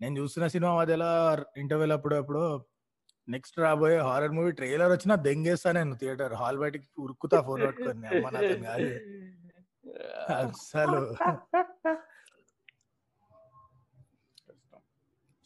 నేను 0.00 0.14
చూస్తున్న 0.20 0.46
సినిమా 0.54 0.72
మధ్యలో 0.78 1.08
ఇంటర్వెల్ 1.62 1.94
అప్పుడు 1.96 2.14
అప్పుడు 2.22 2.42
నెక్స్ట్ 3.28 3.56
రాబోయే 3.64 3.96
హారర్ 4.08 4.34
మూవీ 4.36 4.50
ట్రైలర్ 4.58 4.92
వచ్చినా 4.92 5.14
దెంగేస్తా 5.26 5.70
నేను 5.78 5.96
థియేటర్. 6.02 6.34
హాల్ 6.40 6.58
బయటికి 6.64 6.86
ఉరుకుతా 7.04 7.38
ఫోన్ 7.46 7.62
పట్టుకొని. 7.66 8.06
అమ్మ 8.12 8.30
నాతో 8.36 8.56
కాదు 8.68 8.90
అసలు 10.36 11.00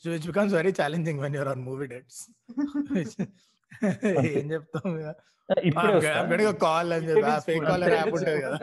so 0.04 0.10
it's 0.16 0.28
becomes 0.30 0.54
very 0.60 0.72
challenging 0.80 1.20
when 1.24 1.36
you're 1.38 1.50
on 1.54 1.64
movie 1.68 1.86
dates 1.94 2.20
ఏం 4.32 4.46
చెప్తాం 4.52 4.88
ఇప్పుడే 5.48 6.44
కాల్ 6.62 6.90
అని 6.96 7.06
చెప్పి 7.08 7.24
ఆ 7.30 7.38
ఫేక్ 7.46 7.64
కాలర్ 7.64 7.94
యాప్ 7.94 8.12
ఉంటుంది 8.16 8.40
కదా. 8.44 8.58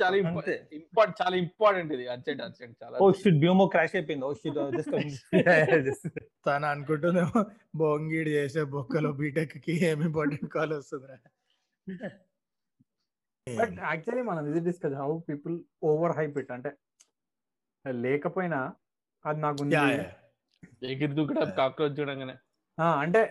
చాలా. 0.00 0.14
ఇంపార్టెంట్ 0.16 1.16
చాలా 1.20 1.34
ఇంపార్టెంట్ 1.42 1.92
ఇది. 1.96 2.04
Urgent 2.14 2.42
urgent. 2.42 2.74
చాలా 2.82 2.96
ఓ 2.98 3.06
షిట్ 3.20 3.38
బియోమో 3.42 3.66
క్రాష్ 3.66 3.94
అయిపోయింది. 3.98 4.24
ఓ 4.24 4.32
షిట్ 4.34 4.58
జస్ట్ 4.78 4.94
తను 6.46 6.66
అనుకుంటుందేమో 6.66 7.40
బొంగిడి 7.76 8.32
చేసే 8.38 8.64
బొక్కలో 8.74 9.10
బీటెక్కి 9.20 9.74
ఏం 9.90 10.00
ఇంపార్టెంట్ 10.08 10.48
కాల్ 10.56 10.74
వస్తుందిరా. 10.78 11.18
బట్ 13.46 13.74
యాక్చువల్లీ 13.84 14.22
మనం 14.22 14.44
ఇది 14.50 14.60
discuss 14.68 14.96
how 15.00 15.10
people 15.28 15.56
over 15.84 16.14
hype 16.18 16.38
it 16.42 16.52
అంటే 16.52 16.70
లేకపోయినా 18.04 18.60
అది 19.24 19.40
నాకు 19.40 19.64
ఎగిరి 20.90 21.24
కాక్రోచ్ 21.58 21.96
చూడంగానే. 22.00 22.36
ఆ, 22.78 22.86
అంటే 23.02 23.22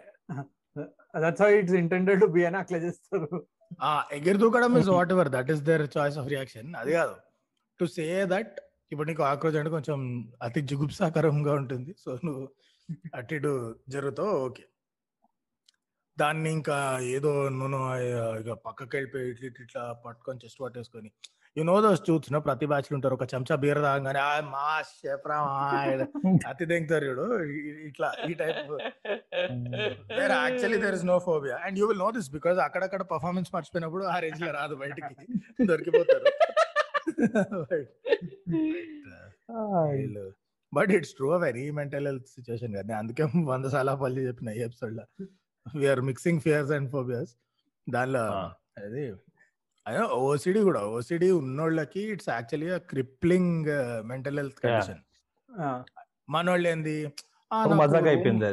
that's 1.14 1.42
how 1.42 1.50
it's 1.60 1.76
intended 1.84 2.22
to 2.22 2.26
be 2.26 2.44
అని 2.50 2.58
అట్లా 2.64 2.78
చేస్తారు. 2.78 3.30
ఎగిరి 4.18 4.38
దూకడం 4.38 4.74
is 4.82 4.90
whatever 5.16 5.30
that 5.36 5.52
is 5.52 5.64
their 5.70 5.86
choice 5.98 6.18
of 6.22 6.28
reaction 6.34 6.70
అది 6.82 6.92
కాదు. 7.00 7.16
టు 7.80 7.86
సే 7.96 8.06
దట్ 8.34 8.54
ఇప్పుడు 8.92 9.08
నీకు 9.10 9.24
ఆక్రోజ్ 9.32 9.56
అంటే 9.60 9.72
కొంచెం 9.78 10.00
అతి 10.42 10.62
జుగుప్సాకరంగా 10.72 11.54
ఉంటుంది. 11.62 11.92
సో 12.04 12.12
నువ్వు 12.26 12.44
అటు 13.16 13.34
ఇటు 13.38 13.52
జరుగుతావు 13.90 14.32
ఓకే 14.48 14.64
దాన్ని 16.18 16.52
ఇంకా 16.52 16.76
ఏదో 17.10 17.30
నూనె 17.52 17.78
ఇక 18.40 18.52
పక్కకి 18.66 18.96
వెళ్ళిపోయి 18.96 19.30
ఇట్లా 19.30 19.48
ఇట్లా 19.48 19.64
ఇట్లా 19.64 19.84
పట్టుకొని 20.06 20.40
చెస్ట్ 20.46 20.62
పట్టేసుకొని. 20.62 21.10
యు 21.58 21.64
నో 21.64 21.82
దోస్ 21.82 22.02
చూసిన 22.10 22.38
ప్రతి 22.38 22.66
బ్యాచ్ 22.66 22.94
ఉంటారు. 22.94 23.14
ఒక 23.14 23.34
చెంచా 23.34 23.56
బీర 23.56 23.82
తాగానే 23.82 24.20
"ఆ, 24.20 24.40
మా 24.50 24.68
చెప్పరా 25.02 25.38
అతి 26.48 26.66
దింగుతారు 26.66 27.06
చూడు. 27.06 27.26
ఇట్లా 27.86 28.10
ఈ 28.30 28.34
type. 28.34 28.72
There 30.12 30.34
actually 30.34 30.78
there 30.78 30.96
is 30.96 31.06
no 31.06 31.20
phobia 31.20 31.58
and 31.64 31.80
you 31.80 31.88
will 31.88 32.00
know 32.00 32.12
this 32.12 32.32
because 32.32 32.60
అక్కడక్కడ 32.60 33.02
పర్ఫార్మెన్స్ 33.12 33.52
మర్చిపోయినప్పుడు 33.56 34.06
ఆ 34.06 34.20
రేంజ్లో 34.20 34.52
రాదు 34.52 34.76
బయటికి. 34.76 35.14
దొరికిపోతారు. 35.66 36.26
But 40.74 40.92
it's 40.92 41.14
true 41.14 41.38
very 41.38 41.72
mental 41.72 42.08
health 42.08 42.28
situation 42.28 42.76
కదా. 42.76 42.98
అందుకే 42.98 43.24
వంద 43.46 43.66
సార్లు 43.68 43.96
పల్లి 43.96 44.28
చెప్పిన 44.28 44.50
ఈ 44.50 44.62
ఎపిసోడ్లో. 44.62 45.06
We're 45.66 46.02
mixing 46.08 46.42
fears 46.42 46.72
and 46.72 46.90
phobias 46.92 47.32
దానిలో. 47.88 48.24
అది 48.80 49.04
అదే 49.86 50.02
ఓసిడి 50.24 50.60
కూడా. 50.68 50.82
OCD 50.92 51.30
ఉన్నోళ్ళకి 51.40 52.02
it's 52.12 52.30
actually 52.30 52.68
crippling 52.92 53.70
mental 54.06 54.38
health 54.40 54.60
condition 54.64 55.02
మనోళ్ళు 56.30 56.68
ఏంది 56.70 56.94
"ఆ, 57.52 57.56
ఒక 57.58 57.64
నాకు 57.64 57.80
మజాక్ 57.82 57.96
room- 57.98 58.12
అయిపోయింది 58.12 58.46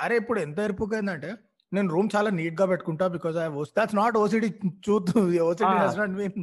అరే 0.00 0.14
ఇప్పుడు 0.16 0.38
ఎంత 0.40 0.58
ఎరుపుకైందంటే 0.60 1.30
నేను 1.72 1.88
రూమ్ 1.92 2.08
చాలా 2.14 2.30
నీట్గా 2.30 2.64
పెట్టుకుంటా 2.70 3.04
because 3.08 3.36
I 3.38 3.46
that's 3.76 3.96
not 3.96 4.16
OCD 4.16 4.48
చూత్ 4.86 5.10
OCD. 5.44 5.72
Does 5.78 5.98
not 5.98 6.14
mean 6.18 6.34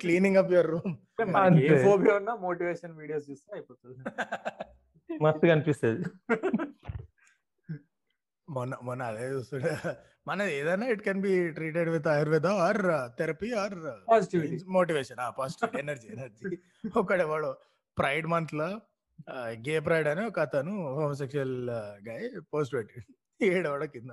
cleaning 0.00 0.38
up 0.42 0.52
your 0.52 0.70
room 0.70 0.92
A. 1.66 1.78
Phobia 1.84 2.14
ఉన్నా 2.16 2.34
మోటివేషన్ 2.42 2.94
వీడియోస్ 2.98 3.26
చూస్తే 3.30 3.48
అయిపోతుంది. 3.54 3.98
మస్తుగా 5.24 5.52
అనిపిస్తుంది. 5.52 6.04
మొన్న 8.56 8.74
మొన్న 8.82 9.02
అదే 9.10 9.26
చూస్తుండే 9.32 9.72
మన 10.26 10.42
ఏదైనా 10.56 10.86
it 10.92 11.02
can 11.06 11.22
be 11.24 11.32
treated 11.56 11.90
with 11.94 12.08
Ayurveda 12.12 12.48
or 12.64 12.80
therapy 13.18 13.48
or 13.62 13.76
positivity 14.10 14.58
motivation 14.76 15.20
positive 15.38 15.74
energy 15.82 16.08
energy 16.16 16.50
ఒకడేవాడు 16.98 17.50
pride 17.96 18.28
మంత్లో 18.34 18.68
గే 19.66 19.74
ప్రైడ్ 19.86 20.08
అని 20.12 20.22
ఒక 20.30 20.38
అతను 20.46 20.72
హోమోసెక్షువల్ 20.94 21.56
గాయ 22.06 22.22
పోస్ట్ 22.52 22.72
పెట్టాడు. 22.76 23.04
ఏడవడ 23.40 23.84
కింద 23.92 24.12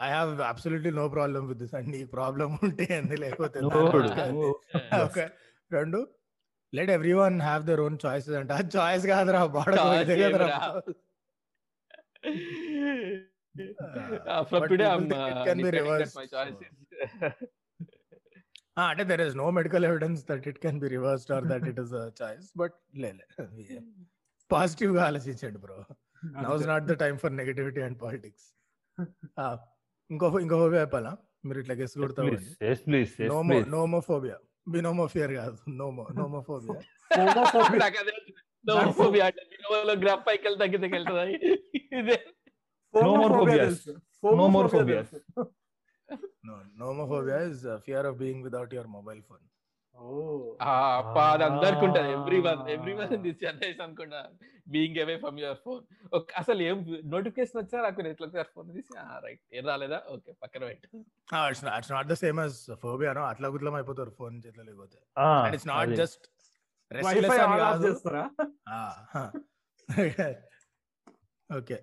I 0.00 0.08
have 0.14 0.30
absolutely 0.48 0.90
no 0.98 1.04
problem 1.14 1.42
with 1.50 1.60
this 1.62 1.74
and 1.78 1.90
నీ 1.94 2.00
ప్రాబ్లం 2.16 2.48
ఉంటే 2.66 2.86
అంది 2.98 3.16
లేకపోతే 3.22 3.58
రెండు 5.70 5.98
let 6.72 6.90
everyone 7.20 7.36
have 7.42 7.62
their 7.68 7.80
own 7.84 7.96
choices 8.02 8.36
అంటే. 8.40 8.52
ఆ 8.52 8.62
చాయిస్ 8.74 9.04
కాదురా 9.10 9.40
బాడకు 9.54 9.76
Choice 9.80 10.02
ఇదే 10.04 10.16
కదరా 10.16 10.46
ఏమిరా? 10.48 10.58
Uh, 14.26 14.44
From 14.44 14.60
but 14.60 14.68
today, 14.68 14.86
I'm 14.86 15.10
uh, 15.10 15.44
can 15.46 15.58
be 15.58 15.70
reversed, 15.70 16.16
my. 16.20 16.26
Ah, 18.76 18.86
అంటే 18.90 19.04
there 19.10 19.20
is 19.24 19.36
no 19.36 19.44
medical 19.50 19.84
evidence 19.88 20.22
that 20.28 20.46
it 20.50 20.58
can 20.64 20.78
be 20.80 20.88
reversed 20.94 21.30
or 21.32 21.44
that 21.52 21.66
it 21.70 21.78
is 21.82 21.92
a 21.94 22.02
choice 22.18 22.48
but 22.56 22.74
లేలే 23.02 23.26
పాజిటివ్గా 24.50 25.02
ఆలోచించండి 25.06 25.60
bro 25.62 25.76
now 26.40 26.50
is 26.58 26.66
not 26.72 26.84
the 26.90 26.96
time 27.04 27.14
for 27.22 27.32
negativity 27.38 27.82
and 27.86 27.98
politics 28.02 28.46
ఇంకో 30.10 30.28
ఇంకో 30.40 30.58
చెప్పాలా 30.74 31.12
మీరు 31.46 31.60
ఇట్లా 31.62 31.76
guess 31.80 31.96
కొడతారు 32.02 32.34
ఎస్ 32.70 32.84
నోమో 33.32 33.58
నోమోఫోబియా 33.76 34.36
బినోమోఫియర్ 34.68 35.32
కాదు. 35.40 35.56
నోమో 35.80 36.04
నోమోఫోబియా 36.20 36.78
నోమోఫోబియా 38.66 39.26
అంటే 39.30 39.42
బినోమోలో 39.52 39.94
గ్రాఫ్ 40.02 40.24
పైకి 40.28 40.44
వెళ్తే 40.48 40.62
తగ్గితే 40.64 40.88
వెళ్తుందా 40.96 41.24
ఇదే 41.98 42.18
No 42.94 43.10
more 43.14 43.32
phobias. 43.32 43.78
No 44.38 44.44
more 44.50 44.68
phobias. 44.70 45.08
Nomophobia 46.80 47.38
is 47.48 47.62
fear 47.84 48.06
of 48.08 48.16
being 48.20 48.42
without 48.46 48.74
your 48.76 48.90
mobile 48.94 49.20
phone 49.28 49.44
ఆ, 50.60 50.70
అప్ప 50.98 51.16
అది 51.32 51.44
అందరికి 51.44 51.82
ఉంటది. 51.86 52.08
Everyone 52.46 52.60
everyone 52.98 53.12
in 53.16 53.22
this 53.26 53.38
generation 53.42 53.84
అనుకుంటా 53.86 54.20
being 54.66 54.98
away 55.04 55.14
from 55.22 55.38
your 55.42 55.60
phone 55.62 55.80
అసలు 56.40 56.60
ఏం 56.62 56.76
నోటిఫికేషన్ 57.14 57.58
వచ్చా 57.60 57.78
నాకు 57.86 58.06
ఎట్లా 58.10 58.44
ఫోన్ 58.54 58.68
తీసి 58.74 58.92
రైట్ 59.24 59.42
ఏం 59.52 59.64
రాలేదా? 59.70 59.98
ఓకే 60.14 60.32
పక్కన 60.42 60.62
పెట్టు. 60.70 60.88
It's 61.48 61.92
not 61.94 62.08
the 62.08 62.16
same 62.22 62.40
as 62.44 62.56
phobia 62.84 63.12
no 63.12 63.24
అట్లా 63.32 63.48
గుట్లం 63.54 63.76
అయిపోతారు 63.80 64.12
ఫోన్ 64.20 64.36
చేతిలో 64.44 64.64
లేకపోతే. 64.68 64.98
It's 65.50 65.68
not. 65.72 65.94
Just 66.02 66.24
okay. 71.50 71.76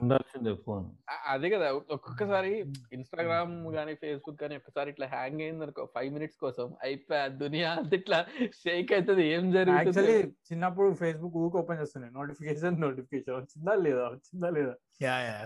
ఉండాల్సిందే 0.00 0.52
ఫోన్. 0.64 0.86
ఆ, 1.08 1.14
అదే 1.32 1.48
కదా 1.50 1.66
ఒక్కొక్కసారి 1.94 2.50
ఇన్స్టాగ్రామ్ 2.92 3.54
గానీ 3.74 3.92
ఫేస్బుక్ 3.94 4.40
గానీ 4.42 4.54
ఒక్కసారి 4.56 4.88
ఇట్లా 4.90 5.06
హ్యాంగ్ 5.12 5.40
అయింది 5.40 5.64
అనుకో 5.66 5.84
ఫైవ్ 5.94 6.10
మినిట్స్ 6.12 6.38
కోసం 6.38 6.66
అయిపోయా 6.82 7.22
దునియా 7.40 7.70
అంత 7.76 7.92
ఇట్లా 7.94 8.18
షేక్ 8.58 8.92
అవుతుంది 8.92 9.24
ఏం 9.28 9.44
యాక్చువల్లీ 9.54 10.16
జరుగుతుంది 10.16 10.16
చిన్నప్పుడు 10.48 10.88
ఫేస్బుక్ 10.94 11.38
ఊకి 11.42 11.58
ఓపెన్ 11.58 11.80
చేస్తున్నాయి 11.80 12.12
నోటిఫికేషన్ 12.14 12.76
నోటిఫికేషన్ 12.82 13.36
వచ్చిందా 13.38 13.74
లేదా? 13.84 14.04
వచ్చిందా 14.10 14.50
లేదా? 14.50 14.74
Yeah 15.02 15.16
yeah. 15.26 15.38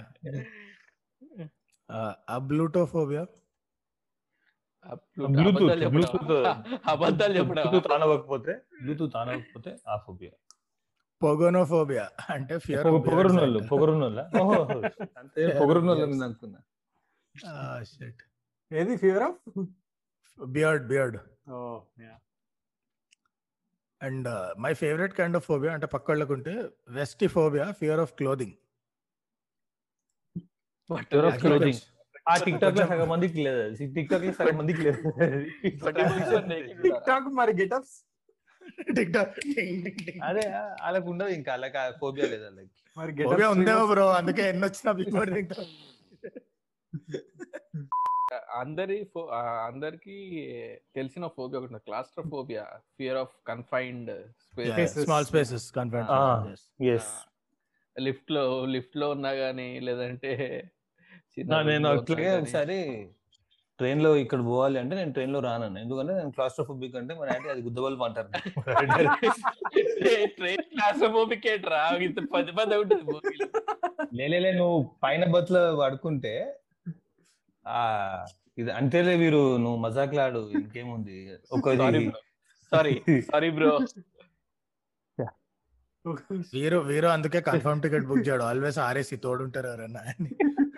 అబ్లూటోఫోబియా 2.36 3.24
అబద్ధాలు 4.88 5.82
చెప్పడం. 5.82 6.02
చెప్పడం. 7.38 7.64
బ్లూటూత్ 8.82 9.16
ఆ 9.88 9.96
ఫోబియా. 9.96 10.32
పొగోనోఫోబియా. 11.20 12.04
అంటే 12.30 12.58
ఫియర్ 12.58 12.84
పొగరున్నోళ్ళ 13.70 14.20
ఓహో. 14.42 14.56
అంతే 15.18 15.46
పొగరున్నోళ్ళ 15.60 16.04
మీద 16.04 16.22
అనుకున్నా. 16.22 16.60
షిట్ 17.84 18.22
ఏది 18.70 18.96
fear 18.96 19.22
of 19.22 19.40
beard 20.38 20.84
beard 20.86 21.16
oh 21.50 21.58
and 24.00 24.28
my 24.60 24.72
favourite 24.74 25.14
kind 25.14 25.36
of 25.36 25.46
phobia 25.46 25.72
అంటే 25.72 25.86
పక్కళ్ళకుంటే 25.86 26.54
vestiphobia 26.90 27.66
fear 27.72 28.00
of 28.00 28.14
clothing 28.14 28.56
Fear 30.90 31.22
of 31.24 31.36
clothing. 31.38 31.78
ఆ 32.26 32.36
టిక్ 32.36 32.60
టాక్లో 32.60 32.86
సగం 32.86 33.08
మందికి 33.08 33.42
లేదు. 33.42 33.62
టిక్ 33.94 34.10
టాక్లో 34.10 34.32
సగం 34.32 34.56
మందికి 34.56 34.82
లేదు. 34.82 35.02
టిక్ 36.82 37.04
టాక్ 37.06 37.28
మరి 37.34 37.52
గెటప్స్ 37.52 37.96
అదే 40.22 40.48
వాళ్ళకి 40.82 41.08
ఉండదు 41.08 41.28
ఇంకా 41.28 41.52
వాళ్ళకి 41.52 41.98
ఫోబియా 41.98 42.26
లేదు 42.26 42.44
వాళ్ళకి. 42.44 42.70
మరి 42.96 43.22
ఫోబియా 43.24 43.48
ఉందేమో 43.50 43.86
బ్రో 43.86 44.08
అందుకే 44.12 44.48
ఎన్ని 44.48 44.64
వచ్చినా 44.64 44.92
బిఫోర్ 44.92 45.30
అందరి 48.54 49.10
ఫో- 49.14 49.30
ఆ, 49.30 49.66
అందరికి 49.66 50.16
తెలిసిన 50.94 51.26
ఫోబియా 51.26 51.60
ఒకటి 51.60 51.74
claustrophobia 51.84 52.64
fear 52.96 53.16
of 53.16 53.34
confined 53.46 54.10
space 54.42 54.70
Spaces. 54.70 55.04
Small 55.04 55.24
spaces. 55.24 55.66
Yes 56.84 57.12
లిఫ్ట్లో 58.00 58.64
లిఫ్ట్లో 58.64 59.10
ఉన్నా 59.10 59.30
గానీ 59.30 59.80
లేదంటే 59.80 60.32
నేను 61.36 61.54
అట్లాగే. 61.92 62.28
ఒకసారి 62.40 62.76
ట్రైన్లో 63.78 64.10
ఇక్కడ 64.22 64.40
పోవాలి 64.48 64.76
అంటే 64.82 64.94
నేను 64.98 65.12
ట్రైన్లో 65.16 65.40
రాను 65.46 65.64
ఎందుకంటే 65.80 66.12
నేను 66.18 66.30
క్లాస్ట్రోఫోబిక్ 66.36 66.94
అంటే 67.00 67.12
మన 67.18 67.26
డాడీ 67.32 67.48
అది 67.54 67.62
గుద్దబల్బు 67.66 68.04
అంటారు 68.06 68.28
ట్రైన్ 70.38 70.64
క్లాస్ట్రోఫోబిక్ 70.72 71.46
ఏంట్రా 71.52 71.80
ఇంత 72.06 72.18
పది 72.34 72.52
పది 72.58 72.76
ఉంటుంది. 72.82 73.16
లేలే 74.20 74.52
నువ్వు 74.60 74.78
పైన 75.04 75.24
బత్లో 75.34 75.62
పడుకుంటే 75.82 76.34
ఆ 77.66 77.78
ఇది 78.58 78.70
అంతేలే 78.78 79.14
వీరు 79.22 79.42
నువ్వు 79.64 79.78
మజాక్లాడు 79.84 80.40
ఇంకేముంది? 80.58 81.16
ఒక 81.56 81.74
సారీ 81.82 82.02
సారీ 82.72 82.94
సారీ 83.30 83.48
బ్రో 83.58 83.72
వీరు 86.54 86.78
వీరు 86.90 87.08
అందుకే 87.14 87.40
కన్ఫర్మ్ 87.48 87.80
టికెట్ 87.84 88.06
బుక్ 88.10 88.24
చేయడు. 88.28 88.44
ఆల్వేస్ 88.50 88.78
ఆర్ఏసి 88.86 89.16
తోడుంటారు 89.24 89.68
ఎవరన్నా 89.72 90.02
అని. 90.12 90.30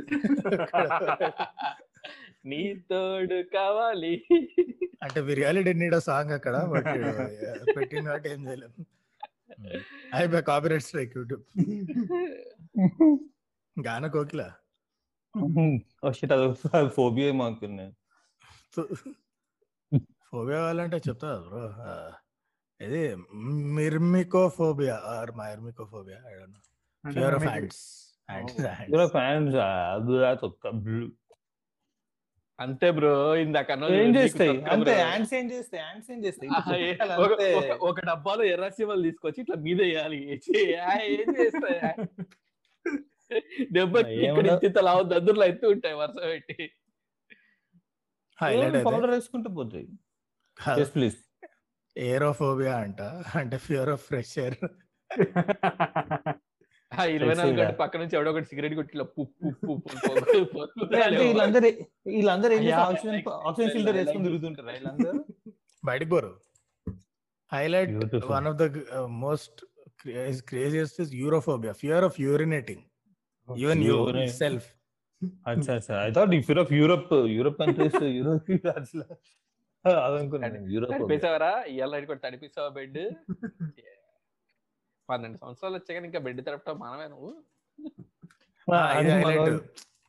నీ 2.45 2.61
తోడు 2.91 3.39
కావాలి. 3.55 4.13
అంటే 5.03 5.19
వి 5.21 5.33
రియాలిటీ 5.35 5.73
నీడ్ 5.73 5.97
సాంగ్ 6.01 6.33
అక్కడ 6.33 6.57
బట్ 6.73 6.89
పెట్టిన 7.77 8.07
ఏం 8.27 8.41
చేయలేము 8.49 8.85
అయిపోయి 10.15 10.45
కాపీరైట్ 10.51 10.87
స్ట్రైక్ 10.89 11.17
యూట్యూబ్. 11.17 11.45
గాన 13.77 14.07
కోకిల? 14.07 14.43
షిట్ 16.13 16.33
అది 16.33 16.89
ఫోబియా 16.97 17.29
అనుకున్నాను 17.47 17.95
ఫోబియా 20.31 20.59
కావాలంటే 20.59 20.99
చెప్తా 21.09 21.29
బ్రో. 21.45 21.63
ఇది 22.81 23.03
myrmecophobia 23.77 24.97
or 25.15 25.31
myrmecophobia 25.41 26.19
I 26.29 26.35
don't 26.35 26.57
know 26.57 27.13
fear 27.13 27.35
of 27.35 27.47
hands 27.49 27.83
hands 28.31 28.61
blue. 30.73 31.13
అంతే 32.61 32.91
బ్రో 32.91 33.37
ఇందాక 33.37 33.71
ఏం 33.71 34.17
చేస్తాయి? 34.17 34.63
అంతే 34.63 34.91
bro. 34.91 34.99
యాండ్స్ 34.99 35.35
ఏం 35.35 35.51
చేస్తాయి? 35.51 35.83
యాండ్స్ 35.83 36.11
ఏం 36.11 36.25
చేస్తాయి? 36.25 36.97
ఒక- 37.81 38.07
డబ్బాలో 38.07 38.45
ఎర్ర 38.45 38.69
సీమలు 38.69 39.03
తీసుకొచ్చి 39.03 39.41
ఇట్లా 39.41 39.57
మీద 39.57 39.81
వేయాలి. 39.81 40.33
ఏం 40.33 41.35
చేస్తాయి? 41.41 42.07
దెబ్బ 43.73 43.97
ఇక్కడ 43.97 44.81
లావు 44.81 45.03
దద్దుర్లు 45.03 45.45
ఎత్తు 45.45 45.67
ఉంటాయి 45.67 45.95
వరుస 45.95 46.25
పెట్టి. 46.25 46.71
హైలైట్ 48.43 48.75
అయితే 48.75 48.85
పౌడర్ 48.85 49.11
వేసుకుంటూ 49.11 49.51
పోతాయి 49.51 49.89
ప్లీజ్ 50.83 51.17
ఏరోఫోబియా 51.99 52.77
అంట 52.77 53.03
అంటే 53.35 53.59
ఫియర్ 53.59 53.89
ఆఫ్ 53.89 54.07
ఫ్రెష్ 54.07 54.39
ఎయిర్ 54.39 54.55
ఇరవై 57.13 57.35
నాలుగు? 57.35 57.57
గంటల 57.57 57.75
పక్క 57.75 57.97
నుంచి 57.97 58.15
ఎవడో 58.17 58.31
ఒకటి 58.31 58.45
సిగరెట్ 58.45 58.75
కొట్టి 58.75 58.95
వీళ్ళందరూ 61.23 61.69
వీళ్ళందరూ 62.07 62.53
ఏం 62.53 62.63
చేస్తారు? 62.63 62.83
Yeah, 62.83 62.93
oxygen 62.93 63.17
like- 63.17 63.33
oxygen 63.49 63.71
filter 63.71 63.95
like- 63.95 64.01
వేసుకొని 64.01 64.25
తిరుగుతుంటారు 64.25 64.69
వీళ్ళందరూ? 64.69 65.13
బయటికి 65.83 66.11
పోరు. 66.11 66.31
Highlight. 67.53 67.93
One 68.31 68.47
of 68.47 68.57
the 68.57 68.65
most 69.19 69.61
craziest 70.49 71.01
is 71.01 71.15
urophobia 71.15 71.73
fear 71.73 72.05
of 72.05 72.21
urinating 72.21 72.83
even 73.49 73.83
yourself 74.39 74.67
అచ్చా 75.47 75.73
అచ్చా. 75.75 75.95
I 76.07 76.11
thought 76.11 76.31
fear 76.47 76.59
of 76.59 76.73
Europe 76.73 77.13
Europe 77.29 77.59
countries 77.59 78.03
Europe 78.19 78.51
అదనుకున్నాను. 79.85 80.59
Europe 80.73 81.13
ఇవాళ 81.71 82.05
కూడా 82.05 82.21
తడిపిస్తావా 82.27 82.69
బెడ్ 82.69 82.99
పన్నెండు 85.09 85.39
సంవత్సరాలు 85.43 85.77
వచ్చాక 85.79 86.05
ఇంకా 86.09 86.21
బెడ్ 86.27 86.41
తడపటం 86.47 86.77
మనమే 86.83 87.07
నువ్వు? 87.13 87.31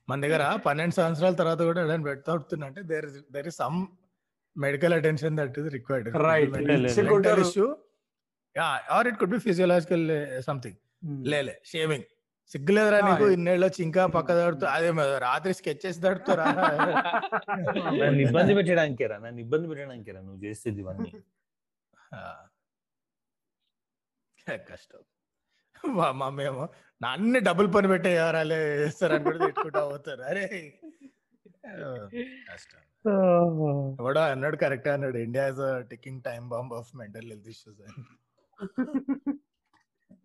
మన 0.08 0.18
దగ్గర 0.24 0.43
పన్నెండు 0.66 0.95
సంవత్సరాల 0.97 1.34
తర్వాత 1.41 1.62
కూడా 1.70 1.80
ఎవరైనా 1.84 2.06
పెడతా 2.08 2.34
అంటే 2.68 2.82
there 2.91 3.08
there 3.36 3.47
is 3.52 3.60
some 3.64 3.80
medical 4.56 4.93
attention 4.97 5.36
that 5.39 5.58
is 5.62 5.70
required 5.78 6.08
Right. 6.26 6.54
లేదు. 6.78 7.41
Issue 7.45 7.68
or 8.95 9.08
it 9.10 9.20
could 9.20 9.34
be 9.36 9.41
physiological 9.45 10.06
something 10.47 10.80
లేలే 11.28 11.56
షేవింగ్ 11.72 12.08
సిగ్గులేదురా 12.52 13.00
నీకు 13.08 13.26
ఇన్నేళ్ళు 13.34 13.66
వచ్చి 13.66 13.82
ఇంకా 13.88 14.04
పక్క 14.14 14.30
దడుతూ 14.38 14.66
అదే 14.70 14.88
రాత్రి 15.24 15.52
స్కెచ్ 15.58 15.82
చేసి 15.84 16.00
దడుతురా 16.06 16.45
నన్ను 18.00 18.22
ఇబ్బంది 18.26 18.54
పెట్టడానికేరా 18.60 19.18
నన్ను 19.26 19.39
ఇబ్బంది 19.45 19.68
పెట్టడానికేరా 19.72 20.22
నువ్వు 20.22 20.39
చేసేది 20.45 20.82
ఇవన్నీ. 20.84 21.12
కష్టం. 24.58 25.02
మా 25.95 26.12
మమ్మీ 26.12 26.43
ఏమో 26.43 26.70
నా 27.02 27.10
అన్ని 27.10 27.39
డబుల్ 27.39 27.74
పని 27.74 27.88
పెట్టే 27.88 28.16
ఎవరాలే 28.16 28.80
చేస్తారని 28.80 29.24
కూడా 29.24 29.39
తిట్టుకుంటా 29.45 29.89
పోతారు. 29.89 30.22
అరే 30.22 30.45
కష్టం. 32.52 32.82
ఎవడో 34.02 34.22
అన్నాడు 34.22 34.56
కరెక్ట్ 34.56 34.88
అన్నాడు. 34.88 35.18
India 35.18 35.47
is 35.47 35.89
ticking 35.89 36.22
time 36.22 36.50
bomb 36.50 36.74
of 36.74 36.95
mental 36.95 37.26
health 37.26 37.47
issues 37.47 37.82
అని 37.82 38.04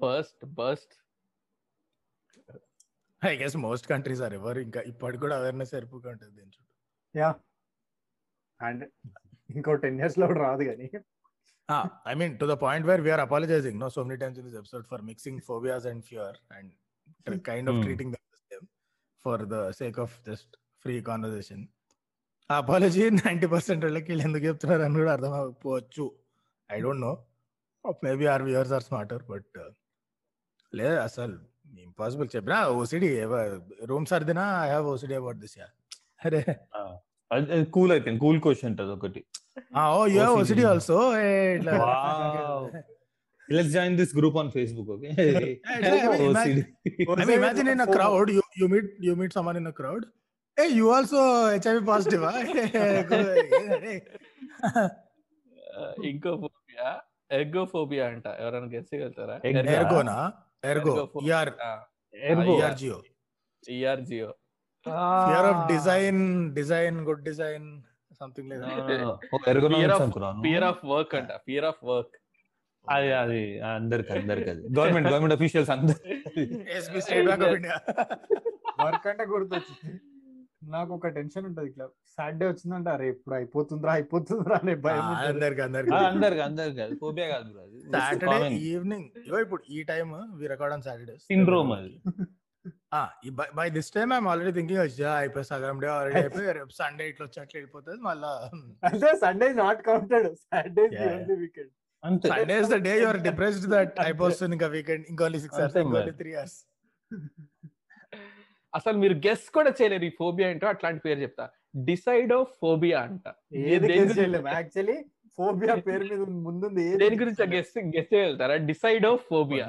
first 0.03 0.45
bust 0.45 0.95
I 3.25 3.37
guess 3.37 3.57
most 3.57 3.87
countries 3.87 4.23
are 4.23 4.35
ఎవరు 4.35 4.61
ఇంకా 4.61 4.81
ఇప్పటికి 4.81 5.21
కూడా 5.21 5.37
అవేర్నెస్ 5.37 5.71
సరిపోగా 5.71 6.11
ఉంటుంది. 6.11 6.35
దీని 6.35 6.49
చుట్టూ 6.49 6.75
యా 7.19 7.35
అండ్ 8.61 8.85
ఇంకో 9.51 9.75
టెన్ 9.75 10.01
ఇయర్స్లో 10.01 10.27
కూడా 10.27 10.41
రాదు 10.41 10.65
కానీ. 10.65 10.87
I 12.07 12.15
mean 12.15 12.33
to 12.39 12.47
the 12.47 12.57
point 12.63 12.87
where 12.89 13.03
we're 13.05 13.23
apologising 13.23 13.79
no 13.81 13.89
so 13.95 14.03
many 14.05 14.19
times 14.23 14.39
in 14.41 14.47
this 14.49 14.59
episode 14.63 14.85
for 14.91 15.03
mixing 15.03 15.41
phobias 15.47 15.87
and 15.93 16.03
fear 16.05 16.37
and 16.57 16.73
kind 17.49 17.69
of 17.71 17.77
Hmm. 17.77 17.85
Treating 17.87 18.13
them 18.15 18.67
for 19.25 19.43
the 19.53 19.59
sake 19.79 19.99
of 19.99 20.15
just 20.27 20.53
free 20.85 20.95
conversation 21.03 21.63
ఆ 22.51 22.57
apology 22.57 23.05
ninety 23.19 23.47
percent 23.53 23.85
వాళ్ళకి 23.85 24.09
వీళ్ళు 24.11 24.25
ఎందుకు 24.27 24.45
చెప్తున్నారు 24.47 24.83
అని 24.83 24.99
కూడా 24.99 25.13
అర్థం 25.13 25.33
అవ్వకపోవచ్చు 25.39 26.05
I 26.71 26.79
don't 26.81 27.03
know 27.05 27.13
maybe 28.03 28.27
our 28.27 28.43
viewers 28.43 28.73
are 28.73 28.85
smarter 28.89 29.25
but 29.31 29.59
లేదు 30.73 30.99
అసలు 31.01 31.37
ఇంపాసిబుల్ 31.83 32.29
చెప్పినా 32.35 32.59
OCD 32.75 33.09
room 33.87 34.07
సర్దినా 34.13 34.45
I 34.61 34.71
have 34.71 34.87
OCD 34.93 35.15
about 35.15 35.41
this 35.45 35.57
yeah 35.59 35.69
అరే 36.25 36.43
కూల్ 37.77 37.93
అయిపోయింది 37.93 38.21
కూల్ 38.21 38.39
క్వశ్చన్ 38.41 38.77
అది 38.81 38.93
ఒకటి. 38.97 39.21
Oh 39.92 40.04
you 40.14 40.20
have 40.22 40.34
OCD. 40.34 40.42
OCD 40.44 40.64
also 40.72 40.98
ఇట్లా 41.56 41.74
Wow. 41.82 42.60
Let's 43.50 43.72
join 43.76 43.96
this 44.00 44.12
group 44.18 44.38
on 44.42 44.50
Facebook 44.56 44.90
okay 44.96 45.10
imagine- 46.28 46.66
I 47.20 47.26
mean, 47.28 47.36
imagine 47.42 47.70
in 47.74 47.82
a 47.86 47.92
crowd, 47.96 48.28
you, 48.36 48.42
you 48.60 48.68
meet 48.74 48.88
you 49.08 49.14
meet 49.22 49.32
someone 49.38 49.58
in 49.62 49.68
a 49.72 49.76
crowd. 49.80 50.04
Hey, 50.58 50.68
you 50.80 50.88
also 50.96 51.20
HIV 51.64 51.78
positive, 51.90 52.24
huh? 52.28 52.40
Hey. 53.86 53.98
ఇంకో 56.10 56.32
phobia 56.44 56.88
ఎర్గోఫోబియా 57.30 58.06
అంట 58.14 58.28
ఎవరైనా 58.44 58.70
guess 58.74 58.90
చేయగలుగుతారా 58.92 59.36
Egg- 59.50 59.70
Ergona, 59.80 60.16
ergo, 60.64 60.94
ER, 61.28 61.48
Ergo. 62.32 62.54
ERGO. 62.64 62.98
ఈఆర్జిఓ 63.64 64.30
Fear 64.86 65.44
of 65.52 65.58
design, 65.72 66.18
design, 66.58 66.94
good 68.27 68.47
design, 68.47 68.47
something 68.47 68.49
like 68.49 68.61
that. 68.61 69.73
Fear 69.75 69.91
of- 69.91 70.03
అనుకున్నాను. 70.03 70.43
Fear 70.47 70.67
of 70.69 70.83
work 70.93 71.15
అంట. 71.15 71.31
Fear 71.47 71.67
of 71.71 71.83
work 71.85 72.15
అది 72.87 73.11
అది. 73.21 73.43
అందరికి 73.71 74.11
అందరికి 74.13 74.49
అది. 74.55 74.63
గవర్నమెంట్ 74.79 75.09
గవర్నమెంట్ 75.09 75.37
అఫీషియల్స్ 75.37 75.71
అందరు 75.71 75.99
State 77.01 77.29
Bank 77.29 77.45
of 77.45 77.55
India. 77.59 77.77
Work 78.85 79.07
అంటే 79.13 79.25
గుర్తొచ్చింది. 79.33 79.95
నాకు 80.69 80.91
ఒక 80.95 81.07
టెన్షన్ 81.17 81.47
ఉంటది 81.49 81.69
ఇట్లా. 81.71 81.87
సాటర్డే 82.15 82.47
వచ్చిందంటే 82.51 82.91
అరే 82.91 83.07
ఇప్పుడు 83.15 83.35
అయిపోతుందిరా 83.35 83.93
అయిపోతుందిరా 83.93 84.57
అనే 84.63 84.75
భయం. 84.85 85.03
అందరికి 85.25 85.63
అందరికి. 85.63 85.93
అందరికి 86.09 86.43
అందరికి 86.43 86.81
అది. 86.81 86.95
ఫోబియా 87.03 87.27
కాదు 87.29 87.51
సాటర్డే 87.97 88.39
ఈవినింగ్ 88.69 89.09
ఇగో 89.27 89.41
ఇప్పుడు 89.47 89.63
ఈ 89.71 89.83
time 89.91 90.09
we 90.41 90.49
record 90.55 90.75
on 90.77 90.85
Saturday 90.89 91.17
syndrome 91.29 91.73
అది. 91.79 91.93
By 93.57 93.67
this 93.71 93.91
time 93.93 94.11
I'm 94.13 94.29
already 94.31 94.53
thinking 94.53 94.83
వచ్చా 94.83 95.11
అయిపోయి 95.21 95.47
సగం 95.51 95.79
డే 95.83 95.89
ఆల్రెడీ 95.95 96.19
అయిపోయి 96.25 96.53
రేపు 96.59 96.73
సండే 96.79 97.05
ఇట్లా 97.11 97.25
వచ్చి 97.27 97.41
అట్లా 97.43 97.57
వెళ్ళిపోతుంది 97.59 98.01
మళ్ళా 98.03 98.33
అంటే 98.89 99.11
Sunday 99.23 99.49
not 99.63 99.81
counted 99.87 100.29
only 101.09 101.37
weekend. 101.43 101.73
Sunday 102.29 102.57
is 102.59 102.71
the 102.71 102.79
day 102.87 102.95
you're 103.01 103.21
depressed 103.27 103.67
that 103.75 103.97
అయిపోతుంది 104.05 104.55
ఇంకా 104.57 104.69
వీకెండ్ 104.75 105.05
ఇంకోన్లీ 105.13 105.41
సిక్స్ 105.45 105.61
అవర్స్ 105.61 105.79
మరి. 105.97 106.13
Three 106.21 106.33
hours. 106.35 106.59
అసలు 108.73 108.97
మీరు 108.99 109.15
గెస్ 109.27 109.45
కూడా 109.51 109.71
చేయలేరు 109.79 110.05
ఈ 110.05 110.13
ఫోబియా 110.19 110.47
ఏంటో 110.51 110.67
అట్లాంటి 110.67 111.01
పేరు 111.01 111.21
చెప్తా. 111.21 111.45
డిసైడ్ 111.89 112.33
ఆఫ్ 112.33 112.51
ఫోబియా 112.63 112.99
అంట. 113.01 113.27
ఏది 113.65 113.69
దేని 113.83 113.93
గెస్ 113.93 114.01
గురించి- 114.03 114.17
చేయలేము. 114.21 114.49
యాక్చువల్లీ 114.57 114.97
ఫోబియా 115.39 115.75
పేరు 115.87 116.05
మీద 116.11 116.25
ముందుంది 116.47 116.85
దేని 117.03 117.17
గురించి 117.21 117.47
గెస్ 117.55 117.73
గెస్ 117.95 118.11
చేయగలుగుతారా? 118.13 118.57
డిసైడ్ 118.71 119.07
ఆఫ్ 119.07 119.23
ఫోబియా 119.31 119.67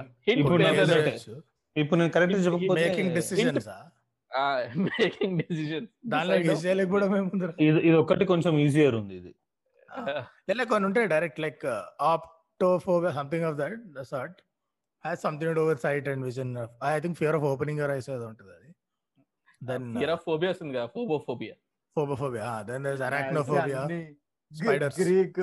ఇప్పుడు 1.75 1.97
నేను 1.99 2.11
కరెక్ట్ 2.15 2.37
చెప్పకపోతే 2.45 2.81
మేకింగ్ 2.81 3.11
డెసిషన్స్ 3.17 3.67
మేకింగ్ 4.87 5.35
డెసిషన్ 5.41 5.87
దానిలో 6.13 6.35
గెస్ 6.47 6.63
చేయలేకపోవడం 6.65 7.11
ఏముంది 7.17 7.47
ఇది 7.65 7.79
ఇది 7.87 7.97
ఒకటి 8.03 8.25
కొంచెం 8.31 8.53
ఈజియర్ 8.59 8.95
ఉంది 9.01 9.15
ఇది. 9.19 9.31
లేదా 10.49 10.63
కొన్ని 10.71 10.85
ఉంటాయి 10.89 11.07
direct 11.13 11.39
like 11.45 11.63
optophobia 12.11 13.11
something 13.19 13.45
of 13.49 13.57
that 13.61 13.77
sort 14.11 14.37
has 15.03 15.21
something 15.25 15.55
to 15.55 15.63
with 15.69 15.81
sight 15.85 16.07
and 16.13 16.25
vision 16.25 16.51
I 16.85 16.99
think 16.99 17.17
fear 17.21 17.37
of 17.39 17.45
opening 17.51 17.79
your 17.81 17.93
eyes 17.97 18.09
ఏదో 18.09 18.27
ఉంటుంది 18.31 18.53
అది. 18.57 18.69
దెన్ 19.61 19.87
ఫియర్ 19.97 20.13
ఆఫ్ 20.15 20.23
ఫోబియా 20.29 20.51
వస్తుంది 20.53 20.73
కదా 20.77 20.87
phobophobia 20.95 21.55
phobophobia 21.95 22.49
then 22.69 22.83
there 22.89 23.05
arachnophobia 23.09 23.81
Spiders. 24.51 24.95
Greek 24.99 25.39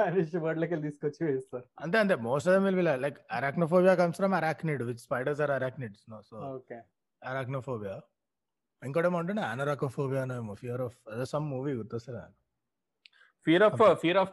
Spanish 0.00 0.36
వర్డ్లకి 0.36 0.76
తీసుకొచ్చి 0.80 1.26
వేస్తారు. 1.26 1.64
అంతే 1.80 1.98
అంతే. 1.98 2.14
Most 2.14 2.48
of 2.48 2.64
will 2.64 2.76
be 2.76 2.82
like 2.82 3.18
arachnophobia 3.32 3.94
comes 3.94 4.16
from 4.16 4.34
arachnid 4.34 4.82
which 4.82 4.98
spiders 4.98 5.40
are 5.40 5.50
arachnids 5.50 6.10
no 6.10 6.22
so 6.22 6.36
okay 6.54 6.78
arachnophobia 7.22 8.00
ఇంకోటేమో 8.82 9.18
అనరాకోఫోబియా 9.42 10.22
అనేమో 10.22 10.54
ఫియర్ 10.54 10.80
ఆఫ్ 10.80 10.96
అదే 11.12 11.24
సమ్ 11.24 11.50
మూవీ 11.50 11.72
గుర్తొస్తుంది? 11.72 12.20
Fear 13.46 13.62
of 13.62 13.82
fear 14.00 14.18
of 14.18 14.32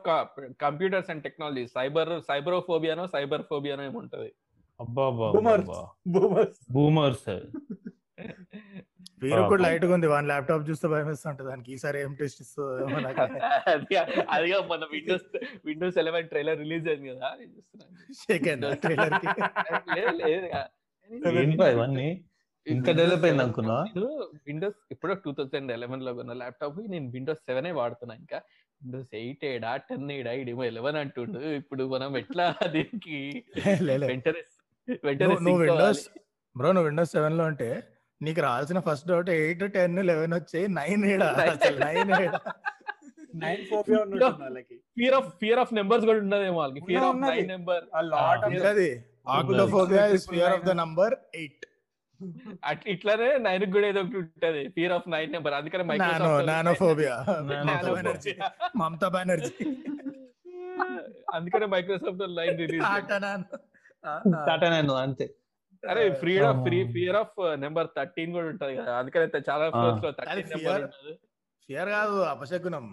computers 0.62 1.10
and 1.10 1.24
technology 1.24 1.68
cyber 1.68 2.22
సైబరోఫోబియానో 2.22 3.08
cyber 3.08 3.42
ఫోబియానో 3.42 3.84
ఏమి 3.84 3.98
ఉంటది. 3.98 4.34
అబ్బా 4.80 5.10
Boomers. 5.10 5.70
బూమర్స్ 6.08 6.60
బూమర్స్ 6.72 7.30
వీరు 9.22 9.42
కూడా. 9.52 9.62
లైట్గా 9.66 9.94
ఉంది. 9.96 10.08
వన్ 10.14 10.28
ల్యాప్టాప్ 10.32 10.66
చూస్తే 10.70 10.88
భయం 10.94 11.08
వేస్తుంటది. 11.12 11.48
దానికి 11.52 11.70
ఈసారి 11.76 11.98
ఏం 12.04 12.12
టెస్ట్ 12.20 12.40
ఇస్తుందో 12.44 13.00
అదిగా 14.36 14.60
మన 14.72 14.84
Windows 14.94 15.28
Windows 15.68 15.98
eleven 16.04 16.30
trailer 16.34 16.60
release 16.64 16.88
అయింది 16.92 17.10
కదా. 17.14 17.30
షేక్ 18.22 18.48
అయిందా 18.52 18.72
ట్రైలర్ 18.84 19.16
ఇవన్నీ 21.74 22.10
ఇంకా 22.68 22.92
డెవలప్ 23.00 23.26
అయింది 23.28 23.44
అనుకున్నా 23.44 23.76
విండోస్ 24.48 24.80
ఇప్పుడు 24.94 25.14
టూ 25.26 25.32
థౌసండ్ 25.38 25.70
ఎలెవెన్లో 25.76 26.12
కొన్న 26.18 26.34
ల్యాప్టాప్ 26.42 26.80
నేను 26.94 27.08
విండోస్ 27.16 27.44
సెవెన్ 27.50 27.70
వాడుతున్నా 27.80 28.16
ఇంకా. 28.24 28.40
విండోస్ 28.82 29.12
ఎయిట్ 29.20 29.44
ఏడా 29.52 29.72
టెన్ 29.88 30.10
ఏడా 30.18 30.32
ఇడేమో 30.42 30.64
ఎలెవెన్ 30.72 31.00
అంటుండు. 31.04 31.40
ఇప్పుడు 31.62 31.84
మనం 31.94 32.18
ఎట్లా 32.22 32.46
దీనికి 32.76 33.18
వెంటనే 34.12 34.42
వెంటనే 35.08 35.36
విండోస్. 35.64 36.04
బ్రో 36.56 36.70
నువ్వు 36.76 36.90
విండోస్ 36.90 37.14
సెవెన్లో 37.18 37.46
అంటే 37.52 37.70
నీకు 38.22 38.42
రావాల్సిన 38.42 38.80
first 38.88 39.08
doubt 39.10 39.30
eight 39.36 39.64
ten 39.76 40.00
eleven 40.10 40.34
వచ్చాయి. 40.38 40.66
నైన్ 40.78 41.04
నైన్ 41.04 42.12
ఏడా? 42.22 42.40
నైన్ 43.42 43.64
ఫోబియా 43.70 43.98
ఉన్నట్టుంది 44.04 44.44
వాళ్ళకి. 44.44 44.76
Fear 44.98 45.16
of 45.18 45.28
fear 45.42 45.60
of 45.64 45.72
numbers 45.80 46.06
కూడా 46.10 46.20
ఉన్నదేమో 46.24 46.58
వాళ్ళకి. 46.62 46.82
ఫియర్ 46.88 47.06
ఆఫ్ 47.08 47.16
ఉన్నది. 47.18 47.34
నైన్ 47.34 47.50
నెంబర్ 47.54 47.84
లాట్ 48.14 48.44
ఆఫ్ 48.48 48.66
అది 48.72 48.90
acluophobia 49.38 50.04
is 50.16 50.26
fear 50.32 50.54
of 50.56 50.66
the 50.70 50.74
number 50.82 51.14
eight 51.36 51.66
ఇట్లానే 52.94 53.28
నైన్ 53.48 53.64
కూడా 53.74 53.88
ఏదో 53.92 54.02
ఒకటి 54.04 54.18
ఉంటది. 54.22 54.62
ఫియర్ 54.76 54.94
ఆఫ్ 54.96 55.08
నైన్ 55.16 55.32
నెంబర్ 55.36 55.56
అందుకనే 55.58 55.84
నానోఫోబియా 56.48 57.16
మమతా 57.20 57.58
Nanophobia. 57.60 57.96
బెనర్జీ 57.98 58.34
మమతా 58.82 59.08
బెనర్జీ 59.16 59.66
అందుకనే 61.36 61.68
Microsoft 61.74 62.24
line 62.40 62.58
release. 62.64 62.86
Tata 64.48 64.68
Nano 64.74 64.96
అంతే. 65.06 65.28
అరే 65.84 66.04
free 66.20 66.34
Ah. 66.42 66.52
Fear 66.94 67.18
of 67.22 67.36
number 67.64 67.88
thirteen 67.98 68.32
కూడా 68.36 68.48
ఉంటది 68.54 68.74
కదా 68.80 68.94
అందుకనే 69.00 69.42
చాలా. 69.50 69.66
ఫ్లోర్స్లో 69.74 70.12
థర్టీన్ 70.20 70.48
fear. 70.48 70.58
నెంబర్ 70.58 70.86
ఫియర్ 71.70 71.90
కాదు 71.96 72.18
అపశకునం. 72.32 72.86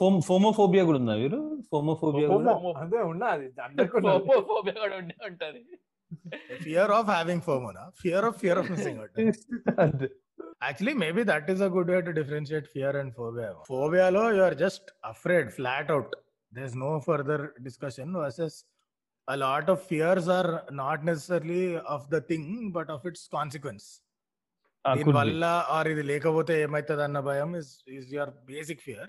ఫోమ్ 0.00 0.18
ఫోమోఫోబియా 0.28 0.82
కూడా 0.84 0.98
ఉందా 1.00 1.14
మీరు 1.22 1.38
ఫోమోఫోబియా. 1.72 2.26
అదే 2.82 3.00
ఉన్నది 3.12 3.46
అందరికీ 3.66 3.96
ఉన్నది. 4.00 4.36
ఫోబియా 4.50 4.76
కూడా 4.84 4.96
ఉండే 5.02 5.16
ఉంటది 5.30 5.62
fear 6.64 6.92
of 6.98 7.08
having 7.14 7.42
ఫోమోనా 7.48 7.82
fear 8.02 8.26
of 8.28 8.36
fear 8.42 8.58
of 8.60 8.68
missing 8.74 9.00
out. 9.00 10.04
Actually 10.64 10.94
maybe 11.02 11.22
that 11.32 11.48
is 11.54 11.62
a 11.62 11.70
good 11.76 11.90
way 11.92 11.98
to 12.08 12.12
differentiate 12.20 12.66
fear 12.74 12.96
and 13.00 13.12
phobia 13.18 13.48
ఫోబియాలో 13.72 14.22
you 14.36 14.42
are 14.48 14.56
just 14.62 14.88
afraid 15.12 15.50
flat 15.58 15.90
out 15.96 16.14
there 16.52 16.66
is 16.70 16.78
no 16.84 16.92
further 17.08 17.44
discussion 17.62 18.12
versus 18.22 18.58
a 19.28 19.36
lot 19.36 19.68
of 19.68 19.82
fears 19.82 20.28
are 20.28 20.64
not 20.72 21.04
necessarily 21.04 21.76
of 21.88 22.08
the 22.10 22.20
thing 22.22 22.70
but 22.72 22.88
of 22.90 23.04
its 23.06 23.28
consequence. 23.30 24.00
దీని. 24.84 25.12
వల్ల 25.16 25.44
are 25.74 25.88
ఇది 25.90 26.02
లేకపోతే 26.08 26.54
ఏమైతుంది 26.64 27.02
అన్న 27.04 27.18
భయం 27.28 27.50
is 27.60 27.70
is 27.98 28.08
your 28.14 28.32
basic 28.50 28.82
fear 28.86 29.08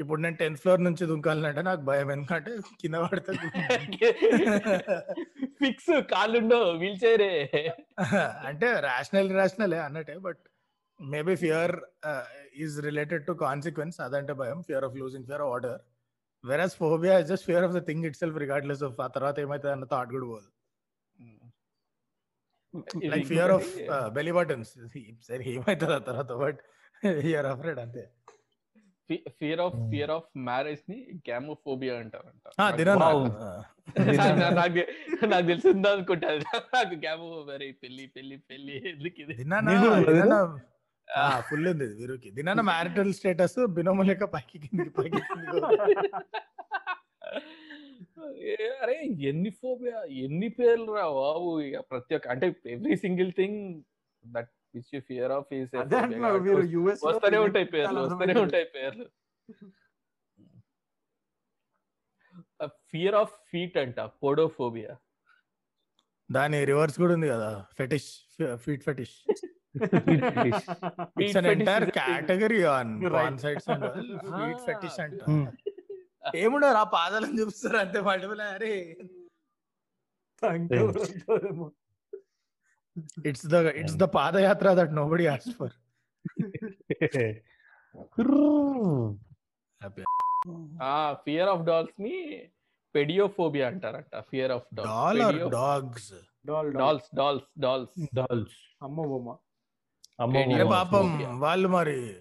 ఇప్పుడు 0.00 0.20
నేను 0.20 0.36
tenth 0.40 0.60
floor 0.62 0.80
నుంచి 0.86 1.04
దుంకాలంటే 1.10 1.62
నాకు 1.68 1.82
భయం. 1.88 2.08
ఎందుకంటే 2.16 2.50
కింద 2.82 2.94
పడితే 3.04 3.32
ఫిక్స్ 5.62 5.90
కాళ్ళుండో 6.12 6.60
వీల్ 6.82 7.00
చైరే 7.04 7.32
అంటే 8.48 8.68
రేషనల్ 8.88 9.30
రేషనలే 9.38 9.80
అన్నట్టే 9.86 10.16
but 10.28 10.42
maybe 11.00 11.34
fear 11.44 11.74
is 12.64 12.76
related 12.88 13.24
to 13.28 13.34
consequence 13.46 13.98
అదంటే 14.06 14.34
భయం. 14.42 14.60
Fear 14.68 14.86
of 14.88 14.96
losing 15.02 15.26
fear 15.30 15.44
order 15.50 15.78
versus 16.44 16.76
phobia 16.82 17.14
is 17.20 17.28
just 17.32 17.46
fear 17.48 17.64
of 17.66 17.74
the 17.78 17.80
thing 17.88 18.04
itself 18.22 18.38
regardless 18.44 18.82
of 18.88 18.98
ఆ 19.06 19.08
తర్వాత 19.16 19.36
ఏమైతుంది 19.44 19.72
అన్న 19.76 19.86
థాట్ 19.92 20.10
కూడా 20.16 20.26
పోదు. 20.32 20.48
Like 23.12 23.26
fear 23.32 23.52
of 23.56 23.68
belly 24.18 24.32
buttons 24.38 24.72
సరే 25.28 25.42
ఏమైతుంది 25.56 25.94
ఆ 25.98 26.02
తర్వాత 26.10 26.32
బట్ 26.44 26.60
యూఆర్ 27.26 27.50
అఫ్రేడ్ 27.52 27.80
అంతే. 27.84 28.04
ఫియర్ 29.38 29.60
ఆఫ్ 29.64 29.76
ఫియర్ 29.92 30.12
ఆఫ్ 30.16 30.26
మ్యారేజ్ని 30.48 30.96
గ్యామోఫోబియా 31.28 31.94
అంటారంట. 32.02 32.44
నాకు 35.32 35.46
తెలిసింది 35.48 35.88
అనుకుంటా 35.92 36.28
నాకు 36.76 36.94
గ్యామోఫోబియా 37.06 37.58
పెళ్ళి 37.84 38.04
పెళ్ళి 38.16 38.36
పెళ్ళి 38.50 38.76
ఎందుకు 38.92 39.16
ఫుల్ 41.46 41.66
ఉంది 41.70 41.86
వీరుకి. 41.98 42.28
దినాన 42.36 42.60
మ్యారిటల్ 42.68 43.12
స్టేటస్ 43.14 43.58
బినోము 43.76 44.02
లేక 44.02 44.24
పైకి 44.34 44.56
కిందికి 44.62 44.92
పైకి 44.98 45.20
అరే 48.82 48.94
ఎన్ని 49.28 49.50
ఫోబియా 49.58 49.98
ఎన్ని 50.22 50.48
పేర్లు 50.58 50.90
రా 50.92 51.04
బాబు 51.18 51.50
ఇక 51.60 51.78
ప్రతి 51.90 52.14
ఒక్క 52.16 52.28
అంటే 52.28 52.46
every 52.74 52.96
single 53.04 53.30
thing 53.32 53.58
that 54.24 54.50
which 54.74 54.90
you 54.94 55.00
fear 55.10 55.32
of 55.32 55.50
is 55.54 55.70
వస్తూనే 57.04 57.40
ఉంటాయి 57.46 57.68
పేర్లు 57.74 58.00
వస్తూనే 58.00 58.34
ఉంటాయి 58.44 58.66
పేర్లు. 58.76 59.06
ఫియర్ 62.90 63.16
ఆఫ్ 63.20 63.32
ఫీట్ 63.50 63.76
అంట 63.78 64.00
పోడోఫోబియా 64.22 64.92
దాని 66.30 66.58
రివర్స్ 66.64 66.98
కూడా 67.02 67.12
ఉంది 67.16 67.28
కదా 67.28 67.50
fetish 67.78 68.10
feet 68.64 68.84
fetish 68.84 69.14
right. 73.10 73.38
Fetish 74.66 75.00
అంట 75.00 75.20
Hmm. 75.30 75.44
ఏముండరు 76.36 76.78
ఆ 76.78 76.86
పాదాలను 76.94 77.34
చూపిస్తారు 77.38 77.76
అంతే. 77.76 77.98
మల్టిపుల్ 78.00 78.40
అరే. 78.46 78.72
It's 83.26 83.46
the 83.46 83.56
it's 83.80 83.96
the 83.96 84.06
padayatra 84.16 84.68
that 84.74 84.92
nobody 85.08 85.26
asked 85.26 85.52
for 85.58 85.74
fear 91.24 91.48
of 91.48 91.62
డాల్స్ని 91.62 92.16
pediophobia 92.94 93.66
అంటారంట. 93.68 94.14
Fear 94.30 94.52
of 94.52 94.66
dogs 94.76 96.10
dolls 96.46 97.08
dolls 97.14 97.48
dolls 97.60 97.96
dolls 98.14 98.56
అమ్మ 98.82 99.00
బొమ్మ 99.04 99.28
అమ్మో 99.28 99.38
Video 99.38 99.38
అరే 99.38 99.38
Phobia. 99.98 100.09
పాపం 100.74 101.06
వాళ్ళు 101.44 101.68
మరి 101.68 102.16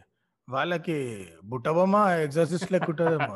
వాళ్ళకి 0.48 1.28
బుట్టబొమ్మ 1.44 1.96
ఎగ్జాసిస్ట్ 2.26 2.72
లెక్కుంటదేమో. 2.72 3.34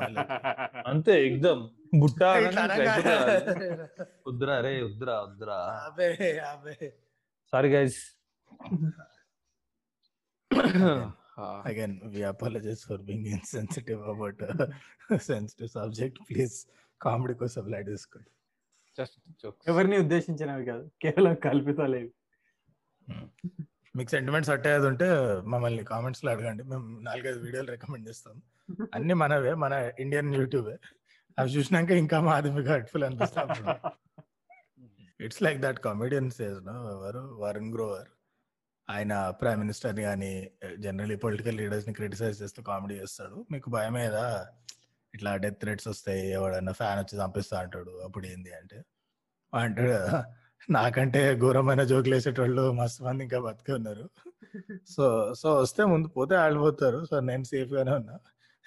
అంతే 0.91 1.27
ఎగ్దమ్ 1.27 1.63
బుట్ట 2.01 2.23
వద్దురా 4.27 4.59
రే 4.59 4.83
వద్దురా 4.83 5.25
వద్దురా. 5.25 5.57
Sorry 7.53 7.75
guys 7.75 7.99
Again, 11.65 11.99
we 12.13 12.23
apologize 12.23 12.83
for 12.87 12.99
being 12.99 13.25
insensitive 13.25 13.99
about 14.07 14.39
a 14.41 14.69
sensitive 15.31 15.69
subject. 15.69 16.17
Please, 16.29 16.67
comedy 17.01 17.33
కోసం 17.33 17.67
లైట్ 17.67 17.87
తీసుకోండి. 17.87 18.29
జస్ట్ 18.97 19.19
జోక్స్ 19.43 19.69
ఎవరిని 19.69 19.97
ఉద్దేశించినవి 19.97 20.65
కాదు 20.65 20.91
కేవలం 21.01 21.35
కల్పితాలేవి. 21.45 22.11
మీకు 23.95 24.09
సెంటిమెంట్స్ 24.09 24.49
అట్టేది 24.49 24.85
ఉంటే 24.87 25.07
మమ్మల్ని 25.45 25.83
కామెంట్స్లో 25.83 26.31
అడగండి. 26.31 26.63
మేము 26.63 26.85
నాలుగైదు 27.01 27.39
వీడియోలు 27.39 27.71
రికమెండ్ 27.71 28.09
చేస్తాం. 28.09 28.35
అన్ని 28.95 29.13
మనవే 29.13 29.53
మన 29.55 29.73
ఇండియన్ 29.99 30.35
యూట్యూబే. 30.35 30.75
అవి 31.37 31.49
చూసినాక 31.49 31.91
ఇంకా 32.01 32.21
మాది 32.21 32.51
మీకు 32.51 32.69
hurtful 32.69 33.03
అనిపిస్తాం 33.03 33.49
it's 35.19 35.41
like 35.43 35.59
that 35.61 35.79
comedian 35.79 36.31
says 36.31 36.59
no 36.65 36.75
ఎవరు? 36.91 37.23
వరుణ్ 37.39 37.71
గ్రోవర్ 37.73 38.09
ఆయన 38.87 39.13
ప్రైమ్ 39.31 39.59
మినిస్టర్ 39.59 39.99
కానీ 40.01 40.31
జనరలీ 40.77 41.15
పొలిటికల్ 41.17 41.57
లీడర్స్ని 41.57 41.93
క్రిటిసైజ్ 41.93 42.41
చేస్తూ 42.41 42.61
కామెడీ 42.63 42.95
చేస్తాడు. 42.95 43.45
మీకు 43.51 43.69
భయం 43.69 43.97
ఏదా? 43.97 44.25
ఇట్లా 45.13 45.35
డెత్ 45.35 45.59
థ్రెట్స్ 45.59 45.87
వస్తాయి 45.87 46.31
ఎవడన్నా 46.31 46.71
ఫ్యాన్ 46.73 46.99
వచ్చి 46.99 47.15
చంపిస్తా 47.19 47.59
అంటాడు 47.59 47.93
అప్పుడు 48.03 48.25
ఏంది 48.25 48.53
అంటే? 48.53 48.77
అంటాడు 49.53 49.91
"కదా, 49.93 50.13
నాకంటే 50.77 51.21
ఘోరమైన 51.41 51.83
జోకులు 51.83 52.15
వేసేటోళ్ళు 52.15 52.71
మస్తు 52.71 53.01
మంది 53.03 53.23
ఇంకా 53.23 53.39
బతికే 53.39 53.73
ఉన్నారు. 53.73 54.05
సో 54.95 55.05
సో 55.41 55.47
వస్తే 55.61 55.83
ముందు 55.91 56.07
పోతే 56.17 56.35
ఆడిపోతారు 56.35 56.99
సో 57.09 57.15
నేను 57.29 57.43
సేఫ్ 57.43 57.73
గానే 57.73 57.91
ఉన్నా. 57.91 58.15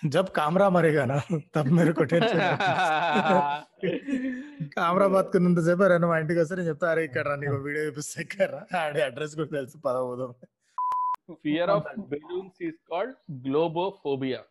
జబ్ 0.02 0.30
కామరా 0.38 0.68
మరేగానా? 0.68 1.16
తప్ప 1.54 1.68
మీరు 1.76 1.92
కొట్టేసి 1.92 2.36
కామరా 4.76 5.06
బతుకున్నంత 5.14 5.60
సేపు 5.68 5.86
రెండు 5.92 6.06
మా 6.10 6.16
ఇంటికి 6.22 6.40
వస్తే 6.40 6.54
నేను 6.54 6.68
చెప్తా 6.68 6.90
అరే 6.90 7.02
ఇక్కడ 7.04 7.24
రా, 7.28 7.36
నీకు 7.36 7.56
వీడియో 7.66 7.84
చూపిస్తే 7.86 8.18
ఇక్కడ 8.22 8.48
రా." 8.56 8.62
ఆడి 8.82 9.02
అడ్రస్ 9.08 9.36
కూడా 9.40 9.50
తెలుసు 9.56 9.78
పదవుదాం 9.86 10.32
fear 11.44 11.70
of 11.70 11.86
balloons 12.12 12.60
is 12.68 12.80
called 12.90 13.16
globophobia 13.46 14.42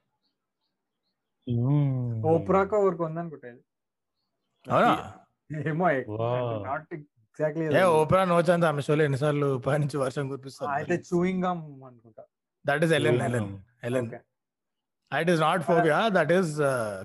ఓప్రాకో 2.32 2.78
ఊరికి 2.88 3.04
ఉందనుకుంటా 3.04 3.48
ఇది. 3.54 3.62
అవునా? 4.66 4.93
ఏమో. 5.72 5.88
Not 6.70 6.93
exactly 7.36 7.64
a 7.80 7.84
Oprah 8.00 8.24
no 8.30 8.36
ఆమె 8.70 8.82
షోలో 8.88 9.04
ఎన్నిసార్లు 9.10 9.48
పై 9.66 9.76
నుంచి 9.84 9.98
వర్షం 10.04 10.22
అయితే 10.22 10.32
కురిపిస్తారు 10.34 11.02
చూయింగ్ 11.10 11.42
గమ్ 11.46 11.64
అనుకుంటా. 11.90 12.24
That 12.66 12.84
is 12.88 12.94
Ellen 13.00 13.22
Ellen 13.30 13.52
Ellen 13.90 14.08
Okay. 14.10 14.22
It 15.12 15.30
is 15.34 15.42
not 15.42 15.64
phobia 15.68 15.98
that 16.16 16.32
is 16.38 16.54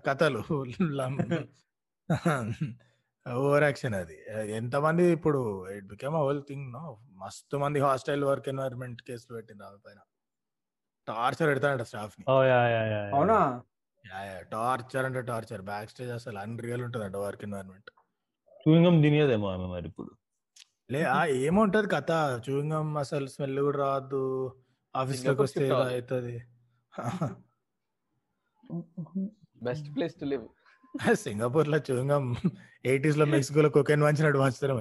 కథలు. 0.07 0.43
ఓవర్ 3.27 3.65
యాక్షన్ 3.69 3.95
అది. 4.03 4.17
ఎంతమంది 4.61 5.05
ఇప్పుడు 5.17 5.41
it 5.75 5.87
become 5.91 6.15
whole 6.21 6.41
thing 6.51 6.67
no 6.77 6.85
మస్తు 7.23 7.57
మంది 7.65 7.81
హాస్టైల్ 7.87 8.23
వర్క్ 8.31 8.49
ఎన్వైరన్మెంట్ 8.53 9.01
కేసులు 9.09 9.33
పెట్టింది 9.39 9.65
ఆమె 9.69 9.79
పైన. 9.87 10.01
టార్చర్ 11.09 11.49
పెడతాడంట 11.51 11.85
స్టాఫ్ని 11.91 12.25
ఓ 12.33 12.37
యా 12.51 12.61
యా 12.75 12.83
యా 12.93 13.03
అవునా? 13.17 13.39
టార్చర్ 14.55 15.05
అంటే 15.09 15.21
టార్చర్ 15.31 15.63
బ్యాక్ 15.71 15.91
స్టేజ్ 15.93 16.13
అసలు 16.19 16.39
అన్రియల్ 16.45 16.83
ఉంటుందంట 16.87 17.17
వర్క్ 17.27 17.43
ఎన్వైరన్మెంట్ 17.49 17.91
చూయింగం 18.67 18.97
తినేదేమో 19.05 19.47
ఆమె 19.55 19.67
మరి 19.75 19.87
ఇప్పుడు. 19.91 20.11
లే 20.91 21.03
ఆ 21.05 21.25
ఏముంటది 21.25 21.89
కథ. 21.89 22.11
చూయింగం 22.49 22.97
అసలు 22.97 23.27
స్మెల్ 23.27 23.59
కూడా 23.61 23.79
రాదు. 23.79 24.21
ఆఫీస్లోకి 24.97 25.21
Singapore 25.21 25.43
వస్తే 25.43 25.69
అవ్వాలి. 25.71 25.93
అవుతుంది 25.95 26.37
బెస్ట్ 29.63 29.95
ప్లేస్ 29.97 30.15
టు 30.21 30.25
లివ్. 30.25 30.49
సింగపూర్లో 31.15 31.79
చూయింగం 31.79 32.37
ఎయిటీస్లో 32.85 33.25
మెక్సికోలో 33.25 33.69
కొకెన్ 33.69 34.03
వంచినట్టు 34.03 34.39
వంచుతారు. 34.39 34.75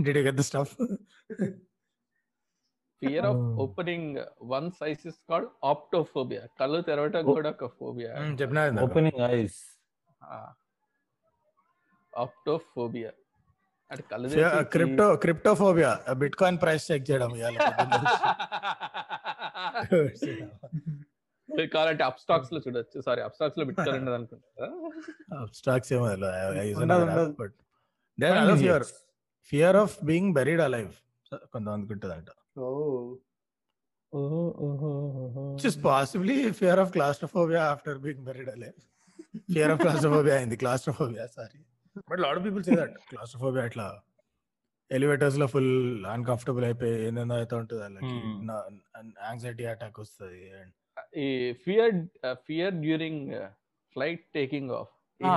Did 0.00 0.14
you 0.16 0.24
get 0.26 0.36
the 0.36 0.46
stuff? 0.50 0.96
Fear 3.00 3.26
of. 3.26 3.36
Opening 3.36 4.16
one's 4.42 4.70
eyes 4.70 5.06
is 5.06 5.20
called 5.28 5.48
optophobia 5.64 6.42
కళ్ళు 6.60 6.80
తెరవటం. 6.82 7.24
కూడా 7.24 7.50
ఒక 7.50 7.66
ఫోబియా. 7.80 8.12
చెప్పినా. 8.40 8.62
Opening 8.82 9.20
eyes 9.20 9.60
optophobia 12.16 13.10
crypto 14.60 15.16
cryptophobia. 15.16 16.00
Bitcoin 16.36 16.58
price 16.62 16.90
check 16.90 17.10
చేయడం 17.10 17.28
కావాలంటే 21.74 22.04
అప్ 22.04 22.20
స్టాక్స్లో 22.20 22.60
చూడొచ్చు. 22.68 23.00
సారీ 23.00 23.22
అప్ 23.22 23.34
స్టాక్స్లో 23.34 23.64
బిట్కాయిన్ 23.64 23.96
ఉండదు 23.98 24.14
అనుకుంటా 24.14 25.48
స్టాక్స్ 25.52 25.92
ఏమో. 25.92 26.06
But 27.40 27.54
there 28.20 28.32
other 28.32 28.58
fear 28.58 28.84
fear 29.46 29.76
of 29.76 30.04
being 30.04 30.34
buried 30.34 30.60
alive 30.60 30.92
కొంతమందికి 31.52 31.92
ఉంటుందంట 31.92 32.26
which 34.12 35.64
is 35.64 35.76
possibly 35.76 36.52
fear 36.52 36.76
of 36.82 36.92
claustrophobia 36.92 37.60
after 37.72 37.98
being 38.04 38.20
buried 38.28 38.48
alive. 38.48 38.78
Fear 39.54 39.70
of 39.70 39.80
claustrophobia 39.80 40.40
in 40.40 40.48
the 40.48 40.56
lot 42.18 42.36
of 42.36 42.44
people 42.44 42.62
say 42.62 42.74
that. 42.74 42.92
Claustrophobia 43.10 43.64
అట్లా 43.68 43.86
ఎలివేటర్స్లో 44.90 45.46
full 45.46 45.72
uncomfortable 46.12 46.64
అయిపోయి 46.64 46.92
ఏందో 47.06 47.34
అయితే 47.34 47.54
ఉంటుంది 47.56 47.82
వాళ్ళకి. 47.82 48.14
Anxiety 49.26 49.64
attack 49.72 49.98
వస్తుంది 50.04 50.40
and 50.58 50.70
ఈ 51.18 51.26
fear 51.64 51.96
fear 52.46 52.76
during 52.84 53.26
flight 53.96 54.24
taking 54.38 54.72
off 54.80 54.92
Ah, 55.20 55.36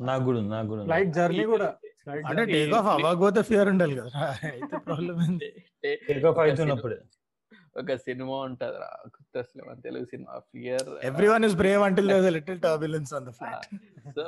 నాకు 0.00 0.22
కూడా 0.24 0.40
నాకు 0.52 0.68
కూడా. 0.72 0.82
ఫ్లైట్ 0.88 1.10
జర్నీ 1.16 1.44
కూడా. 1.52 1.68
Flight 2.02 2.22
అంటే 2.28 2.42
journey. 2.42 2.54
టేక్ 2.56 2.74
ఆఫ్ 2.78 2.88
అవ్వకపోతే 2.92 3.40
ఫియర్ 3.48 3.68
ఉండాలి 3.72 3.94
కదా. 3.98 4.10
అయితే 4.52 4.76
ప్రాబ్లం 4.86 5.16
ఏంది? 5.26 5.48
Take 6.08 6.24
off 6.30 6.38
అవుతున్నప్పుడు. 6.44 6.96
ఒక 7.76 7.94
సినిమా 8.06 8.36
ఉంటది 8.46 8.78
రా 8.82 8.88
గుర్తొస్తలే 9.14 9.62
మన 9.68 9.78
Telugu 9.84 10.06
cinema 10.12 10.32
fear 10.52 10.88
everyone 11.28 11.44
is 11.48 11.54
brave 11.54 11.82
until 11.88 12.08
there 12.12 12.32
little 12.38 12.58
turbulence 12.64 13.14
on 13.14 13.26
the 13.28 13.32
flight 13.38 13.68
so 14.16 14.24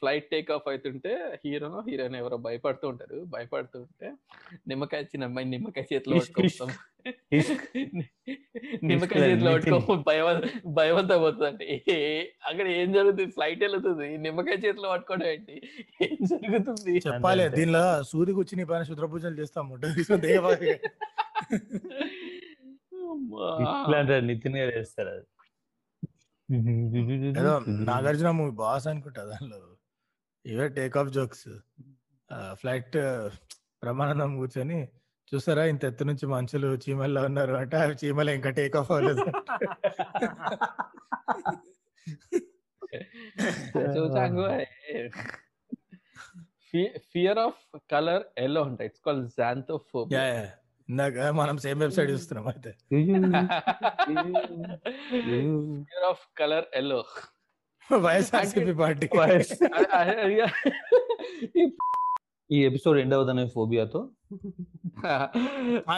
flight 0.00 0.30
take 0.32 0.50
off 0.56 0.68
అవుతుంటే 0.70 1.12
హీరో 1.44 1.82
హీరోయిన్ 1.88 2.16
ఎవరో 2.20 2.36
భయపడుతూ 2.36 2.88
ఉంటారు. 2.88 3.24
భయపడుతూ 3.34 3.80
ఉంటే 3.80 4.12
నిమ్మకాయ 4.68 5.02
చిన్న 5.12 5.24
అమ్మాయి 5.24 5.48
నిమ్మకాయ 5.54 5.84
చేతిలో 5.92 6.20
పట్టుకోస్తాం. 6.20 6.70
నిమ్మకాయ 8.90 9.22
చేతిలో. 9.24 9.52
పట్టుకో 9.56 9.96
భయం 10.08 10.40
భయవంతా 10.78 11.16
పోతుంది 11.24 11.48
అంటే 11.50 11.66
అక్కడ 12.50 12.66
ఏం 12.80 12.92
జరుగుతుంది? 12.92 13.32
ఫ్లైట్ 13.32 13.62
వెళ్తుంది. 13.66 14.08
నిమ్మకాయ 14.26 14.58
చేతిలో 14.66 14.88
పట్టుకోవడం 14.94 15.26
ఏంటి? 15.34 15.56
ఏం 16.08 16.18
జరుగుతుంది? 16.32 16.94
చెప్పాలి. 17.08 17.48
దీనిలో 17.58 17.84
సూది 18.12 18.34
కూర్చుని 18.38 18.66
పైన 18.72 18.82
శుద్ర 18.90 19.06
పూజలు 19.14 19.40
చేస్తాము. 19.42 19.80
ఇట్లాంటి 23.64 24.14
నితిన్ 24.26 24.56
గారు 24.56 24.72
చేస్తారు 24.78 25.10
అది. 25.10 25.26
ఏదో 27.38 27.52
నాగార్జున 27.88 28.30
మూవీ 28.36 28.52
బాస్ 28.60 28.86
అనుకుంటా 28.86 29.24
దానిలో. 29.24 29.58
ఇవే 30.44 30.66
take 30.78 30.96
off 30.96 31.10
jokes 31.12 31.48
flight 32.54 32.96
Brahmanandam 33.82 34.30
కూర్చొని 34.36 34.78
చూసారా 35.32 35.62
ఇంత 35.64 35.84
ఎత్తు 35.84 36.04
నుంచి 36.04 36.26
మనుషులు 36.26 36.68
చీమల్లో 36.84 37.22
ఉన్నారు 37.24 37.54
అంటే 37.54 37.76
అవి 37.76 37.94
చీమలు 38.02 38.30
ఇంకా 38.30 38.50
టేక్ 38.58 38.76
ఆఫ్ 38.76 38.90
అవ్వలేదు 38.92 39.24
ఫియర్ 47.12 47.38
ఆఫ్ 47.38 47.60
కలర్ 47.90 48.24
ఎల్లో 48.38 48.60
ఉంటాయి. 48.62 48.88
It's 48.90 49.02
call 49.02 49.20
yeah, 49.20 49.28
xanthophobia 49.38 50.24
yeah. 50.28 50.46
ఇందాక 50.90 51.18
మనం 51.18 51.58
సేమ్ 51.58 51.80
వెబ్సైట్ 51.80 52.10
చూస్తున్నాం 52.10 52.48
అయితే. 52.48 52.74
Of 56.08 56.38
colour 56.38 56.64
yellow 56.74 57.04
YSRCP 57.98 58.72
party. 58.72 59.08
ఈ 62.50 62.64
ఎపిసోడ్ 62.64 62.98
ఎండ్ 62.98 63.14
అవుతానే 63.14 63.48
ఫోబియాతో. 63.48 64.10
ఆ, 65.06 65.30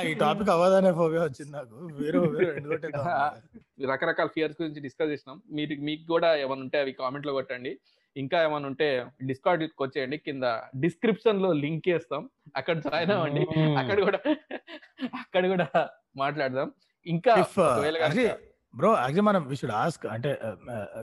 ఈ 0.03 0.15
టాపిక్ 0.15 0.51
అవ్వదనే 0.51 0.93
ఫోబియా 0.93 1.23
వచ్చింది 1.23 1.53
నాకు. 1.53 1.75
వేరే. 1.75 2.19
రకరకాల 3.93 4.27
ఫియర్స్ 4.27 4.63
గురించి 4.63 4.81
డిస్కస్ 4.81 5.11
చేసినాం. 5.11 5.43
మీరు 5.53 5.81
మీకు 5.81 6.07
కూడా 6.07 6.37
ఏమైనా 6.37 6.63
ఉంటే 6.63 6.81
అవి 6.81 6.93
కామెంట్లో 6.93 7.33
కొట్టండి. 7.33 7.79
ఇంకా 8.17 8.37
ఏమైనా 8.45 8.67
ఉంటే 8.71 8.87
డిస్కార్డ్ 9.31 9.63
వచ్చేయండి 9.83 10.17
కింద 10.27 10.45
డిస్క్రిప్షన్లో 10.85 11.51
లింక్ 11.63 11.89
చేస్తాం 11.89 12.23
అక్కడ 12.57 12.77
జాయిన్ 12.87 13.13
అవ్వండి. 13.17 13.43
అక్కడ 13.81 13.99
కూడా 14.09 14.21
అక్కడ 15.23 15.45
కూడా 15.55 15.67
మాట్లాడదాం. 16.23 16.71
ఇంకా 17.07 17.35
uh, 17.35 18.31
బ్రో 18.75 18.91
యాక్చువల్లీ 18.93 19.23
మనం 19.29 19.43
వి 19.51 19.57
షుడ్ 19.61 19.75
ఆస్క్ 19.83 20.05
అంటే 20.15 20.31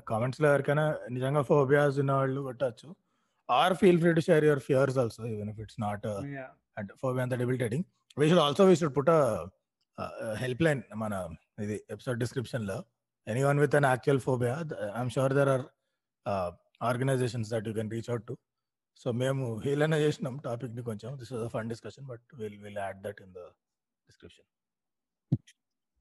కామెంట్స్లో 0.09 0.47
ఎవరికైనా 0.51 0.85
నిజంగా 1.15 1.41
ఫోబియాస్ 1.49 1.95
ఉన్న 2.03 2.11
వాళ్ళు 2.19 2.41
కొట్టచ్చు 2.41 2.87
or 3.49 3.73
feel 3.81 3.99
free 4.01 4.11
to 4.17 4.21
share 4.27 4.45
your 4.47 4.61
fears 4.67 4.97
also 5.03 5.21
even 5.33 5.49
if 5.53 5.59
it's 5.63 5.79
not. 5.85 6.07
అంటే 6.79 6.91
ఫోబియా 7.01 7.23
అంత 7.27 7.35
debilitating 7.41 7.85
we 8.17 8.27
should 8.29 8.43
also 8.45 8.65
we 8.69 8.75
should 8.81 8.95
put 8.99 9.11
helpline 10.67 10.81
మన 11.03 11.13
ఇది 11.65 11.77
ఎపిసోడ్ 11.95 12.19
డిస్క్రిప్షన్లో. 12.23 12.77
Anyone 13.49 13.59
with 13.63 13.75
an 13.79 13.87
actual 13.93 14.21
phobia 14.27 14.55
I'm 14.97 15.11
sure 15.17 15.35
there 15.39 15.51
are 15.55 15.65
organisations 16.81 17.49
that 17.53 17.67
you 17.69 17.73
can 17.73 17.91
reach 17.95 18.09
out 18.13 18.25
to. 18.29 18.35
So 19.01 19.07
మేము 19.21 19.45
హీలైనా 19.63 19.97
చేసినాం 20.03 20.35
టాపిక్ని 20.45 20.83
కొంచెం 20.89 21.09
this 21.19 21.31
is 21.35 21.43
fun 21.55 21.67
discussion 21.73 22.05
but 22.11 22.23
will 22.39 22.57
will 22.65 22.79
add 22.83 22.99
that 23.05 23.19
in 23.25 23.33
the 23.33 23.41
description 24.09 24.47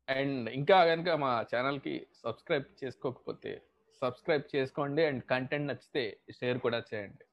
and 0.08 0.48
ఇంకా 0.58 0.78
కనుక 0.90 1.08
మా 1.22 1.30
ఛానల్కి 1.52 1.94
సబ్స్క్రైబ్ 2.24 2.66
చేసుకోకపోతే 2.82 3.52
సబ్స్క్రైబ్ 4.02 4.44
చేసుకోండి 4.54 5.02
అండ్ 5.08 5.20
కంటెంట్ 5.32 5.68
నచ్చితే 5.70 6.02
షేర్ 6.38 6.58
కూడా 6.64 6.78
చేయండి. 6.90 7.24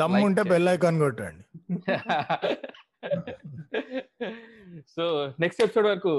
దమ్ము 0.00 0.20
ఉంటే. 0.28 0.42
బెల్ 0.52 0.68
ఐకాన్ 0.74 0.98
కొట్టండి. 1.04 1.44
సో 4.94 5.04
నెక్స్ట్ 5.42 5.60
ఎపిసోడ్ 5.64 5.86
వరకు 5.90 6.12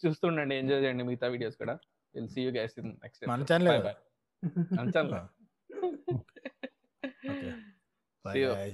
చూస్తుండండి 0.00 0.54
ఎంజాయ్ 0.62 0.82
చేయండి 0.84 1.04
మిగతా 1.08 1.26
వీడియోస్ 1.34 1.56
కూడా. 1.62 1.74
Will 2.14 2.28
see 2.34 2.40
you 2.46 2.52
guys 2.58 2.74
in 2.82 2.90
next 3.04 3.24
మన 3.32 3.44
ఛానల్ 3.50 3.70
మన 4.78 4.86
channel 4.96 5.16
okay 7.32 7.50
See 8.24 8.42
you. 8.44 8.54
Bye 8.54 8.68